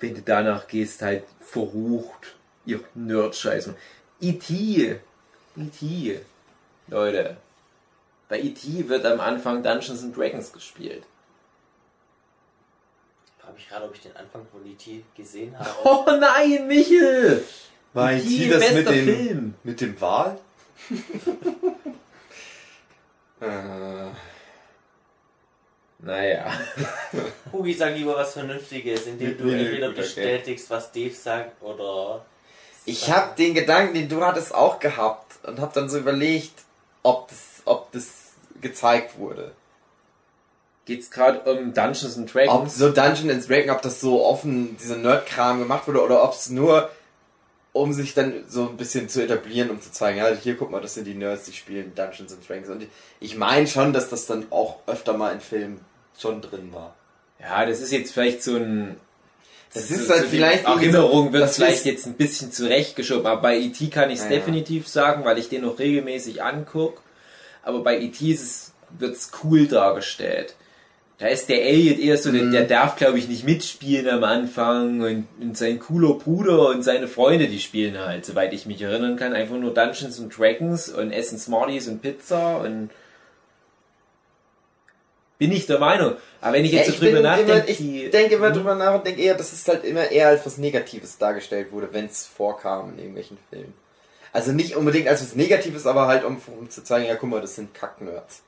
wenn 0.00 0.14
du 0.14 0.20
danach 0.20 0.66
gehst, 0.66 1.00
halt 1.00 1.24
verrucht 1.40 2.34
ihr 2.66 2.80
Nerd-Scheiß. 2.94 3.70
E.T. 4.20 5.00
E.T. 5.56 6.20
Leute. 6.88 7.36
Bei 8.28 8.40
E.T. 8.40 8.88
wird 8.88 9.06
am 9.06 9.20
Anfang 9.20 9.62
Dungeons 9.62 10.02
and 10.02 10.14
Dragons 10.14 10.52
gespielt. 10.52 11.04
Frage 13.38 13.54
mich 13.54 13.68
gerade, 13.68 13.84
ob 13.86 13.94
ich 13.94 14.00
den 14.00 14.16
Anfang 14.16 14.46
von 14.50 14.66
E.T. 14.66 15.04
gesehen 15.16 15.58
habe. 15.58 15.70
Oh 15.84 16.04
nein, 16.18 16.66
Michel! 16.66 17.44
War 17.94 18.12
E.T. 18.12 18.26
IT 18.26 18.52
das 18.52 18.72
mit 18.72 18.88
dem, 18.88 19.04
Film. 19.04 19.54
mit 19.62 19.80
dem 19.80 20.00
Wal? 20.00 20.38
äh, 23.40 24.10
Naja. 26.00 26.52
Hugi, 27.52 27.72
sag 27.72 27.96
lieber 27.96 28.16
was 28.16 28.34
Vernünftiges, 28.34 29.06
indem 29.06 29.38
du 29.38 29.48
entweder 29.48 29.90
bestätigst, 29.90 30.68
was 30.70 30.92
Dave 30.92 31.14
sagt, 31.14 31.62
oder... 31.62 32.24
Ich 32.84 33.10
habe 33.10 33.34
den 33.36 33.54
Gedanken, 33.54 33.94
den 33.94 34.08
du 34.10 34.22
hattest, 34.22 34.54
auch 34.54 34.78
gehabt 34.78 35.38
und 35.46 35.58
habe 35.58 35.72
dann 35.74 35.88
so 35.88 35.96
überlegt, 35.96 36.52
ob 37.02 37.28
das, 37.28 37.62
ob 37.64 37.90
das 37.92 38.32
gezeigt 38.60 39.18
wurde. 39.18 39.52
Geht's 40.84 41.10
gerade 41.10 41.40
um 41.50 41.72
Dungeons 41.72 42.18
and 42.18 42.28
Ob 42.28 42.32
Dragons? 42.32 42.76
so 42.76 42.90
Dungeon 42.90 43.30
and 43.30 43.48
Dragons, 43.48 43.70
ob 43.70 43.80
das 43.80 44.00
so 44.00 44.22
offen, 44.22 44.76
dieser 44.76 44.96
Nerd-Kram 44.96 45.60
gemacht 45.60 45.88
wurde 45.88 46.02
oder 46.02 46.22
ob 46.22 46.34
es 46.34 46.50
nur, 46.50 46.90
um 47.74 47.92
sich 47.92 48.14
dann 48.14 48.44
so 48.48 48.68
ein 48.68 48.76
bisschen 48.78 49.08
zu 49.10 49.22
etablieren, 49.22 49.68
um 49.68 49.80
zu 49.82 49.92
zeigen, 49.92 50.18
ja, 50.18 50.28
hier 50.32 50.56
guck 50.56 50.70
mal, 50.70 50.80
das 50.80 50.94
sind 50.94 51.06
die 51.06 51.14
Nerds, 51.14 51.44
die 51.44 51.52
spielen 51.52 51.92
Dungeons 51.94 52.32
and 52.32 52.48
Dragons. 52.48 52.68
Und 52.70 52.86
ich- 53.20 53.36
meine 53.36 53.66
schon, 53.66 53.92
dass 53.92 54.08
das 54.08 54.24
dann 54.26 54.46
auch 54.50 54.78
öfter 54.86 55.12
mal 55.12 55.32
in 55.34 55.40
Filmen 55.40 55.80
schon 56.18 56.40
drin 56.40 56.72
war. 56.72 56.94
Ja, 57.40 57.66
das 57.66 57.80
ist 57.80 57.92
jetzt 57.92 58.12
vielleicht 58.14 58.42
so 58.42 58.56
ein. 58.56 58.96
Das 59.74 59.88
zu- 59.88 59.94
ist 59.94 60.08
halt 60.08 60.22
den 60.22 60.30
vielleicht 60.30 60.64
so- 60.66 60.72
Erinnerung 60.72 61.32
wird 61.32 61.42
das 61.42 61.56
vielleicht 61.56 61.84
jetzt 61.84 62.06
ein 62.06 62.14
bisschen 62.14 62.52
zurechtgeschoben, 62.52 63.26
aber 63.26 63.42
bei 63.42 63.58
E.T. 63.58 63.88
kann 63.88 64.08
ich 64.08 64.18
es 64.20 64.24
Ja, 64.24 64.30
definitiv 64.30 64.86
sagen, 64.86 65.24
weil 65.24 65.36
ich 65.38 65.48
den 65.48 65.62
noch 65.62 65.78
regelmäßig 65.80 66.42
anguck. 66.44 67.02
Aber 67.64 67.82
bei 67.82 67.98
E.T. 67.98 68.30
ist 68.30 68.42
es, 68.42 68.72
wird's 68.96 69.32
cool 69.42 69.66
dargestellt. 69.66 70.54
Da 71.18 71.28
ist 71.28 71.48
der 71.48 71.64
Elliot 71.64 71.98
eher 72.00 72.16
so, 72.18 72.30
Mhm. 72.30 72.50
der, 72.50 72.62
der 72.62 72.78
darf 72.78 72.96
glaube 72.96 73.18
ich 73.18 73.28
nicht 73.28 73.44
mitspielen 73.44 74.08
am 74.08 74.24
Anfang 74.24 75.00
und, 75.00 75.28
und 75.40 75.56
sein 75.56 75.78
cooler 75.78 76.14
Bruder 76.14 76.68
und 76.70 76.82
seine 76.82 77.06
Freunde, 77.06 77.46
die 77.46 77.60
spielen 77.60 77.98
halt, 77.98 78.24
soweit 78.26 78.52
ich 78.52 78.66
mich 78.66 78.82
erinnern 78.82 79.16
kann, 79.16 79.32
einfach 79.32 79.56
nur 79.56 79.72
Dungeons 79.72 80.18
and 80.20 80.36
Dragons 80.36 80.88
und 80.88 81.12
essen 81.12 81.38
Smarties 81.38 81.86
und 81.86 82.02
Pizza 82.02 82.58
und 82.58 82.90
bin 85.38 85.52
ich 85.52 85.66
der 85.66 85.78
Meinung. 85.78 86.14
Aber 86.40 86.52
wenn 86.54 86.64
ich 86.64 86.72
jetzt 86.72 86.88
Ja, 86.88 86.94
so 86.94 87.04
drüber 87.04 87.20
nachdenke, 87.20 87.64
ich 87.70 87.78
denke 88.10 88.34
immer 88.36 88.50
drüber 88.50 88.74
nach 88.74 88.94
und 88.94 89.06
denke 89.06 89.20
eher, 89.20 89.34
dass 89.34 89.52
es 89.52 89.66
halt 89.66 89.84
immer 89.84 90.10
eher 90.10 90.28
als 90.28 90.44
was 90.46 90.58
Negatives 90.58 91.18
dargestellt 91.18 91.72
wurde, 91.72 91.88
wenn 91.92 92.06
es 92.06 92.26
vorkam 92.26 92.90
in 92.92 92.98
irgendwelchen 92.98 93.38
Filmen. 93.50 93.74
Also 94.32 94.52
nicht 94.52 94.74
unbedingt 94.76 95.08
als 95.08 95.22
was 95.22 95.34
Negatives, 95.36 95.86
aber 95.86 96.06
halt 96.06 96.24
um, 96.24 96.40
um 96.58 96.68
zu 96.70 96.82
zeigen, 96.82 97.06
ja 97.06 97.14
guck 97.14 97.30
mal, 97.30 97.40
das 97.40 97.54
sind 97.56 97.72
Kacknerds. 97.74 98.42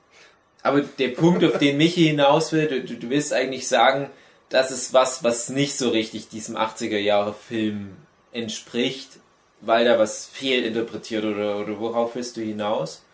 Aber 0.67 0.81
der 0.81 1.11
Punkt, 1.11 1.45
auf 1.45 1.59
den 1.59 1.77
Michi 1.77 2.07
hinaus 2.07 2.53
will, 2.53 2.67
du, 2.67 2.97
du, 2.97 3.09
willst 3.09 3.33
eigentlich 3.33 3.69
sagen, 3.69 4.11
das 4.49 4.73
ist 4.73 4.93
was, 4.93 5.23
was 5.23 5.49
nicht 5.49 5.79
so 5.79 5.91
richtig 5.91 6.29
diesem 6.29 6.57
80er 6.57 6.99
Jahre 6.99 7.35
Film 7.35 7.97
entspricht, 8.33 9.21
weil 9.61 9.85
da 9.85 9.97
was 9.97 10.27
fehlinterpretiert 10.27 11.25
oder, 11.25 11.59
oder 11.59 11.79
worauf 11.79 12.17
willst 12.17 12.37
du 12.37 12.41
hinaus? 12.41 13.05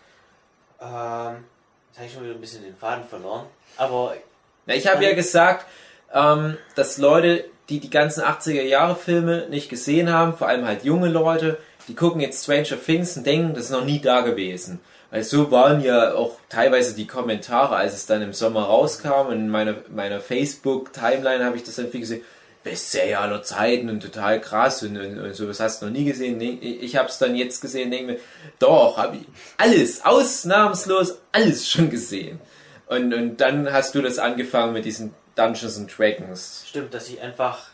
Ähm, 0.81 1.45
jetzt 1.91 1.99
habe 1.99 2.07
ich 2.07 2.13
schon 2.15 2.25
wieder 2.25 2.35
ein 2.35 2.41
bisschen 2.41 2.63
den 2.63 2.75
Faden 2.75 3.05
verloren. 3.05 3.45
Aber 3.77 4.17
Na, 4.65 4.75
ich 4.75 4.87
habe 4.87 5.05
ja 5.05 5.15
gesagt, 5.15 5.67
ähm, 6.15 6.57
dass 6.75 6.97
Leute, 6.97 7.45
die 7.69 7.81
die 7.81 7.91
ganzen 7.91 8.23
80er 8.23 8.63
Jahre 8.63 8.97
Filme 8.97 9.47
nicht 9.51 9.69
gesehen 9.69 10.11
haben, 10.11 10.39
vor 10.39 10.49
allem 10.49 10.67
halt 10.67 10.85
junge 10.85 11.09
Leute, 11.09 11.59
die 11.87 11.95
gucken 11.95 12.23
jetzt 12.23 12.45
Stranger 12.45 12.83
Things 12.83 13.15
und 13.19 13.27
denken, 13.27 13.53
das 13.53 13.65
ist 13.65 13.73
noch 13.73 13.85
nie 13.85 14.01
da 14.01 14.23
gewesen. 14.23 14.81
Weil 15.13 15.25
so 15.25 15.51
waren 15.51 15.83
ja 15.83 16.15
auch 16.15 16.39
teilweise 16.49 16.95
die 16.95 17.07
Kommentare, 17.07 17.77
als 17.77 17.93
es 17.93 18.07
dann 18.07 18.23
im 18.23 18.33
Sommer 18.33 18.63
rauskam. 18.63 19.31
In 19.31 19.51
meiner, 19.51 19.75
meiner 19.91 20.21
Facebook-Timeline 20.21 21.45
habe 21.45 21.59
ich 21.59 21.65
das 21.65 21.77
dann 21.77 21.91
viel 21.91 22.01
gesehen. 22.01 22.25
Bestseller 22.65 23.21
aller 23.21 23.43
Zeiten 23.43 23.91
und 23.91 24.01
total 24.01 24.41
krass 24.41 24.83
und, 24.85 24.97
und, 24.97 25.19
und 25.19 25.35
sowas 25.35 25.61
hast 25.61 25.83
du 25.83 25.87
noch 25.87 25.93
nie 25.93 26.05
gesehen. 26.05 26.41
Ich 26.41 26.97
habe 26.97 27.09
es 27.09 27.19
dann 27.19 27.35
jetzt 27.35 27.61
gesehen, 27.61 27.91
denke 27.91 28.13
mir, 28.13 28.19
doch, 28.59 28.97
habe 28.97 29.17
ich 29.17 29.27
alles, 29.59 30.03
ausnahmslos 30.05 31.19
alles 31.33 31.69
schon 31.69 31.91
gesehen. 31.91 32.41
Und, 32.87 33.13
und 33.13 33.39
dann 33.39 33.71
hast 33.71 33.95
du 33.95 34.01
das 34.01 34.19
angefangen 34.19 34.73
mit 34.73 34.87
diesen 34.87 35.13
Dungeons 35.35 35.77
and 35.77 35.99
Dragons. 35.99 36.65
stimmt, 36.67 36.95
dass 36.95 37.07
sich 37.07 37.21
einfach 37.21 37.67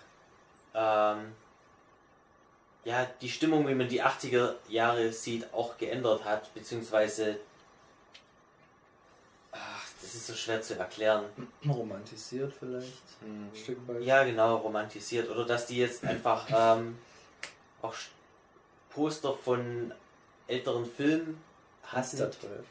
ähm, 0.75 1.19
ja, 2.89 3.07
die 3.21 3.29
Stimmung, 3.29 3.69
wie 3.69 3.75
man 3.75 3.89
die 3.89 4.03
80er 4.03 4.55
Jahre 4.69 5.13
sieht, 5.13 5.53
auch 5.53 5.77
geändert 5.77 6.25
hat, 6.25 6.53
beziehungsweise 6.55 7.39
ach, 9.53 9.87
das 10.01 10.15
ist 10.15 10.27
so 10.27 10.35
schwer 10.35 10.63
zu 10.63 10.79
erklären. 10.79 11.25
Romantisiert 11.69 12.53
vielleicht. 12.59 13.03
Ein 13.23 13.51
Stück 13.55 13.79
weit. 13.89 14.03
Ja, 14.03 14.25
genau, 14.25 14.57
romantisiert. 14.57 15.29
Oder 15.29 15.45
dass 15.45 15.67
die 15.67 15.79
jetzt 15.79 16.05
einfach 16.05 16.47
ähm, 16.79 16.97
auch 17.83 17.95
Poster 18.91 19.35
von 19.35 19.93
älteren 20.47 20.87
Filmen 20.87 21.43
hatten. 21.85 22.17
der 22.17 22.31
Teufel. 22.31 22.65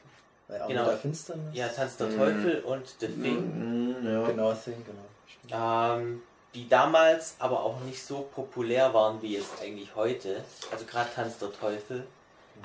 Ja, 0.50 0.66
Genau. 0.68 0.86
der 0.86 0.98
Finsternis. 0.98 1.56
Ja, 1.56 1.68
Tanz 1.68 1.98
der 1.98 2.08
Mhm. 2.08 2.18
Teufel 2.18 2.60
und 2.62 2.88
The 3.00 3.08
Thing. 3.08 4.00
Mhm, 4.00 4.08
ja. 4.08 4.26
Genau, 4.28 4.54
Thing, 4.54 4.84
genau. 4.86 5.94
Ähm, 5.96 6.22
die 6.54 6.68
damals 6.68 7.36
aber 7.40 7.64
auch 7.64 7.80
nicht 7.82 8.04
so 8.04 8.28
populär 8.34 8.94
waren 8.94 9.22
wie 9.22 9.36
jetzt 9.36 9.62
eigentlich 9.62 9.96
heute. 9.96 10.44
Also 10.72 10.86
gerade 10.86 11.10
Tanz 11.14 11.38
der 11.38 11.52
Teufel. 11.52 12.08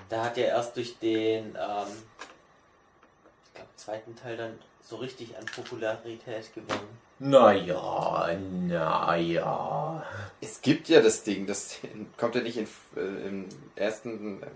Da 0.09 0.25
hat 0.25 0.37
ja 0.37 0.45
erst 0.45 0.77
durch 0.77 0.99
den 0.99 1.57
ähm, 1.57 1.89
ich 3.45 3.55
glaub, 3.55 3.69
zweiten 3.77 4.17
Teil 4.17 4.37
dann 4.37 4.59
so 4.83 4.97
richtig 4.97 5.37
an 5.37 5.45
Popularität 5.47 6.55
gewonnen. 6.55 6.99
Naja, 7.19 8.37
naja. 8.67 10.05
Es 10.41 10.61
gibt 10.61 10.89
ja 10.89 11.01
das 11.01 11.23
Ding, 11.23 11.47
das 11.47 11.77
kommt 12.17 12.35
ja 12.35 12.41
nicht 12.41 12.57
in, 12.57 12.67
äh, 12.97 13.29
im 13.29 13.49
ersten 13.77 14.43
äh, 14.43 14.47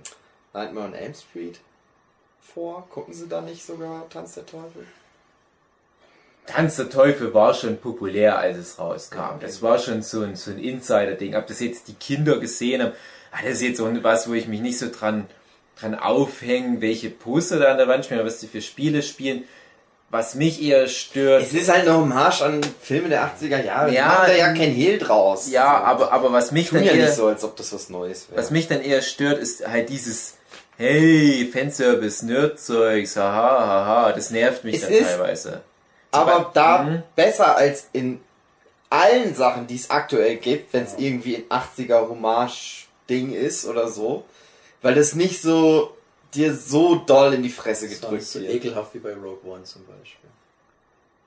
Nightmare 0.52 0.86
on 0.86 0.94
Elm 0.94 1.14
Street 1.14 1.60
vor. 2.40 2.86
Gucken 2.88 3.14
Sie 3.14 3.28
da 3.28 3.40
nicht 3.40 3.64
sogar 3.64 4.08
Tanz 4.08 4.34
der 4.34 4.46
Teufel? 4.46 4.86
Tanz 6.46 6.76
der 6.76 6.88
Teufel 6.88 7.34
war 7.34 7.54
schon 7.54 7.78
populär, 7.78 8.38
als 8.38 8.58
es 8.58 8.78
rauskam. 8.78 9.40
Das 9.40 9.62
war 9.62 9.78
schon 9.78 10.02
so 10.02 10.22
ein, 10.22 10.36
so 10.36 10.50
ein 10.50 10.58
Insider-Ding. 10.58 11.34
Ob 11.34 11.46
das 11.46 11.60
jetzt 11.60 11.88
die 11.88 11.94
Kinder 11.94 12.38
gesehen 12.38 12.82
haben, 12.82 12.92
ah, 13.32 13.38
das 13.42 13.54
ist 13.54 13.62
jetzt 13.62 13.78
so 13.78 13.90
was, 14.02 14.28
wo 14.28 14.34
ich 14.34 14.46
mich 14.46 14.60
nicht 14.60 14.78
so 14.78 14.86
dran, 14.90 15.26
dran 15.78 15.94
aufhänge, 15.94 16.80
welche 16.80 17.10
Poster 17.10 17.58
da 17.58 17.72
an 17.72 17.78
der 17.78 17.88
Wand 17.88 18.04
spielen, 18.04 18.24
was 18.24 18.38
die 18.38 18.46
für 18.46 18.62
Spiele 18.62 19.02
spielen. 19.02 19.44
Was 20.08 20.36
mich 20.36 20.62
eher 20.62 20.86
stört. 20.86 21.42
Es 21.42 21.52
ist 21.52 21.68
halt 21.68 21.82
eine 21.82 21.96
Hommage 21.98 22.40
an 22.40 22.60
Filme 22.80 23.08
der 23.08 23.24
80er 23.24 23.64
Jahre. 23.64 23.92
Ja, 23.92 24.06
machen 24.06 24.26
da 24.28 24.34
ja 24.34 24.52
kein 24.54 24.70
Hehl 24.70 24.98
draus. 24.98 25.50
ja, 25.50 25.82
aber, 25.82 26.12
aber 26.12 26.32
was 26.32 26.52
mich 26.52 26.68
Tun 26.68 26.78
dann 26.78 26.86
ja 26.86 26.92
eher, 26.92 27.06
nicht 27.06 27.16
so, 27.16 27.26
als 27.26 27.42
ob 27.42 27.56
das 27.56 27.72
was 27.72 27.90
Neues 27.90 28.28
wäre. 28.30 28.40
was 28.40 28.52
mich 28.52 28.68
dann 28.68 28.82
eher 28.82 29.02
stört, 29.02 29.40
ist 29.40 29.66
halt 29.66 29.88
dieses, 29.88 30.36
hey, 30.76 31.50
Fanservice, 31.52 32.24
Nerdzeugs, 32.24 33.16
haha, 33.16 33.66
haha, 33.66 34.12
das 34.12 34.30
nervt 34.30 34.62
mich 34.62 34.76
Es 34.76 34.82
dann 34.82 34.92
teilweise. 34.92 35.62
Aber 36.10 36.50
da 36.54 36.82
Mhm. 36.82 37.02
besser 37.14 37.56
als 37.56 37.88
in 37.92 38.20
allen 38.90 39.34
Sachen, 39.34 39.66
die 39.66 39.76
es 39.76 39.90
aktuell 39.90 40.36
gibt, 40.36 40.72
wenn 40.72 40.84
es 40.84 40.94
irgendwie 40.96 41.36
ein 41.36 41.44
80er 41.50 42.08
Hommage-Ding 42.08 43.32
ist 43.32 43.66
oder 43.66 43.88
so. 43.88 44.24
Weil 44.82 44.94
das 44.94 45.14
nicht 45.14 45.42
so 45.42 45.96
dir 46.34 46.54
so 46.54 46.96
doll 46.96 47.34
in 47.34 47.42
die 47.42 47.48
Fresse 47.50 47.88
Das 47.88 48.00
gedrückt 48.00 48.22
so 48.24 48.40
wird. 48.40 48.52
ekelhaft 48.52 48.94
wie 48.94 48.98
bei 48.98 49.12
Rogue 49.14 49.38
One 49.44 49.64
zum 49.64 49.84
Beispiel. 49.86 50.30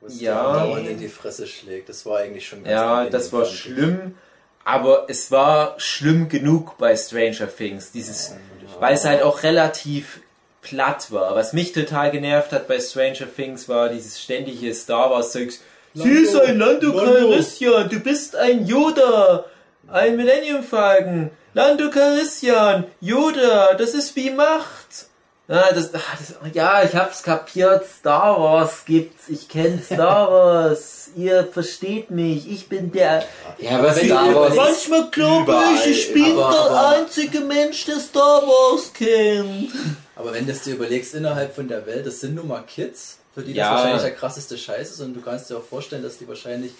Wo 0.01 0.07
es 0.07 0.21
Ja. 0.21 0.53
dir 0.53 0.59
dauernd 0.59 0.87
in 0.87 0.97
die 0.99 1.09
Fresse 1.09 1.47
schlägt. 1.47 1.89
Das 1.89 2.05
war 2.05 2.19
eigentlich 2.19 2.47
schon 2.47 2.63
ganz 2.63 2.71
Ja, 2.71 3.05
das 3.05 3.33
war 3.33 3.45
schlimm, 3.45 4.15
aber 4.63 5.05
es 5.09 5.29
war 5.31 5.77
schlimm 5.79 6.29
genug 6.29 6.77
bei 6.77 6.95
Stranger 6.95 7.53
Things. 7.53 7.91
Dieses, 7.91 8.35
weil 8.79 8.93
es 8.95 9.03
halt 9.03 9.23
auch 9.23 9.43
relativ 9.43 10.21
platt 10.61 11.11
war. 11.11 11.35
Was 11.35 11.53
mich 11.53 11.71
total 11.73 12.11
genervt 12.11 12.51
hat 12.51 12.67
bei 12.67 12.79
Stranger 12.79 13.27
Things 13.33 13.67
war 13.69 13.89
dieses 13.89 14.19
ständige 14.21 14.73
Star 14.73 15.09
Wars 15.11 15.31
Zeugs. 15.31 15.61
Sie 15.93 16.09
ist 16.09 16.35
ein 16.35 16.59
Lando 16.59 16.91
Lando. 16.93 17.03
Calrissian, 17.29 17.89
du 17.89 17.99
bist 17.99 18.35
ein 18.35 18.65
Yoda, 18.67 19.45
ein 19.87 20.15
Millennium 20.15 20.63
Falcon, 20.63 21.31
Lando 21.53 21.89
Calrissian, 21.89 22.85
Yoda, 23.01 23.73
das 23.73 23.93
ist 23.95 24.15
wie 24.15 24.29
Macht. 24.29 25.07
Ja, 25.47 25.71
das, 25.73 25.95
ah, 25.95 25.99
das, 26.19 26.35
ja, 26.53 26.83
ich 26.83 26.93
hab's 26.95 27.23
kapiert. 27.23 27.83
Star 27.87 28.39
Wars 28.39 28.83
gibt's. 28.85 29.29
Ich 29.29 29.49
kenn 29.49 29.81
Star 29.83 30.29
Wars. 30.31 31.09
Ihr 31.15 31.47
versteht 31.51 32.11
mich. 32.11 32.47
Ich 32.51 32.69
bin 32.69 32.91
der. 32.91 33.23
Ja, 33.57 33.79
aber 33.79 33.95
wenn 33.95 34.05
Star 34.05 34.35
Wars 34.35 34.53
Manchmal 34.55 35.09
glaube 35.09 35.55
ich, 35.73 35.87
ich 35.89 36.13
bin 36.13 36.37
Aber- 36.37 36.51
der 36.51 36.61
aber- 36.69 36.89
einzige 36.89 37.39
Mensch, 37.39 37.83
der 37.85 37.99
Star 37.99 38.43
Wars 38.43 38.93
kennt. 38.93 39.71
Aber 40.19 40.33
wenn 40.33 40.45
du 40.45 40.51
es 40.51 40.63
dir 40.63 40.73
überlegst, 40.75 41.15
innerhalb 41.15 41.55
von 41.55 41.67
der 41.67 41.85
Welt, 41.85 42.05
das 42.05 42.19
sind 42.19 42.35
nun 42.35 42.47
mal 42.47 42.61
Kids, 42.63 43.19
für 43.33 43.41
die 43.41 43.53
Ja. 43.53 43.69
das 43.69 43.77
wahrscheinlich 43.79 44.01
der 44.03 44.15
krasseste 44.15 44.57
Scheiß 44.57 44.91
ist 44.91 44.99
und 44.99 45.13
du 45.13 45.21
kannst 45.21 45.49
dir 45.49 45.57
auch 45.57 45.63
vorstellen, 45.63 46.03
dass 46.03 46.17
die 46.17 46.27
wahrscheinlich 46.27 46.73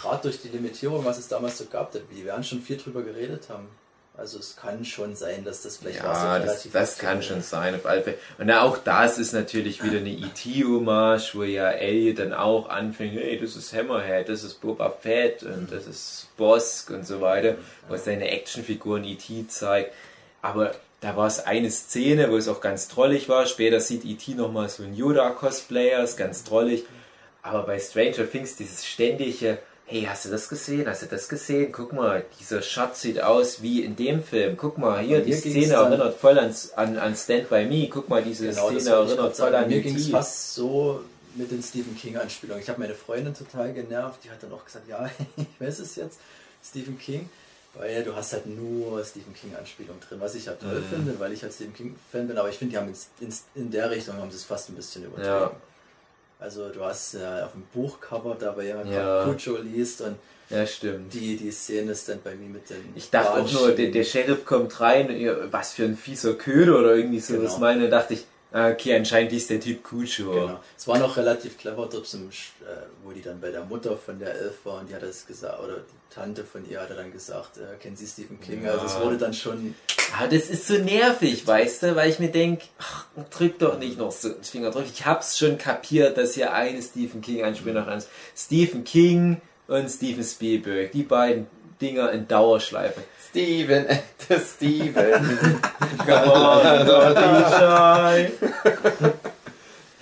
gerade 0.00 0.22
durch 0.22 0.42
die 0.42 0.48
Limitierung, 0.48 1.04
was 1.04 1.18
es 1.18 1.28
damals 1.28 1.56
so 1.58 1.64
gab, 1.66 1.92
die 1.92 2.24
werden 2.24 2.44
schon 2.44 2.60
viel 2.60 2.76
drüber 2.76 3.02
geredet 3.02 3.48
haben. 3.48 3.68
Also 4.16 4.38
es 4.38 4.54
kann 4.54 4.84
schon 4.84 5.16
sein, 5.16 5.44
dass 5.44 5.62
das 5.62 5.78
vielleicht 5.78 5.98
Ja, 5.98 6.10
auch 6.10 6.38
das, 6.38 6.42
relativ 6.44 6.72
das 6.72 6.98
kann 6.98 7.20
schon 7.22 7.42
sein, 7.42 7.74
auf 7.74 7.84
alle 7.84 8.02
Fälle. 8.02 8.18
Und 8.38 8.48
auch 8.52 8.78
das 8.78 9.18
ist 9.18 9.32
natürlich 9.32 9.82
wieder 9.82 9.98
eine 9.98 10.10
E.T.-Hommage, 10.10 11.34
wo 11.34 11.42
ja 11.42 11.70
Elliot 11.70 12.20
dann 12.20 12.32
auch 12.32 12.68
anfängt, 12.68 13.14
hey, 13.14 13.40
das 13.40 13.56
ist 13.56 13.72
Hammerhead, 13.72 14.28
das 14.28 14.44
ist 14.44 14.60
Boba 14.60 14.90
Fett 14.90 15.42
und 15.42 15.72
das 15.72 15.86
ist 15.88 16.28
Bosk 16.36 16.90
und 16.90 17.04
so 17.06 17.20
weiter, 17.20 17.56
wo 17.88 17.94
es 17.94 18.04
seine 18.04 18.28
Actionfiguren 18.30 19.02
E.T. 19.04 19.48
zeigt. 19.48 19.92
Aber 20.42 20.74
da 21.04 21.16
war 21.16 21.26
es 21.26 21.40
eine 21.40 21.70
Szene, 21.70 22.30
wo 22.30 22.38
es 22.38 22.48
auch 22.48 22.62
ganz 22.62 22.88
trollig 22.88 23.28
war. 23.28 23.44
Später 23.44 23.78
sieht 23.78 24.06
E.T. 24.06 24.32
nochmal 24.36 24.70
so 24.70 24.84
ein 24.84 24.94
Yoda-Cosplayer, 24.94 26.02
ist 26.02 26.16
ganz 26.16 26.44
trollig. 26.44 26.84
Aber 27.42 27.64
bei 27.64 27.78
Stranger 27.78 28.26
Things 28.30 28.56
dieses 28.56 28.86
ständige, 28.86 29.58
hey, 29.84 30.06
hast 30.08 30.24
du 30.24 30.30
das 30.30 30.48
gesehen? 30.48 30.88
Hast 30.88 31.02
du 31.02 31.06
das 31.06 31.28
gesehen? 31.28 31.72
Guck 31.72 31.92
mal, 31.92 32.24
dieser 32.40 32.62
Shot 32.62 32.96
sieht 32.96 33.20
aus 33.20 33.60
wie 33.60 33.84
in 33.84 33.96
dem 33.96 34.24
Film. 34.24 34.56
Guck 34.56 34.78
mal, 34.78 35.00
hier, 35.00 35.20
die 35.20 35.34
Szene 35.34 35.74
erinnert 35.74 36.18
voll 36.18 36.38
an, 36.38 36.54
an, 36.74 36.96
an 36.96 37.14
Stand 37.14 37.50
By 37.50 37.66
Me. 37.66 37.86
Guck 37.90 38.08
mal, 38.08 38.22
diese 38.22 38.48
Genau, 38.48 38.70
Szene 38.70 38.88
erinnert 38.88 39.36
voll 39.36 39.54
an 39.54 39.68
Mir 39.68 39.82
ging 39.82 39.96
es 39.96 40.08
fast 40.08 40.54
so 40.54 41.02
mit 41.34 41.50
den 41.50 41.62
Stephen 41.62 41.98
King-Anspielungen. 41.98 42.62
Ich 42.62 42.70
habe 42.70 42.80
meine 42.80 42.94
Freundin 42.94 43.34
total 43.34 43.74
genervt. 43.74 44.20
Die 44.24 44.30
hat 44.30 44.42
dann 44.42 44.52
auch 44.52 44.64
gesagt, 44.64 44.88
ja, 44.88 45.10
ich 45.36 45.60
weiß 45.60 45.80
es 45.80 45.96
jetzt, 45.96 46.18
Stephen 46.66 46.98
King. 46.98 47.28
Weil 47.76 48.04
du 48.04 48.14
hast 48.14 48.32
halt 48.32 48.46
nur 48.46 49.04
Stephen 49.04 49.34
King-Anspielungen 49.34 50.00
drin, 50.00 50.20
was 50.20 50.34
ich 50.36 50.46
ja 50.46 50.52
toll 50.52 50.80
Mhm. 50.80 50.84
finde, 50.84 51.18
weil 51.20 51.32
ich 51.32 51.42
halt 51.42 51.52
Stephen 51.52 51.74
King-Fan 51.74 52.28
bin. 52.28 52.38
Aber 52.38 52.48
ich 52.48 52.56
finde, 52.56 52.72
die 52.72 52.78
haben 52.78 52.88
in, 52.88 53.26
in, 53.28 53.34
in 53.56 53.70
der 53.70 53.90
Richtung 53.90 54.16
haben 54.16 54.30
sie 54.30 54.36
es 54.36 54.44
fast 54.44 54.68
ein 54.70 54.74
bisschen 54.76 55.04
übertrieben. 55.04 55.28
Ja. 55.28 55.50
Also 56.38 56.68
du 56.68 56.84
hast 56.84 57.14
ja 57.14 57.46
auf 57.46 57.52
dem 57.52 57.62
Buchcover 57.72 58.36
da, 58.38 58.56
weil 58.56 58.66
jemand 58.66 58.90
Ja. 58.92 59.24
Cujo 59.24 59.56
liest 59.58 60.02
und 60.02 60.16
Ja, 60.50 60.66
stimmt. 60.66 61.12
die, 61.14 61.36
die 61.36 61.50
Szene 61.50 61.92
ist 61.92 62.08
dann 62.08 62.20
bei 62.22 62.34
mir 62.34 62.48
mit 62.48 62.68
den 62.70 62.92
Ich 62.94 63.10
dachte 63.10 63.40
auch 63.42 63.50
nur, 63.52 63.72
der, 63.72 63.90
der 63.90 64.04
Sheriff 64.04 64.44
kommt 64.44 64.78
rein, 64.80 65.08
was 65.50 65.72
für 65.72 65.84
ein 65.84 65.96
fieser 65.96 66.34
Köder 66.34 66.78
oder 66.78 66.94
irgendwie 66.96 67.20
so. 67.20 67.32
Genau. 67.34 67.44
Das 67.44 67.58
meine, 67.58 67.88
dachte 67.88 68.14
ich, 68.14 68.26
okay, 68.54 68.96
anscheinend 68.96 69.32
ist 69.32 69.50
der 69.50 69.58
Typ 69.58 69.82
Cujo. 69.82 70.30
Genau. 70.30 70.60
Es 70.76 70.86
war 70.86 70.98
noch 70.98 71.16
relativ 71.16 71.58
clever 71.58 71.88
dort, 71.90 72.06
zum, 72.06 72.28
äh, 72.28 72.32
wo 73.02 73.10
die 73.10 73.20
dann 73.20 73.40
bei 73.40 73.50
der 73.50 73.64
Mutter 73.64 73.96
von 73.96 74.18
der 74.20 74.32
Elf 74.32 74.64
war 74.64 74.80
und 74.80 74.88
die 74.88 74.94
hat 74.94 75.02
das 75.02 75.26
gesagt, 75.26 75.60
oder 75.60 75.78
die 75.78 76.14
Tante 76.14 76.44
von 76.44 76.68
ihr 76.70 76.80
hatte 76.80 76.94
dann 76.94 77.12
gesagt, 77.12 77.58
äh, 77.58 77.76
kennen 77.82 77.96
Sie 77.96 78.06
Stephen 78.06 78.38
King? 78.40 78.64
Ja. 78.64 78.72
Also 78.72 78.86
es 78.86 79.00
wurde 79.00 79.18
dann 79.18 79.34
schon, 79.34 79.74
Aber 80.16 80.28
das 80.28 80.48
ist 80.50 80.68
so 80.68 80.74
nervig, 80.74 81.44
weißt 81.44 81.82
du, 81.82 81.96
weil 81.96 82.08
ich 82.10 82.20
mir 82.20 82.30
denke, 82.30 82.66
drück 83.30 83.58
doch 83.58 83.76
nicht 83.76 83.98
noch 83.98 84.12
so 84.12 84.28
den 84.28 84.44
Finger 84.44 84.70
drauf. 84.70 84.84
Ich 84.92 85.04
hab's 85.04 85.36
schon 85.36 85.58
kapiert, 85.58 86.16
dass 86.16 86.34
hier 86.34 86.52
eine 86.52 86.80
Stephen 86.80 87.22
King 87.22 87.42
Anspielung 87.42 87.88
an 87.88 87.98
ist. 87.98 88.08
Stephen 88.36 88.84
King 88.84 89.40
und 89.66 89.88
Steven 89.88 90.22
Spielberg, 90.22 90.92
die 90.92 91.02
beiden 91.02 91.48
Dinger 91.80 92.12
in 92.12 92.28
Dauerschleife. 92.28 93.02
Steven, 93.30 93.86
der 94.28 94.40
Steven. 94.40 95.60
Come 96.06 96.32
on, 96.32 96.86
Dirty 96.86 97.44
Shy. 97.56 98.32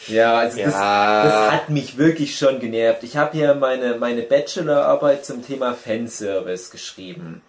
Ja, 0.08 0.38
also 0.38 0.58
das, 0.58 0.74
Ja. 0.74 1.24
das 1.24 1.50
hat 1.52 1.70
mich 1.70 1.96
wirklich 1.96 2.36
schon 2.36 2.58
genervt. 2.60 3.02
Ich 3.04 3.16
habe 3.16 3.32
hier 3.36 3.54
meine, 3.54 3.96
meine 3.96 4.22
Bachelorarbeit 4.22 5.24
zum 5.24 5.46
Thema 5.46 5.74
Fanservice 5.74 6.70
geschrieben. 6.70 7.42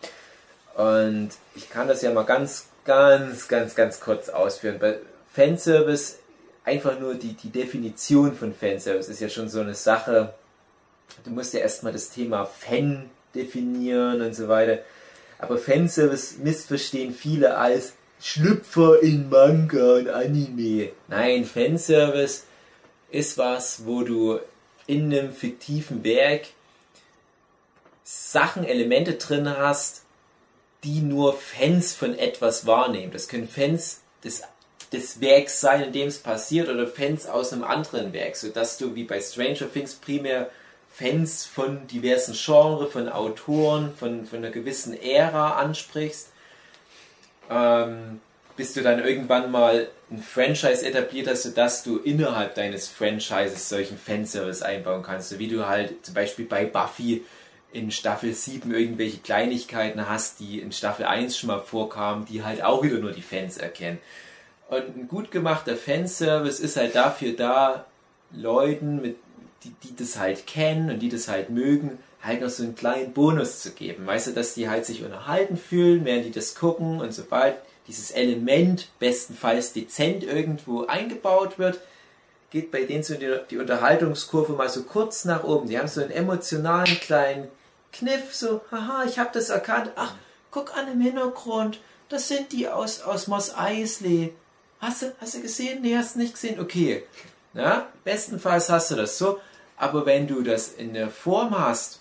Und 0.75 1.31
ich 1.55 1.69
kann 1.69 1.87
das 1.87 2.01
ja 2.01 2.11
mal 2.11 2.23
ganz, 2.23 2.67
ganz, 2.85 3.47
ganz, 3.47 3.75
ganz 3.75 3.99
kurz 3.99 4.29
ausführen. 4.29 4.77
Bei 4.79 4.97
Fanservice, 5.33 6.19
einfach 6.63 6.99
nur 6.99 7.15
die, 7.15 7.33
die 7.33 7.49
Definition 7.49 8.35
von 8.35 8.53
Fanservice 8.53 9.09
ist 9.09 9.19
ja 9.21 9.29
schon 9.29 9.49
so 9.49 9.59
eine 9.61 9.73
Sache. 9.75 10.33
Du 11.23 11.31
musst 11.31 11.53
ja 11.53 11.59
erstmal 11.59 11.93
das 11.93 12.09
Thema 12.09 12.45
Fan 12.45 13.09
definieren 13.35 14.21
und 14.21 14.35
so 14.35 14.47
weiter. 14.47 14.79
Aber 15.39 15.57
Fanservice 15.57 16.35
missverstehen 16.37 17.13
viele 17.13 17.57
als 17.57 17.93
Schlüpfer 18.25 19.01
in 19.01 19.27
Manga 19.27 19.95
und 19.95 20.07
Anime. 20.07 20.93
Nein, 21.09 21.43
Fanservice 21.43 22.45
ist 23.11 23.37
was, 23.37 23.85
wo 23.85 24.03
du 24.03 24.39
in 24.87 25.13
einem 25.13 25.33
fiktiven 25.33 26.05
Werk 26.05 26.47
Sachen, 28.05 28.63
Elemente 28.63 29.15
drin 29.15 29.49
hast, 29.49 30.03
die 30.85 31.01
nur 31.01 31.33
Fans 31.33 31.93
von 31.93 32.17
etwas 32.17 32.65
wahrnehmen. 32.65 33.11
Das 33.11 33.27
können 33.27 33.49
Fans 33.49 33.99
des, 34.23 34.41
des 34.93 35.19
Werks 35.19 35.59
sein, 35.59 35.83
in 35.83 35.91
dem 35.91 36.07
es 36.07 36.19
passiert, 36.19 36.69
oder 36.69 36.87
Fans 36.87 37.25
aus 37.25 37.51
einem 37.51 37.65
anderen 37.65 38.13
Werk, 38.13 38.37
sodass 38.37 38.77
du 38.77 38.95
wie 38.95 39.03
bei 39.03 39.19
Stranger 39.19 39.71
Things 39.71 39.95
primär 39.95 40.49
Fans 40.89 41.45
von 41.45 41.87
diversen 41.87 42.35
Genres, 42.35 42.93
von 42.93 43.09
Autoren, 43.09 43.93
von, 43.93 44.25
von 44.25 44.39
einer 44.39 44.51
gewissen 44.51 44.93
Ära 44.93 45.57
ansprichst, 45.57 46.29
ähm, 47.49 48.19
bis 48.55 48.73
du 48.73 48.81
dann 48.81 49.03
irgendwann 49.03 49.51
mal 49.51 49.87
ein 50.11 50.21
Franchise 50.21 50.85
etabliert 50.85 51.27
hast, 51.27 51.43
sodass 51.43 51.83
du 51.83 51.97
innerhalb 51.97 52.55
deines 52.55 52.87
Franchises 52.87 53.69
solchen 53.69 53.97
Fanservice 53.97 54.61
einbauen 54.61 55.01
kannst. 55.01 55.29
So 55.29 55.39
wie 55.39 55.47
du 55.47 55.67
halt 55.67 56.05
zum 56.05 56.13
Beispiel 56.13 56.45
bei 56.45 56.65
Buffy 56.65 57.23
in 57.71 57.89
Staffel 57.89 58.33
7 58.33 58.71
irgendwelche 58.71 59.17
Kleinigkeiten 59.17 60.07
hast, 60.07 60.39
die 60.39 60.59
in 60.59 60.71
Staffel 60.71 61.05
1 61.05 61.37
schon 61.37 61.47
mal 61.47 61.61
vorkamen, 61.61 62.25
die 62.25 62.43
halt 62.43 62.63
auch 62.63 62.83
wieder 62.83 62.99
nur 62.99 63.11
die 63.11 63.23
Fans 63.23 63.57
erkennen. 63.57 63.97
Und 64.69 64.95
ein 64.95 65.07
gut 65.07 65.31
gemachter 65.31 65.75
Fanservice 65.75 66.59
ist 66.59 66.77
halt 66.77 66.95
dafür 66.95 67.33
da, 67.33 67.85
Leuten, 68.31 69.01
mit, 69.01 69.17
die, 69.63 69.73
die 69.83 69.95
das 69.95 70.17
halt 70.17 70.45
kennen 70.47 70.89
und 70.89 70.99
die 70.99 71.09
das 71.09 71.27
halt 71.27 71.49
mögen, 71.49 71.97
halt 72.23 72.41
noch 72.41 72.49
so 72.49 72.63
einen 72.63 72.75
kleinen 72.75 73.13
Bonus 73.13 73.59
zu 73.61 73.71
geben. 73.71 74.07
Weißt 74.07 74.27
du, 74.27 74.31
dass 74.31 74.53
die 74.53 74.69
halt 74.69 74.85
sich 74.85 75.03
unterhalten 75.03 75.57
fühlen, 75.57 76.05
während 76.05 76.25
die 76.25 76.31
das 76.31 76.55
gucken 76.55 77.01
und 77.01 77.13
sobald 77.13 77.57
dieses 77.87 78.11
Element 78.11 78.87
bestenfalls 78.99 79.73
dezent 79.73 80.23
irgendwo 80.23 80.85
eingebaut 80.85 81.59
wird, 81.59 81.81
geht 82.49 82.71
bei 82.71 82.83
denen 82.83 83.03
so 83.03 83.15
die, 83.15 83.35
die 83.49 83.57
Unterhaltungskurve 83.57 84.53
mal 84.53 84.69
so 84.69 84.83
kurz 84.83 85.25
nach 85.25 85.43
oben. 85.43 85.67
Die 85.67 85.77
haben 85.77 85.87
so 85.87 86.01
einen 86.01 86.11
emotionalen 86.11 86.99
kleinen 86.99 87.49
Kniff, 87.91 88.33
so, 88.33 88.61
haha, 88.71 89.03
ich 89.05 89.19
habe 89.19 89.31
das 89.33 89.49
erkannt. 89.49 89.91
Ach, 89.95 90.15
guck 90.49 90.77
an 90.77 90.91
im 90.91 91.01
Hintergrund, 91.01 91.79
das 92.09 92.27
sind 92.27 92.51
die 92.51 92.69
aus, 92.69 93.01
aus 93.01 93.27
Moss 93.27 93.55
Eisley. 93.55 94.33
Hast 94.79 95.01
du, 95.01 95.13
hast 95.19 95.35
du 95.35 95.41
gesehen? 95.41 95.81
Nee, 95.81 95.97
hast 95.97 96.15
du 96.15 96.19
nicht 96.19 96.33
gesehen? 96.33 96.59
Okay. 96.59 97.03
Na, 97.53 97.87
bestenfalls 98.03 98.69
hast 98.69 98.91
du 98.91 98.95
das 98.95 99.17
so. 99.17 99.39
Aber 99.77 100.05
wenn 100.05 100.27
du 100.27 100.41
das 100.41 100.69
in 100.69 100.93
der 100.93 101.09
Form 101.09 101.57
hast, 101.57 101.99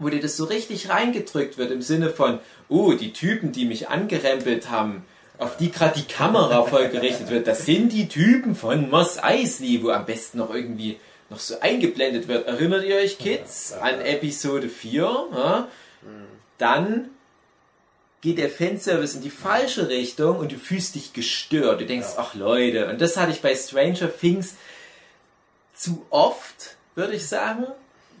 wo 0.00 0.08
dir 0.08 0.20
das 0.20 0.36
so 0.36 0.44
richtig 0.44 0.88
reingedrückt 0.88 1.58
wird 1.58 1.70
im 1.70 1.82
Sinne 1.82 2.10
von, 2.10 2.40
oh, 2.68 2.94
die 2.94 3.12
Typen, 3.12 3.52
die 3.52 3.66
mich 3.66 3.88
angerempelt 3.88 4.70
haben, 4.70 5.04
auf 5.38 5.56
die 5.56 5.70
gerade 5.70 6.00
die 6.00 6.12
Kamera 6.12 6.64
voll 6.64 6.88
gerichtet 6.88 7.30
wird, 7.30 7.46
das 7.46 7.64
sind 7.64 7.92
die 7.92 8.08
Typen 8.08 8.56
von 8.56 8.90
Moss 8.90 9.22
Eisley, 9.22 9.82
wo 9.82 9.90
am 9.90 10.06
besten 10.06 10.38
noch 10.38 10.52
irgendwie 10.52 10.98
noch 11.28 11.38
so 11.38 11.60
eingeblendet 11.60 12.28
wird. 12.28 12.46
Erinnert 12.46 12.84
ihr 12.84 12.96
euch, 12.96 13.18
Kids, 13.18 13.72
an 13.72 14.00
Episode 14.00 14.68
4? 14.68 15.02
Ja? 15.32 15.68
Dann 16.58 17.10
geht 18.20 18.38
der 18.38 18.50
Fanservice 18.50 19.14
in 19.14 19.22
die 19.22 19.30
falsche 19.30 19.88
Richtung 19.88 20.38
und 20.38 20.52
du 20.52 20.56
fühlst 20.56 20.94
dich 20.94 21.12
gestört. 21.12 21.80
Du 21.80 21.86
denkst, 21.86 22.08
ach 22.16 22.34
Leute, 22.34 22.88
und 22.88 23.00
das 23.00 23.16
hatte 23.16 23.32
ich 23.32 23.40
bei 23.40 23.54
Stranger 23.54 24.10
Things 24.14 24.56
zu 25.74 26.04
oft, 26.10 26.76
würde 26.94 27.14
ich 27.14 27.26
sagen, 27.26 27.66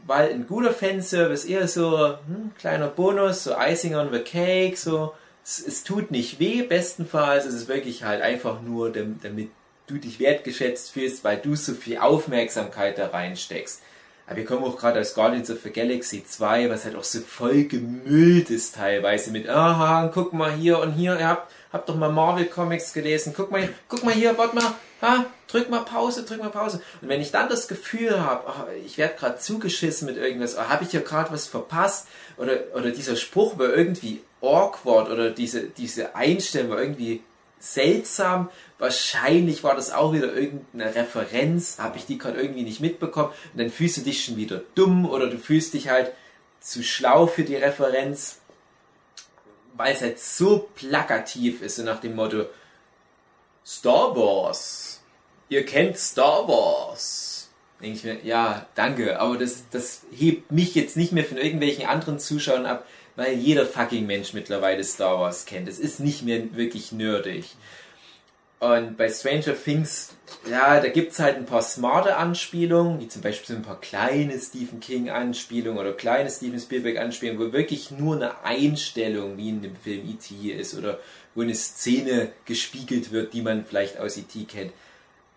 weil 0.06 0.30
ein 0.30 0.46
guter 0.46 0.72
Fanservice 0.72 1.44
eher 1.46 1.68
so 1.68 1.98
hm, 2.08 2.52
kleiner 2.58 2.88
Bonus, 2.88 3.44
so 3.44 3.54
Icing 3.58 3.94
on 3.94 4.12
the 4.12 4.20
Cake, 4.20 4.76
so 4.76 5.14
es, 5.44 5.64
es 5.66 5.84
tut 5.84 6.10
nicht 6.10 6.38
weh, 6.38 6.62
bestenfalls 6.62 7.46
ist 7.46 7.54
es 7.54 7.68
wirklich 7.68 8.04
halt 8.04 8.22
einfach 8.22 8.60
nur, 8.62 8.92
dam- 8.92 9.18
damit 9.22 9.50
du 9.86 9.96
dich 9.98 10.20
wertgeschätzt 10.20 10.92
fühlst, 10.92 11.24
weil 11.24 11.38
du 11.38 11.56
so 11.56 11.72
viel 11.74 11.98
Aufmerksamkeit 11.98 12.98
da 12.98 13.08
reinsteckst. 13.08 13.82
Aber 14.26 14.36
wir 14.36 14.44
kommen 14.44 14.62
auch 14.64 14.76
gerade 14.78 15.00
aus 15.00 15.14
Guardians 15.14 15.50
of 15.50 15.58
the 15.64 15.70
Galaxy 15.70 16.24
2, 16.24 16.70
was 16.70 16.84
halt 16.84 16.94
auch 16.94 17.02
so 17.02 17.18
voll 17.20 17.64
gemüllt 17.64 18.48
ist 18.50 18.76
teilweise 18.76 19.32
mit, 19.32 19.48
aha, 19.48 20.08
guck 20.14 20.32
mal 20.32 20.52
hier 20.52 20.78
und 20.78 20.92
hier, 20.92 21.18
ihr 21.18 21.26
habt, 21.26 21.50
habt 21.72 21.88
doch 21.88 21.96
mal 21.96 22.10
Marvel 22.10 22.46
Comics 22.46 22.92
gelesen, 22.92 23.32
guck 23.36 23.50
mal, 23.50 23.68
guck 23.88 24.04
mal 24.04 24.14
hier, 24.14 24.36
warte 24.36 24.56
mal, 24.56 24.74
ha, 25.00 25.26
drück 25.46 25.70
mal 25.70 25.80
Pause, 25.80 26.24
drück 26.24 26.40
mal 26.40 26.50
Pause. 26.50 26.82
Und 27.00 27.08
wenn 27.08 27.20
ich 27.20 27.30
dann 27.30 27.48
das 27.48 27.68
Gefühl 27.68 28.20
habe, 28.20 28.72
ich 28.84 28.98
werde 28.98 29.16
gerade 29.16 29.38
zugeschissen 29.38 30.06
mit 30.06 30.16
irgendwas, 30.16 30.56
oh, 30.56 30.62
habe 30.62 30.84
ich 30.84 30.90
hier 30.90 31.00
gerade 31.00 31.32
was 31.32 31.46
verpasst, 31.46 32.08
oder, 32.36 32.58
oder 32.74 32.90
dieser 32.90 33.16
Spruch 33.16 33.58
war 33.58 33.68
irgendwie 33.68 34.22
awkward, 34.40 35.10
oder 35.10 35.30
diese, 35.30 35.62
diese 35.64 36.14
Einstellung 36.14 36.70
war 36.70 36.80
irgendwie 36.80 37.22
seltsam. 37.60 38.48
Wahrscheinlich 38.78 39.62
war 39.62 39.76
das 39.76 39.92
auch 39.92 40.12
wieder 40.14 40.34
irgendeine 40.34 40.94
Referenz, 40.94 41.78
habe 41.78 41.98
ich 41.98 42.06
die 42.06 42.18
gerade 42.18 42.40
irgendwie 42.40 42.62
nicht 42.62 42.80
mitbekommen. 42.80 43.32
Und 43.52 43.60
dann 43.60 43.70
fühlst 43.70 43.98
du 43.98 44.00
dich 44.00 44.24
schon 44.24 44.36
wieder 44.36 44.62
dumm 44.74 45.08
oder 45.08 45.28
du 45.28 45.38
fühlst 45.38 45.74
dich 45.74 45.88
halt 45.88 46.12
zu 46.60 46.82
schlau 46.82 47.26
für 47.26 47.44
die 47.44 47.56
Referenz, 47.56 48.39
weil 49.80 49.94
es 49.94 50.02
halt 50.02 50.20
so 50.20 50.68
plakativ 50.74 51.62
ist, 51.62 51.76
so 51.76 51.82
nach 51.82 52.00
dem 52.00 52.14
Motto 52.14 52.44
Star 53.64 54.14
Wars. 54.14 55.02
Ihr 55.48 55.64
kennt 55.64 55.96
Star 55.96 56.46
Wars. 56.46 57.48
Denke 57.80 57.96
ich 57.96 58.04
mir, 58.04 58.18
ja, 58.22 58.66
danke, 58.74 59.18
aber 59.18 59.38
das, 59.38 59.64
das 59.70 60.02
hebt 60.12 60.52
mich 60.52 60.74
jetzt 60.74 60.98
nicht 60.98 61.12
mehr 61.12 61.24
von 61.24 61.38
irgendwelchen 61.38 61.86
anderen 61.86 62.18
Zuschauern 62.18 62.66
ab, 62.66 62.86
weil 63.16 63.32
jeder 63.32 63.64
fucking 63.64 64.06
Mensch 64.06 64.34
mittlerweile 64.34 64.84
Star 64.84 65.18
Wars 65.18 65.46
kennt. 65.46 65.66
Es 65.66 65.78
ist 65.78 65.98
nicht 65.98 66.24
mehr 66.24 66.54
wirklich 66.54 66.92
nerdig. 66.92 67.46
Und 68.60 68.98
bei 68.98 69.08
Stranger 69.08 69.54
Things, 69.54 70.10
ja, 70.48 70.80
da 70.80 70.88
gibt's 70.88 71.18
halt 71.18 71.36
ein 71.36 71.46
paar 71.46 71.62
smarte 71.62 72.16
Anspielungen, 72.16 73.00
wie 73.00 73.08
zum 73.08 73.22
Beispiel 73.22 73.54
so 73.54 73.54
ein 73.54 73.64
paar 73.64 73.80
kleine 73.80 74.38
Stephen 74.38 74.80
King 74.80 75.08
Anspielungen 75.08 75.80
oder 75.80 75.94
kleine 75.94 76.28
Steven 76.28 76.60
Spielberg 76.60 76.98
Anspielungen, 76.98 77.40
wo 77.40 77.54
wirklich 77.54 77.90
nur 77.90 78.16
eine 78.16 78.44
Einstellung 78.44 79.38
wie 79.38 79.48
in 79.48 79.62
dem 79.62 79.76
Film 79.76 80.06
E.T. 80.06 80.52
ist 80.52 80.76
oder 80.76 80.98
wo 81.34 81.40
eine 81.40 81.54
Szene 81.54 82.32
gespiegelt 82.44 83.12
wird, 83.12 83.32
die 83.32 83.40
man 83.40 83.64
vielleicht 83.64 83.98
aus 83.98 84.18
E.T. 84.18 84.44
kennt. 84.44 84.72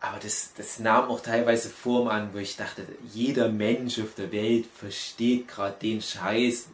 Aber 0.01 0.19
das, 0.21 0.51
das 0.57 0.79
nahm 0.79 1.07
auch 1.07 1.21
teilweise 1.21 1.69
Form 1.69 2.09
an, 2.09 2.31
wo 2.33 2.39
ich 2.39 2.57
dachte, 2.57 2.85
jeder 3.13 3.47
Mensch 3.47 3.99
auf 3.99 4.15
der 4.17 4.33
Welt 4.33 4.65
versteht 4.65 5.47
gerade 5.47 5.77
den 5.81 6.01
Scheiß. 6.01 6.67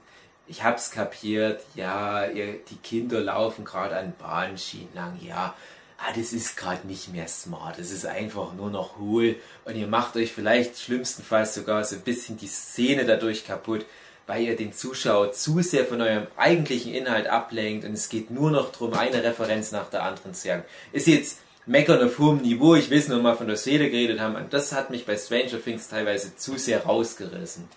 Ich 0.47 0.63
hab's 0.63 0.89
kapiert, 0.89 1.61
ja, 1.75 2.25
ihr, 2.25 2.55
die 2.71 2.77
Kinder 2.77 3.19
laufen 3.19 3.65
gerade 3.65 3.95
an 3.97 4.13
Bahnschienen 4.17 4.89
lang, 4.95 5.19
ja. 5.21 5.53
Ah, 6.01 6.13
das 6.15 6.31
ist 6.31 6.55
gerade 6.55 6.87
nicht 6.87 7.11
mehr 7.11 7.27
smart. 7.27 7.77
Das 7.77 7.91
ist 7.91 8.05
einfach 8.05 8.53
nur 8.53 8.69
noch 8.69 8.97
hohl. 8.97 9.35
Und 9.65 9.75
ihr 9.75 9.87
macht 9.87 10.15
euch 10.15 10.31
vielleicht 10.31 10.79
schlimmstenfalls 10.79 11.53
sogar 11.53 11.83
so 11.83 11.95
ein 11.95 12.01
bisschen 12.01 12.37
die 12.37 12.47
Szene 12.47 13.05
dadurch 13.05 13.45
kaputt, 13.45 13.85
weil 14.25 14.43
ihr 14.43 14.55
den 14.55 14.71
Zuschauer 14.71 15.33
zu 15.33 15.61
sehr 15.61 15.85
von 15.85 16.01
eurem 16.01 16.27
eigentlichen 16.37 16.93
Inhalt 16.93 17.27
ablenkt 17.27 17.83
und 17.83 17.93
es 17.93 18.09
geht 18.09 18.31
nur 18.31 18.51
noch 18.51 18.71
darum, 18.71 18.93
eine 18.93 19.23
Referenz 19.23 19.71
nach 19.71 19.89
der 19.89 20.03
anderen 20.03 20.33
zu 20.33 20.47
jagen. 20.47 20.63
Ist 20.93 21.07
jetzt 21.07 21.39
meckern 21.65 22.01
auf 22.01 22.17
hohem 22.19 22.41
Niveau, 22.41 22.75
ich 22.75 22.89
will 22.89 23.03
nur 23.07 23.21
mal 23.21 23.35
von 23.35 23.47
der 23.47 23.57
Seele 23.57 23.89
geredet 23.89 24.19
haben, 24.19 24.35
und 24.35 24.53
das 24.53 24.71
hat 24.71 24.91
mich 24.91 25.05
bei 25.05 25.17
Stranger 25.17 25.61
Things 25.61 25.87
teilweise 25.87 26.35
zu 26.35 26.57
sehr 26.57 26.83
rausgerissen. 26.83 27.67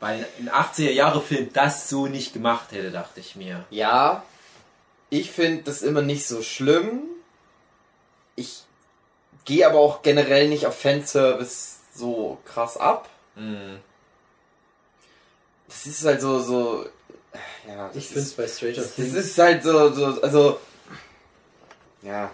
Weil 0.00 0.26
ein 0.38 0.50
80er-Jahre-Film 0.50 1.50
das 1.52 1.88
so 1.88 2.06
nicht 2.06 2.32
gemacht 2.32 2.72
hätte, 2.72 2.90
dachte 2.90 3.20
ich 3.20 3.34
mir. 3.34 3.64
Ja, 3.70 4.24
ich 5.10 5.30
finde 5.30 5.62
das 5.64 5.82
immer 5.82 6.02
nicht 6.02 6.26
so 6.26 6.42
schlimm. 6.42 7.02
Ich 8.36 8.62
gehe 9.44 9.66
aber 9.66 9.78
auch 9.78 10.02
generell 10.02 10.48
nicht 10.48 10.66
auf 10.66 10.78
Fanservice 10.78 11.76
so 11.94 12.38
krass 12.44 12.76
ab. 12.76 13.08
Mhm. 13.34 13.78
Das 15.68 15.86
ist 15.86 16.04
halt 16.04 16.20
so, 16.20 16.38
so, 16.40 16.86
ja, 17.66 17.88
das 17.88 17.96
Ich 17.96 18.06
finde 18.06 18.20
es 18.20 18.32
bei 18.34 18.46
Stranger 18.46 18.74
das, 18.76 18.86
das 18.86 18.94
Things. 18.94 19.14
ist 19.14 19.38
halt 19.38 19.62
so, 19.62 19.92
so, 19.92 20.22
also, 20.22 20.60
ja, 22.02 22.30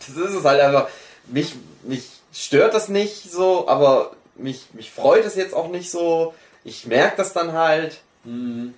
das 0.00 0.08
ist 0.08 0.34
es 0.34 0.44
halt 0.44 0.60
einfach, 0.60 0.88
mich, 1.26 1.54
mich 1.82 2.08
stört 2.32 2.74
das 2.74 2.88
nicht 2.88 3.30
so, 3.30 3.68
aber 3.68 4.12
mich, 4.34 4.66
mich 4.72 4.90
freut 4.90 5.24
es 5.24 5.34
jetzt 5.36 5.54
auch 5.54 5.68
nicht 5.68 5.90
so. 5.90 6.34
Ich 6.64 6.86
merke 6.86 7.16
das 7.16 7.32
dann 7.32 7.52
halt. 7.52 8.00
Mhm. 8.24 8.74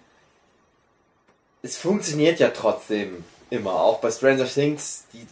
es 1.62 1.76
funktioniert 1.78 2.38
ja 2.38 2.50
trotzdem 2.50 3.24
immer. 3.50 3.72
Auch 3.72 4.00
bei 4.00 4.10
Stranger 4.10 4.46
Things, 4.46 5.04
die 5.12 5.26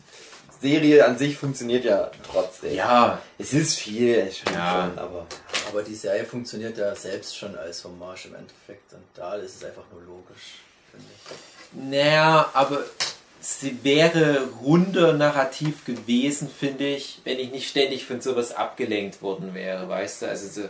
Serie 0.61 1.05
an 1.07 1.19
sich 1.19 1.37
funktioniert 1.37 1.85
ja 1.85 2.11
trotzdem. 2.31 2.75
Ja, 2.75 3.21
Es 3.39 3.53
ist 3.53 3.79
viel, 3.79 4.15
es 4.15 4.39
stimmt 4.39 4.57
Ja. 4.57 4.87
schon, 4.89 4.99
aber. 4.99 5.27
Aber 5.69 5.83
die 5.83 5.95
Serie 5.95 6.25
funktioniert 6.25 6.79
ja 6.79 6.95
selbst 6.95 7.37
schon 7.37 7.57
als 7.57 7.85
Hommage 7.85 8.27
im 8.27 8.35
Endeffekt. 8.37 8.93
Und 8.93 9.03
da 9.15 9.35
ist 9.35 9.57
es 9.57 9.65
einfach 9.65 9.83
nur 9.93 10.03
logisch, 10.03 10.61
finde 10.91 11.07
ich. 11.15 11.91
Naja, 11.91 12.51
aber 12.55 12.85
sie 13.41 13.83
wäre 13.85 14.49
runder 14.63 15.13
narrativ 15.13 15.85
gewesen, 15.85 16.49
finde 16.49 16.87
ich, 16.87 17.21
wenn 17.25 17.39
ich 17.39 17.51
nicht 17.51 17.69
ständig 17.69 18.07
von 18.07 18.21
sowas 18.21 18.53
abgelenkt 18.55 19.21
worden 19.23 19.55
wäre, 19.55 19.89
weißt 19.89 20.23
du? 20.23 20.29
Also 20.29 20.63
so. 20.63 20.69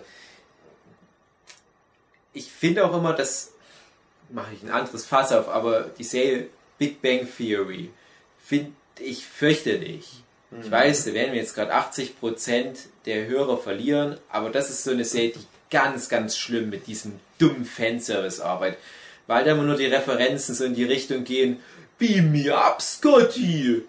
Ich 2.32 2.50
finde 2.50 2.84
auch 2.84 2.94
immer, 2.96 3.12
das 3.12 3.52
mache 4.30 4.52
ich 4.54 4.62
ein 4.62 4.70
anderes 4.70 5.06
Fass 5.06 5.32
auf, 5.32 5.48
aber 5.48 5.82
die 5.82 6.04
Serie 6.04 6.48
Big 6.78 7.00
Bang 7.00 7.26
Theory 7.36 7.90
finde 8.38 8.72
ich 9.00 9.26
fürchterlich. 9.26 10.22
Ich 10.62 10.70
weiß, 10.70 11.04
da 11.04 11.14
werden 11.14 11.32
wir 11.32 11.40
jetzt 11.40 11.54
gerade 11.54 11.74
80% 11.74 12.76
der 13.04 13.26
Hörer 13.26 13.58
verlieren, 13.58 14.18
aber 14.30 14.50
das 14.50 14.70
ist 14.70 14.84
so 14.84 14.92
eine 14.92 15.04
Serie, 15.04 15.32
die 15.32 15.46
ganz, 15.70 16.08
ganz 16.08 16.36
schlimm 16.36 16.70
mit 16.70 16.86
diesem 16.86 17.18
dummen 17.38 17.64
Fanservice 17.64 18.40
arbeitet. 18.40 18.78
Weil 19.26 19.44
da 19.44 19.52
immer 19.52 19.64
nur 19.64 19.76
die 19.76 19.86
Referenzen 19.86 20.54
so 20.54 20.64
in 20.64 20.74
die 20.74 20.84
Richtung 20.84 21.24
gehen, 21.24 21.60
beam 21.98 22.30
me 22.30 22.54
up, 22.54 22.80
Scotty! 22.80 23.82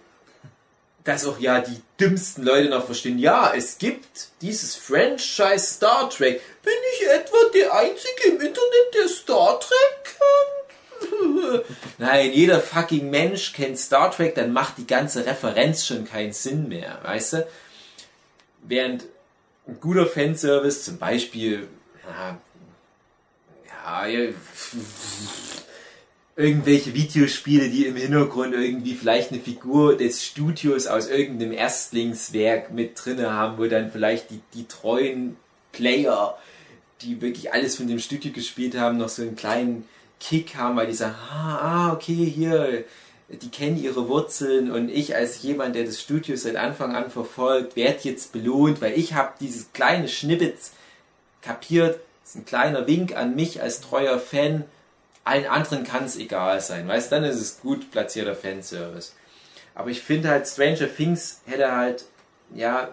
Dass 1.03 1.25
auch 1.25 1.39
ja 1.39 1.61
die 1.61 1.79
dümmsten 1.99 2.43
Leute 2.43 2.69
noch 2.69 2.85
verstehen, 2.85 3.19
ja, 3.19 3.53
es 3.55 3.77
gibt 3.77 4.29
dieses 4.41 4.75
Franchise 4.75 5.59
Star 5.59 6.09
Trek. 6.09 6.41
Bin 6.63 6.73
ich 6.95 7.07
etwa 7.07 7.37
der 7.53 7.73
Einzige 7.75 8.23
im 8.29 8.41
Internet, 8.41 8.93
der 8.95 9.07
Star 9.07 9.59
Trek 9.59 10.03
kann? 10.03 10.56
Nein, 11.97 12.31
jeder 12.33 12.59
fucking 12.59 13.09
Mensch 13.09 13.53
kennt 13.53 13.77
Star 13.77 14.11
Trek, 14.11 14.35
dann 14.35 14.53
macht 14.53 14.77
die 14.77 14.87
ganze 14.87 15.25
Referenz 15.25 15.85
schon 15.85 16.05
keinen 16.05 16.33
Sinn 16.33 16.67
mehr, 16.67 16.99
weißt 17.03 17.33
du? 17.33 17.47
Während 18.63 19.05
ein 19.67 19.79
guter 19.79 20.05
Fanservice, 20.05 20.83
zum 20.83 20.97
Beispiel, 20.97 21.67
ja, 22.07 22.37
ja, 24.05 24.33
irgendwelche 26.37 26.93
Videospiele, 26.93 27.69
die 27.69 27.87
im 27.87 27.95
Hintergrund 27.95 28.53
irgendwie 28.53 28.93
vielleicht 28.93 29.31
eine 29.31 29.41
Figur 29.41 29.97
des 29.97 30.23
Studios 30.23 30.85
aus 30.85 31.07
irgendeinem 31.07 31.51
Erstlingswerk 31.51 32.71
mit 32.71 32.91
drinne 32.93 33.33
haben, 33.33 33.57
wo 33.57 33.65
dann 33.65 33.91
vielleicht 33.91 34.29
die, 34.29 34.41
die 34.53 34.67
treuen 34.67 35.35
Player, 35.71 36.37
die 37.01 37.21
wirklich 37.21 37.53
alles 37.53 37.75
von 37.75 37.87
dem 37.87 37.97
Studio 37.97 38.31
gespielt 38.31 38.77
haben, 38.77 38.97
noch 38.97 39.09
so 39.09 39.23
einen 39.23 39.35
kleinen 39.35 39.89
Kick 40.20 40.55
haben, 40.55 40.76
weil 40.76 40.88
die 40.88 40.93
sagen, 40.93 41.15
ah, 41.32 41.57
ah, 41.61 41.93
okay, 41.93 42.26
hier, 42.26 42.86
die 43.30 43.49
kennen 43.49 43.82
ihre 43.82 44.07
Wurzeln 44.07 44.72
und 44.72 44.89
ich 44.89 45.15
als 45.15 45.41
jemand, 45.43 45.76
der 45.76 45.86
das 45.86 46.01
Studio 46.01 46.36
seit 46.36 46.55
Anfang 46.55 46.95
an 46.95 47.11
verfolgt, 47.11 47.76
werde 47.76 47.99
jetzt 48.03 48.32
belohnt, 48.32 48.82
weil 48.82 48.97
ich 48.97 49.13
habe 49.13 49.34
dieses 49.39 49.72
kleine 49.74 50.07
Schnippets 50.07 50.72
kapiert, 51.41 51.99
das 52.24 52.32
ist 52.32 52.36
ein 52.38 52.45
kleiner 52.45 52.88
Wink 52.88 53.15
an 53.15 53.36
mich 53.36 53.61
als 53.61 53.82
treuer 53.82 54.20
Fan, 54.20 54.65
allen 55.24 55.45
anderen 55.45 55.84
kann 55.84 56.05
es 56.05 56.15
egal 56.15 56.61
sein, 56.61 56.88
weißt, 56.88 57.11
dann 57.11 57.24
ist 57.24 57.39
es 57.39 57.59
gut 57.59 57.91
platzierter 57.91 58.36
Fanservice. 58.36 59.13
Aber 59.76 59.89
ich 59.89 60.01
finde 60.01 60.30
halt, 60.30 60.47
Stranger 60.47 60.93
Things 60.93 61.41
hätte 61.45 61.76
halt, 61.76 62.05
ja, 62.55 62.89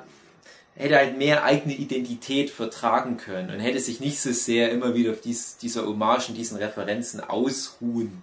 hätte 0.77 0.97
halt 0.97 1.17
mehr 1.17 1.45
eigene 1.45 1.75
Identität 1.75 2.51
vertragen 2.51 3.17
können 3.17 3.51
und 3.51 3.61
hätte 3.61 3.79
sich 3.81 4.01
nicht 4.01 4.21
so 4.21 4.33
sehr 4.33 4.71
immer 4.71 4.95
wieder 4.95 5.13
auf 5.13 5.21
dies, 5.21 5.57
dieser 5.57 5.87
Hommage 5.87 6.29
und 6.31 6.35
diesen 6.35 6.57
Referenzen 6.59 7.21
ausruhen 7.21 8.23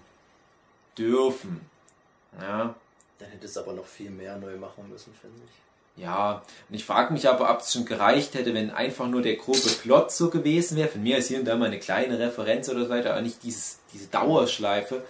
dürfen. 0.97 1.61
Ja, 2.39 2.75
Dann 3.19 3.29
hätte 3.29 3.45
es 3.45 3.57
aber 3.57 3.73
noch 3.73 3.85
viel 3.85 4.09
mehr 4.09 4.37
neu 4.37 4.57
machen 4.57 4.89
müssen, 4.89 5.13
finde 5.19 5.37
ich. 5.45 6.01
ja. 6.03 6.41
Und 6.69 6.75
ich 6.75 6.85
frage 6.85 7.13
mich 7.13 7.27
aber, 7.27 7.49
ob 7.49 7.61
es 7.61 7.73
schon 7.73 7.85
gereicht 7.85 8.33
hätte, 8.35 8.53
wenn 8.53 8.71
einfach 8.71 9.07
nur 9.07 9.21
der 9.21 9.35
grobe 9.35 9.69
Plot 9.81 10.11
so 10.11 10.29
gewesen 10.29 10.77
wäre. 10.77 10.89
Von 10.89 11.03
mir 11.03 11.17
ist 11.17 11.27
hier 11.27 11.39
und 11.39 11.45
da 11.45 11.55
mal 11.55 11.65
eine 11.65 11.79
kleine 11.79 12.19
Referenz 12.19 12.69
oder 12.69 12.85
so 12.85 12.89
weiter, 12.89 13.11
aber 13.11 13.21
nicht 13.21 13.43
dieses, 13.43 13.79
diese 13.93 14.07
Dauerschleife. 14.07 15.03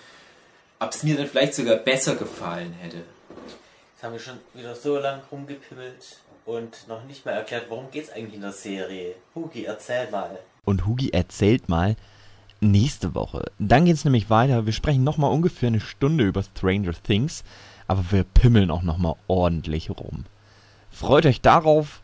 Ob 0.80 0.92
es 0.92 1.04
mir 1.04 1.16
dann 1.16 1.28
vielleicht 1.28 1.54
sogar 1.56 1.76
besser 1.78 2.16
gefallen 2.16 2.74
hätte. 2.74 2.98
Jetzt 2.98 4.04
haben 4.04 4.14
wir 4.14 4.20
schon 4.20 4.40
wieder 4.56 4.76
so 4.76 4.98
lang 4.98 5.22
rumgepimmelt 5.32 6.18
und 6.46 6.88
noch 6.88 7.04
nicht 7.06 7.26
mal 7.26 7.32
erklärt, 7.32 7.66
worum 7.70 7.92
geht's 7.92 8.12
eigentlich 8.12 8.36
in 8.36 8.42
der 8.42 8.52
Serie. 8.52 9.16
Hugi, 9.36 9.66
erzähl 9.66 10.10
mal. 10.12 10.40
Und 10.66 10.86
Hugi 10.86 11.10
erzählt 11.10 11.70
mal 11.70 11.96
nächste 12.60 13.16
Woche. 13.16 13.52
Dann 13.60 13.86
geht's 13.86 14.06
nämlich 14.06 14.30
weiter. 14.30 14.66
Wir 14.66 14.74
sprechen 14.74 15.04
nochmal 15.04 15.32
ungefähr 15.32 15.68
eine 15.68 15.80
Stunde 15.80 16.26
über 16.26 16.44
Stranger 16.44 16.94
Things, 16.94 17.44
aber 17.88 18.12
wir 18.12 18.24
pimmeln 18.24 18.72
auch 18.72 18.84
nochmal 18.84 19.16
ordentlich 19.28 19.90
rum. 19.90 20.26
Freut 20.90 21.26
euch 21.26 21.42
darauf 21.42 22.02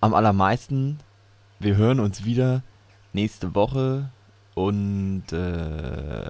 am 0.00 0.14
allermeisten. 0.14 0.98
Wir 1.58 1.76
hören 1.76 2.00
uns 2.00 2.24
wieder 2.24 2.62
nächste 3.12 3.54
Woche 3.54 4.10
und 4.54 5.24
äh, 5.32 6.24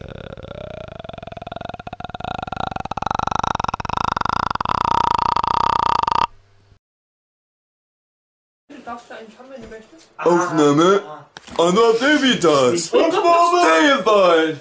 darfst 8.84 9.06
da 9.10 9.14
eigentlich 9.16 9.38
haben, 9.38 9.48
wenn 9.50 9.62
du 9.62 9.68
möchtest. 9.68 10.08
Aufnahme. 10.18 11.02
Anna 11.58 11.92
Devitas. 12.00 12.86
Stay 12.86 14.02
bald. 14.04 14.56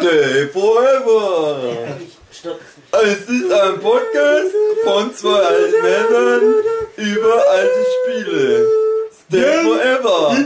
Stay 0.00 0.48
forever. 0.48 1.96
Ich 2.00 2.38
stürze 2.38 2.58
mich. 2.58 3.12
Es 3.12 3.28
ist 3.28 3.52
ein 3.52 3.80
Podcast 3.80 4.54
von 4.84 5.14
zwei 5.14 5.40
alten 5.40 5.82
Männern 5.82 6.54
über 6.96 7.48
alte 7.50 7.86
Spiele. 7.94 8.66
Stay 9.28 9.62
forever. 9.64 10.36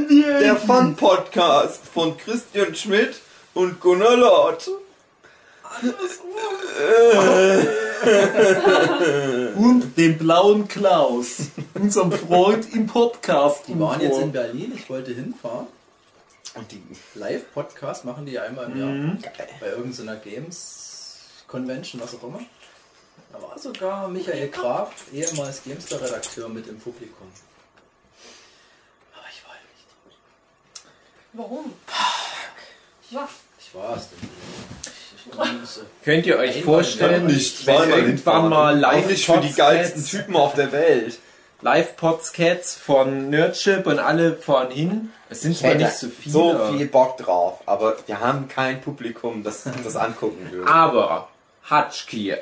Der 0.40 0.56
Fun 0.56 0.96
Podcast 0.96 1.80
von 1.92 2.16
Christian 2.16 2.74
Schmidt 2.74 3.20
und 3.54 3.80
Gunnar 3.80 4.16
Lott. 4.16 4.68
Und 9.56 9.96
dem 9.96 10.18
blauen 10.18 10.68
Klaus, 10.68 11.48
unserem 11.74 12.12
Freund 12.12 12.72
im 12.72 12.86
Podcast. 12.86 13.68
Die 13.68 13.78
waren 13.78 14.00
jetzt 14.00 14.18
in 14.18 14.32
Berlin, 14.32 14.72
ich 14.74 14.88
wollte 14.88 15.12
hinfahren. 15.12 15.66
Und 16.54 16.72
die 16.72 16.82
Live-Podcast 17.14 18.04
machen 18.04 18.26
die 18.26 18.32
ja 18.32 18.42
einmal 18.42 18.70
im 18.70 18.78
Jahr. 18.78 19.16
Bei 19.60 19.68
irgendeiner 19.68 20.16
Games-Convention, 20.16 22.00
was 22.00 22.14
auch 22.16 22.24
immer. 22.24 22.40
Da 23.32 23.40
war 23.42 23.58
sogar 23.58 24.08
Michael 24.08 24.48
Graf, 24.48 24.90
ehemals 25.12 25.62
Gamester-Redakteur, 25.64 26.48
mit 26.48 26.66
im 26.66 26.78
Publikum. 26.78 27.28
Aber 29.14 29.26
ich 29.30 29.44
war 29.46 29.54
nicht 29.54 29.86
Warum? 31.34 31.72
Was? 33.12 33.30
Ich 33.58 33.74
war 33.74 33.96
es 33.96 34.08
denn. 34.08 34.28
Könnt 36.04 36.26
ihr 36.26 36.38
euch 36.38 36.62
vorstellen, 36.62 37.26
nicht 37.26 37.66
wenn 37.66 37.90
irgendwann 37.90 38.48
mal 38.48 38.84
Auch 38.84 39.06
nicht 39.06 39.26
für 39.26 39.40
die 39.40 39.52
geilsten 39.52 40.04
Typen 40.04 40.36
auf 40.36 40.54
der 40.54 40.72
Welt. 40.72 41.18
Live-Podscats 41.62 42.74
von 42.74 43.28
Nerdship 43.28 43.86
und 43.86 43.98
alle 43.98 44.34
fahren 44.36 44.70
hin. 44.70 45.10
Es 45.28 45.42
sind 45.42 45.56
zwar 45.56 45.74
nicht 45.74 45.92
so 45.92 46.08
viele. 46.08 46.32
so 46.32 46.72
viel 46.72 46.86
Bock 46.86 47.18
drauf, 47.18 47.60
aber 47.66 47.96
wir 48.06 48.20
haben 48.20 48.48
kein 48.48 48.80
Publikum, 48.80 49.44
das 49.44 49.64
das 49.84 49.96
angucken 49.96 50.50
würde. 50.50 50.70
Aber, 50.70 51.28
Hatschki, 51.64 52.34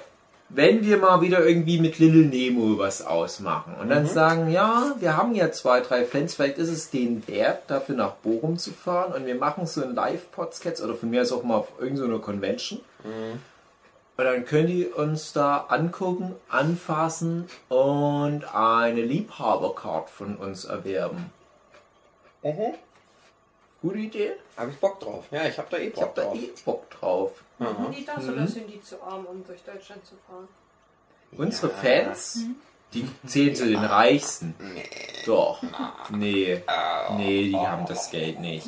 wenn 0.51 0.85
wir 0.85 0.97
mal 0.97 1.21
wieder 1.21 1.45
irgendwie 1.45 1.79
mit 1.79 1.99
Little 1.99 2.25
Nemo 2.25 2.79
was 2.79 3.05
ausmachen 3.05 3.75
und 3.81 3.91
dann 3.91 4.07
sagen, 4.07 4.51
ja, 4.51 4.95
wir 4.99 5.17
haben 5.17 5.35
ja 5.35 5.53
zwei, 5.53 5.81
drei 5.81 6.05
Fans, 6.05 6.35
vielleicht 6.35 6.59
ist 6.59 6.71
es 6.71 6.91
denen 6.91 7.27
wert, 7.29 7.65
dafür 7.69 7.97
nach 7.97 8.13
Bochum 8.13 8.57
zu 8.57 8.73
fahren 8.73 9.13
und 9.13 9.27
wir 9.27 9.35
machen 9.35 9.67
so 9.67 9.83
ein 9.83 9.95
Live-Podscats 9.95 10.83
oder 10.83 10.95
von 10.95 11.11
mir 11.11 11.23
aus 11.23 11.33
auch 11.33 11.43
mal 11.43 11.57
auf 11.57 11.73
irgendeiner 11.79 12.19
Convention. 12.19 12.81
Und 14.17 14.25
dann 14.25 14.45
können 14.47 14.67
die 14.67 14.87
uns 14.87 15.33
da 15.33 15.67
angucken, 15.69 16.35
anfassen 16.49 17.47
und 17.69 18.43
eine 18.53 19.03
Liebhabercard 19.03 20.11
von 20.11 20.37
uns 20.37 20.65
erwerben. 20.65 21.31
Mhm. 22.43 22.75
Gute 23.81 23.99
Idee? 23.99 24.33
Hab 24.57 24.69
ich 24.69 24.77
Bock 24.79 24.99
drauf. 25.01 25.25
Ja, 25.31 25.45
ich 25.47 25.57
hab 25.57 25.71
da 25.71 25.77
eh 25.77 25.89
Ich 25.89 25.97
hab 26.01 26.07
Bock 26.07 26.15
da 26.17 26.23
drauf. 26.25 26.35
eh 26.37 26.51
Bock 26.65 26.91
drauf. 26.91 27.31
Machen 27.59 27.95
die 27.97 28.05
das 28.05 28.29
oder 28.29 28.47
sind 28.47 28.69
die 28.69 28.83
zu 28.83 29.01
arm, 29.03 29.25
um 29.27 29.45
durch 29.47 29.63
Deutschland 29.63 30.05
zu 30.05 30.15
fahren? 30.27 30.49
Unsere 31.33 31.69
Ja. 31.73 31.79
Fans, 31.79 32.41
die 32.95 33.09
zählen 33.27 33.55
zu 33.55 33.67
den 33.67 33.85
Reichsten. 33.85 34.55
Doch. 35.27 35.63
Nee. 36.11 36.63
Nee, 37.17 37.49
die 37.51 37.57
haben 37.57 37.87
das 37.87 38.11
Geld 38.11 38.41
nicht. 38.41 38.67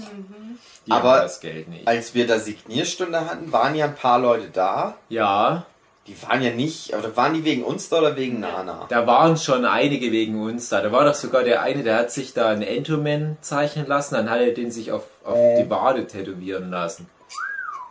Die 0.86 0.92
Aber- 0.92 1.12
haben 1.14 1.22
das 1.22 1.40
Geld 1.40 1.68
nicht. 1.68 1.88
Als 1.88 2.14
wir 2.14 2.26
da 2.26 2.38
Signierstunde 2.38 3.24
hatten, 3.28 3.50
waren 3.50 3.74
ja 3.74 3.86
ein 3.86 3.94
paar 3.96 4.18
Leute 4.18 4.50
da. 4.50 4.96
Ja, 5.08 5.64
Die 6.10 6.20
waren 6.26 6.42
ja 6.42 6.50
nicht, 6.50 6.92
oder 6.92 7.16
waren 7.16 7.34
die 7.34 7.44
wegen 7.44 7.62
uns 7.62 7.88
da 7.88 8.00
oder 8.00 8.16
wegen 8.16 8.40
Nana? 8.40 8.86
da 8.88 9.06
waren 9.06 9.36
schon 9.36 9.64
einige 9.64 10.10
wegen 10.10 10.42
uns 10.42 10.68
da. 10.68 10.80
Da 10.80 10.90
war 10.90 11.04
doch 11.04 11.14
sogar 11.14 11.44
der 11.44 11.62
eine, 11.62 11.84
der 11.84 11.96
hat 11.96 12.10
sich 12.10 12.34
da 12.34 12.48
einen 12.48 12.62
Entoman 12.62 13.36
zeichnen 13.42 13.86
lassen, 13.86 14.16
dann 14.16 14.28
hat 14.28 14.40
er 14.40 14.50
den 14.52 14.72
sich 14.72 14.90
auf, 14.90 15.04
auf 15.22 15.38
die 15.60 15.70
Wade 15.70 16.08
tätowieren 16.08 16.68
lassen. 16.68 17.08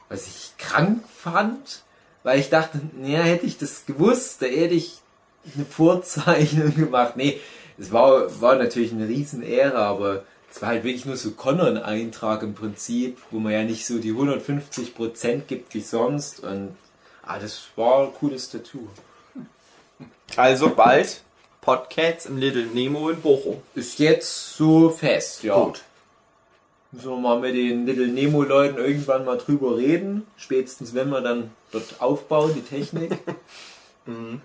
Was 0.09 0.28
ich 0.28 0.51
krank 0.57 1.01
fand, 1.15 1.84
weil 2.24 2.39
ich 2.39 2.49
dachte, 2.49 2.82
naja, 2.99 3.20
hätte 3.20 3.45
ich 3.45 3.57
das 3.57 3.86
gewusst, 3.86 4.41
da 4.41 4.47
hätte 4.47 4.74
ich 4.74 4.97
eine 5.55 5.63
Vorzeichnung 5.63 6.76
gemacht. 6.76 7.13
Nee, 7.15 7.39
es 7.78 7.93
war, 7.93 8.41
war 8.41 8.55
natürlich 8.57 8.91
eine 8.91 9.07
Riesenehre, 9.07 9.78
aber 9.78 10.24
es 10.51 10.61
war 10.61 10.70
halt 10.70 10.84
wirklich 10.84 11.05
nur 11.05 11.15
so 11.15 11.32
Conan-Eintrag 11.32 12.43
im 12.43 12.53
Prinzip, 12.53 13.17
wo 13.32 13.39
man 13.39 13.53
ja 13.53 13.63
nicht 13.63 13.86
so 13.86 13.97
die 13.97 14.11
150% 14.11 15.43
gibt 15.47 15.74
wie 15.74 15.80
sonst 15.80 16.43
und 16.43 16.76
ah, 17.30 17.39
das 17.39 17.69
war 17.75 18.05
ein 18.05 18.13
cooles 18.13 18.49
Tattoo. 18.49 18.88
Also 20.36 20.69
bald 20.69 21.21
Podcasts 21.61 22.25
im 22.25 22.38
Little 22.38 22.65
Nemo 22.65 23.09
in 23.09 23.21
Bochum. 23.21 23.61
Ist 23.75 23.99
jetzt 23.99 24.55
so 24.55 24.89
fest, 24.89 25.43
ja. 25.43 25.55
Gut. 25.55 25.84
Müssen 26.91 27.09
wir 27.09 27.17
mal 27.17 27.39
mit 27.39 27.53
den 27.53 27.86
Little 27.86 28.07
Nemo-Leuten 28.07 28.80
irgendwann 28.80 29.25
mal 29.25 29.38
drüber 29.38 29.77
reden. 29.77 30.25
Spätestens, 30.38 30.95
wenn 30.95 31.09
wir 31.09 31.21
dann 31.21 31.51
dort 31.71 32.01
aufbauen, 32.01 32.55
die 32.55 32.63
Technik. 32.63 33.15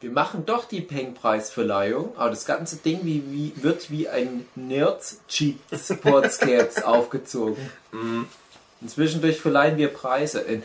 Wir 0.00 0.10
machen 0.10 0.46
doch 0.46 0.64
die 0.64 0.80
Peng-Preisverleihung, 0.80 2.16
aber 2.16 2.30
das 2.30 2.44
ganze 2.44 2.78
Ding 2.78 3.04
wie, 3.04 3.22
wie, 3.30 3.52
wird 3.62 3.88
wie 3.88 4.08
ein 4.08 4.48
Nerds-Cheat-Sportscats 4.56 6.82
aufgezogen. 6.84 7.70
Und 8.82 8.90
zwischendurch 8.90 9.40
verleihen 9.40 9.78
wir 9.78 9.88
Preise. 9.88 10.44
Ein 10.46 10.62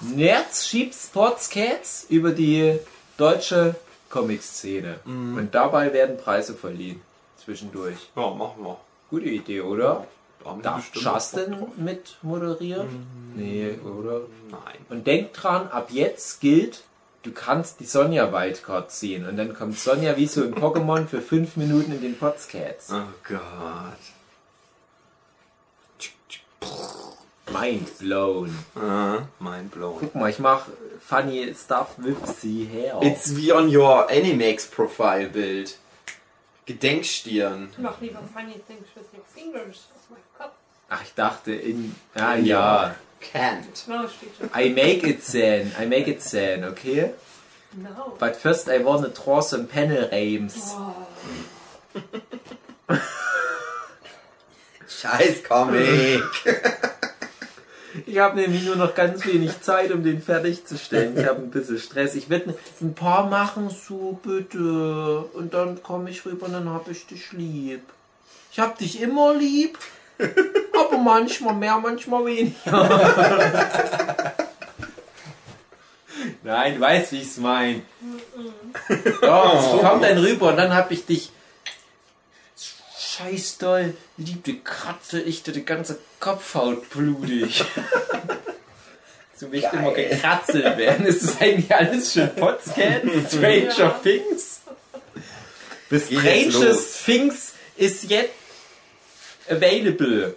Nerds-Cheat-Sportscats 0.00 2.06
über 2.10 2.32
die 2.32 2.78
deutsche 3.16 3.74
Comic-Szene. 4.10 5.00
Und 5.06 5.54
dabei 5.54 5.92
werden 5.92 6.18
Preise 6.18 6.54
verliehen. 6.54 7.00
Zwischendurch. 7.42 7.96
Ja, 8.14 8.30
machen 8.30 8.62
wir. 8.62 8.78
Gute 9.10 9.26
Idee, 9.26 9.62
oder? 9.62 10.06
Die 10.44 10.62
Darf 10.62 10.90
Justin 10.94 11.56
mit 11.76 12.18
moderieren? 12.22 13.06
Nee, 13.34 13.78
oder? 13.82 14.20
Nein. 14.50 14.76
Und 14.90 15.06
denk 15.06 15.32
dran, 15.32 15.68
ab 15.68 15.88
jetzt 15.90 16.40
gilt, 16.40 16.82
du 17.22 17.32
kannst 17.32 17.80
die 17.80 17.86
Sonja 17.86 18.30
Wildcard 18.30 18.90
ziehen. 18.90 19.26
Und 19.26 19.38
dann 19.38 19.54
kommt 19.54 19.78
Sonja 19.78 20.18
wie 20.18 20.26
so 20.26 20.42
ein 20.42 20.54
Pokémon 20.54 21.06
für 21.06 21.22
fünf 21.22 21.56
Minuten 21.56 21.92
in 21.92 22.02
den 22.02 22.18
Potscats. 22.18 22.90
Oh 22.92 23.06
Gott. 23.26 23.40
Mind 27.52 27.90
blown. 27.98 28.54
Ah, 28.74 29.26
mind 29.38 29.70
blown. 29.70 29.98
Guck 30.00 30.14
mal, 30.14 30.28
ich 30.28 30.38
mach 30.38 30.66
funny 31.00 31.52
stuff 31.54 31.98
with 31.98 32.40
the 32.40 32.64
hair. 32.64 32.98
It's 33.02 33.36
wie 33.36 33.52
on 33.52 33.68
your 33.68 34.10
Animax 34.10 34.70
Profile 34.70 35.28
Bild. 35.28 35.76
Gedenkstirn. 36.66 37.68
Ich 37.72 37.78
mach 37.78 38.00
lieber 38.00 38.20
funny 38.32 38.58
things 38.66 38.86
with 38.94 39.12
your 39.12 39.24
fingers 39.26 39.88
auf 39.94 40.10
meinem 40.10 40.22
Kopf. 40.38 40.54
Ach, 40.88 41.02
ich 41.02 41.14
dachte 41.14 41.52
in. 41.52 41.94
Ah 42.14 42.36
ja. 42.36 42.94
Can't. 43.20 43.86
No, 43.88 44.08
steht 44.08 44.30
schon. 44.38 44.48
I 44.54 44.70
make 44.70 45.06
it 45.06 45.20
then. 45.30 45.72
I 45.78 45.86
make 45.86 46.08
it 46.10 46.20
then, 46.30 46.64
okay? 46.64 47.12
No. 47.72 48.14
But 48.18 48.36
first 48.36 48.68
I 48.68 48.78
wanna 48.78 49.08
draw 49.08 49.40
some 49.42 49.66
panorames. 49.66 50.74
Scheiß 54.88 55.42
Comic. 55.44 56.22
Ich 58.06 58.18
habe 58.18 58.40
nämlich 58.40 58.64
nur 58.64 58.76
noch 58.76 58.94
ganz 58.94 59.24
wenig 59.26 59.60
Zeit, 59.60 59.92
um 59.92 60.02
den 60.02 60.20
fertigzustellen. 60.20 61.18
Ich 61.18 61.26
habe 61.26 61.40
ein 61.40 61.50
bisschen 61.50 61.78
Stress. 61.78 62.14
Ich 62.14 62.28
werde 62.28 62.54
ein 62.80 62.94
paar 62.94 63.28
machen, 63.28 63.70
so 63.70 64.18
bitte. 64.22 65.24
Und 65.32 65.54
dann 65.54 65.82
komme 65.82 66.10
ich 66.10 66.26
rüber 66.26 66.46
und 66.46 66.52
dann 66.52 66.68
habe 66.68 66.90
ich 66.90 67.06
dich 67.06 67.32
lieb. 67.32 67.82
Ich 68.50 68.58
habe 68.58 68.76
dich 68.78 69.00
immer 69.00 69.34
lieb, 69.34 69.78
aber 70.18 70.98
manchmal 70.98 71.54
mehr, 71.54 71.78
manchmal 71.78 72.26
weniger. 72.26 72.54
Nein, 76.42 76.74
du 76.74 76.80
weißt, 76.80 77.12
wie 77.12 77.18
ich 77.18 77.28
es 77.28 77.38
meine. 77.38 77.82
Doch, 79.20 79.74
ich 79.74 79.80
komm 79.80 80.02
dann 80.02 80.18
rüber 80.18 80.50
und 80.50 80.56
dann 80.56 80.74
habe 80.74 80.92
ich 80.94 81.06
dich 81.06 81.30
scheiß 83.14 83.58
doll, 83.58 83.94
liebe 84.16 84.54
Katze, 84.58 85.20
ich 85.20 85.42
dir 85.42 85.52
die 85.52 85.64
ganze 85.64 85.98
Kopfhaut 86.20 86.90
blutig. 86.90 87.64
Du 89.40 89.50
willst 89.50 89.72
immer 89.72 89.92
gekratzelt 89.92 90.78
werden. 90.78 91.04
Ist 91.06 91.22
das 91.22 91.40
eigentlich 91.40 91.74
alles 91.74 92.14
schon 92.14 92.34
Potscan? 92.36 93.26
Stranger 93.28 94.00
Things? 94.02 94.60
The 95.90 95.98
Geh 95.98 96.14
jetzt 96.14 96.54
Strangest 96.54 97.04
Things 97.04 97.52
ist 97.76 98.04
jetzt 98.04 98.30
available. 99.48 100.36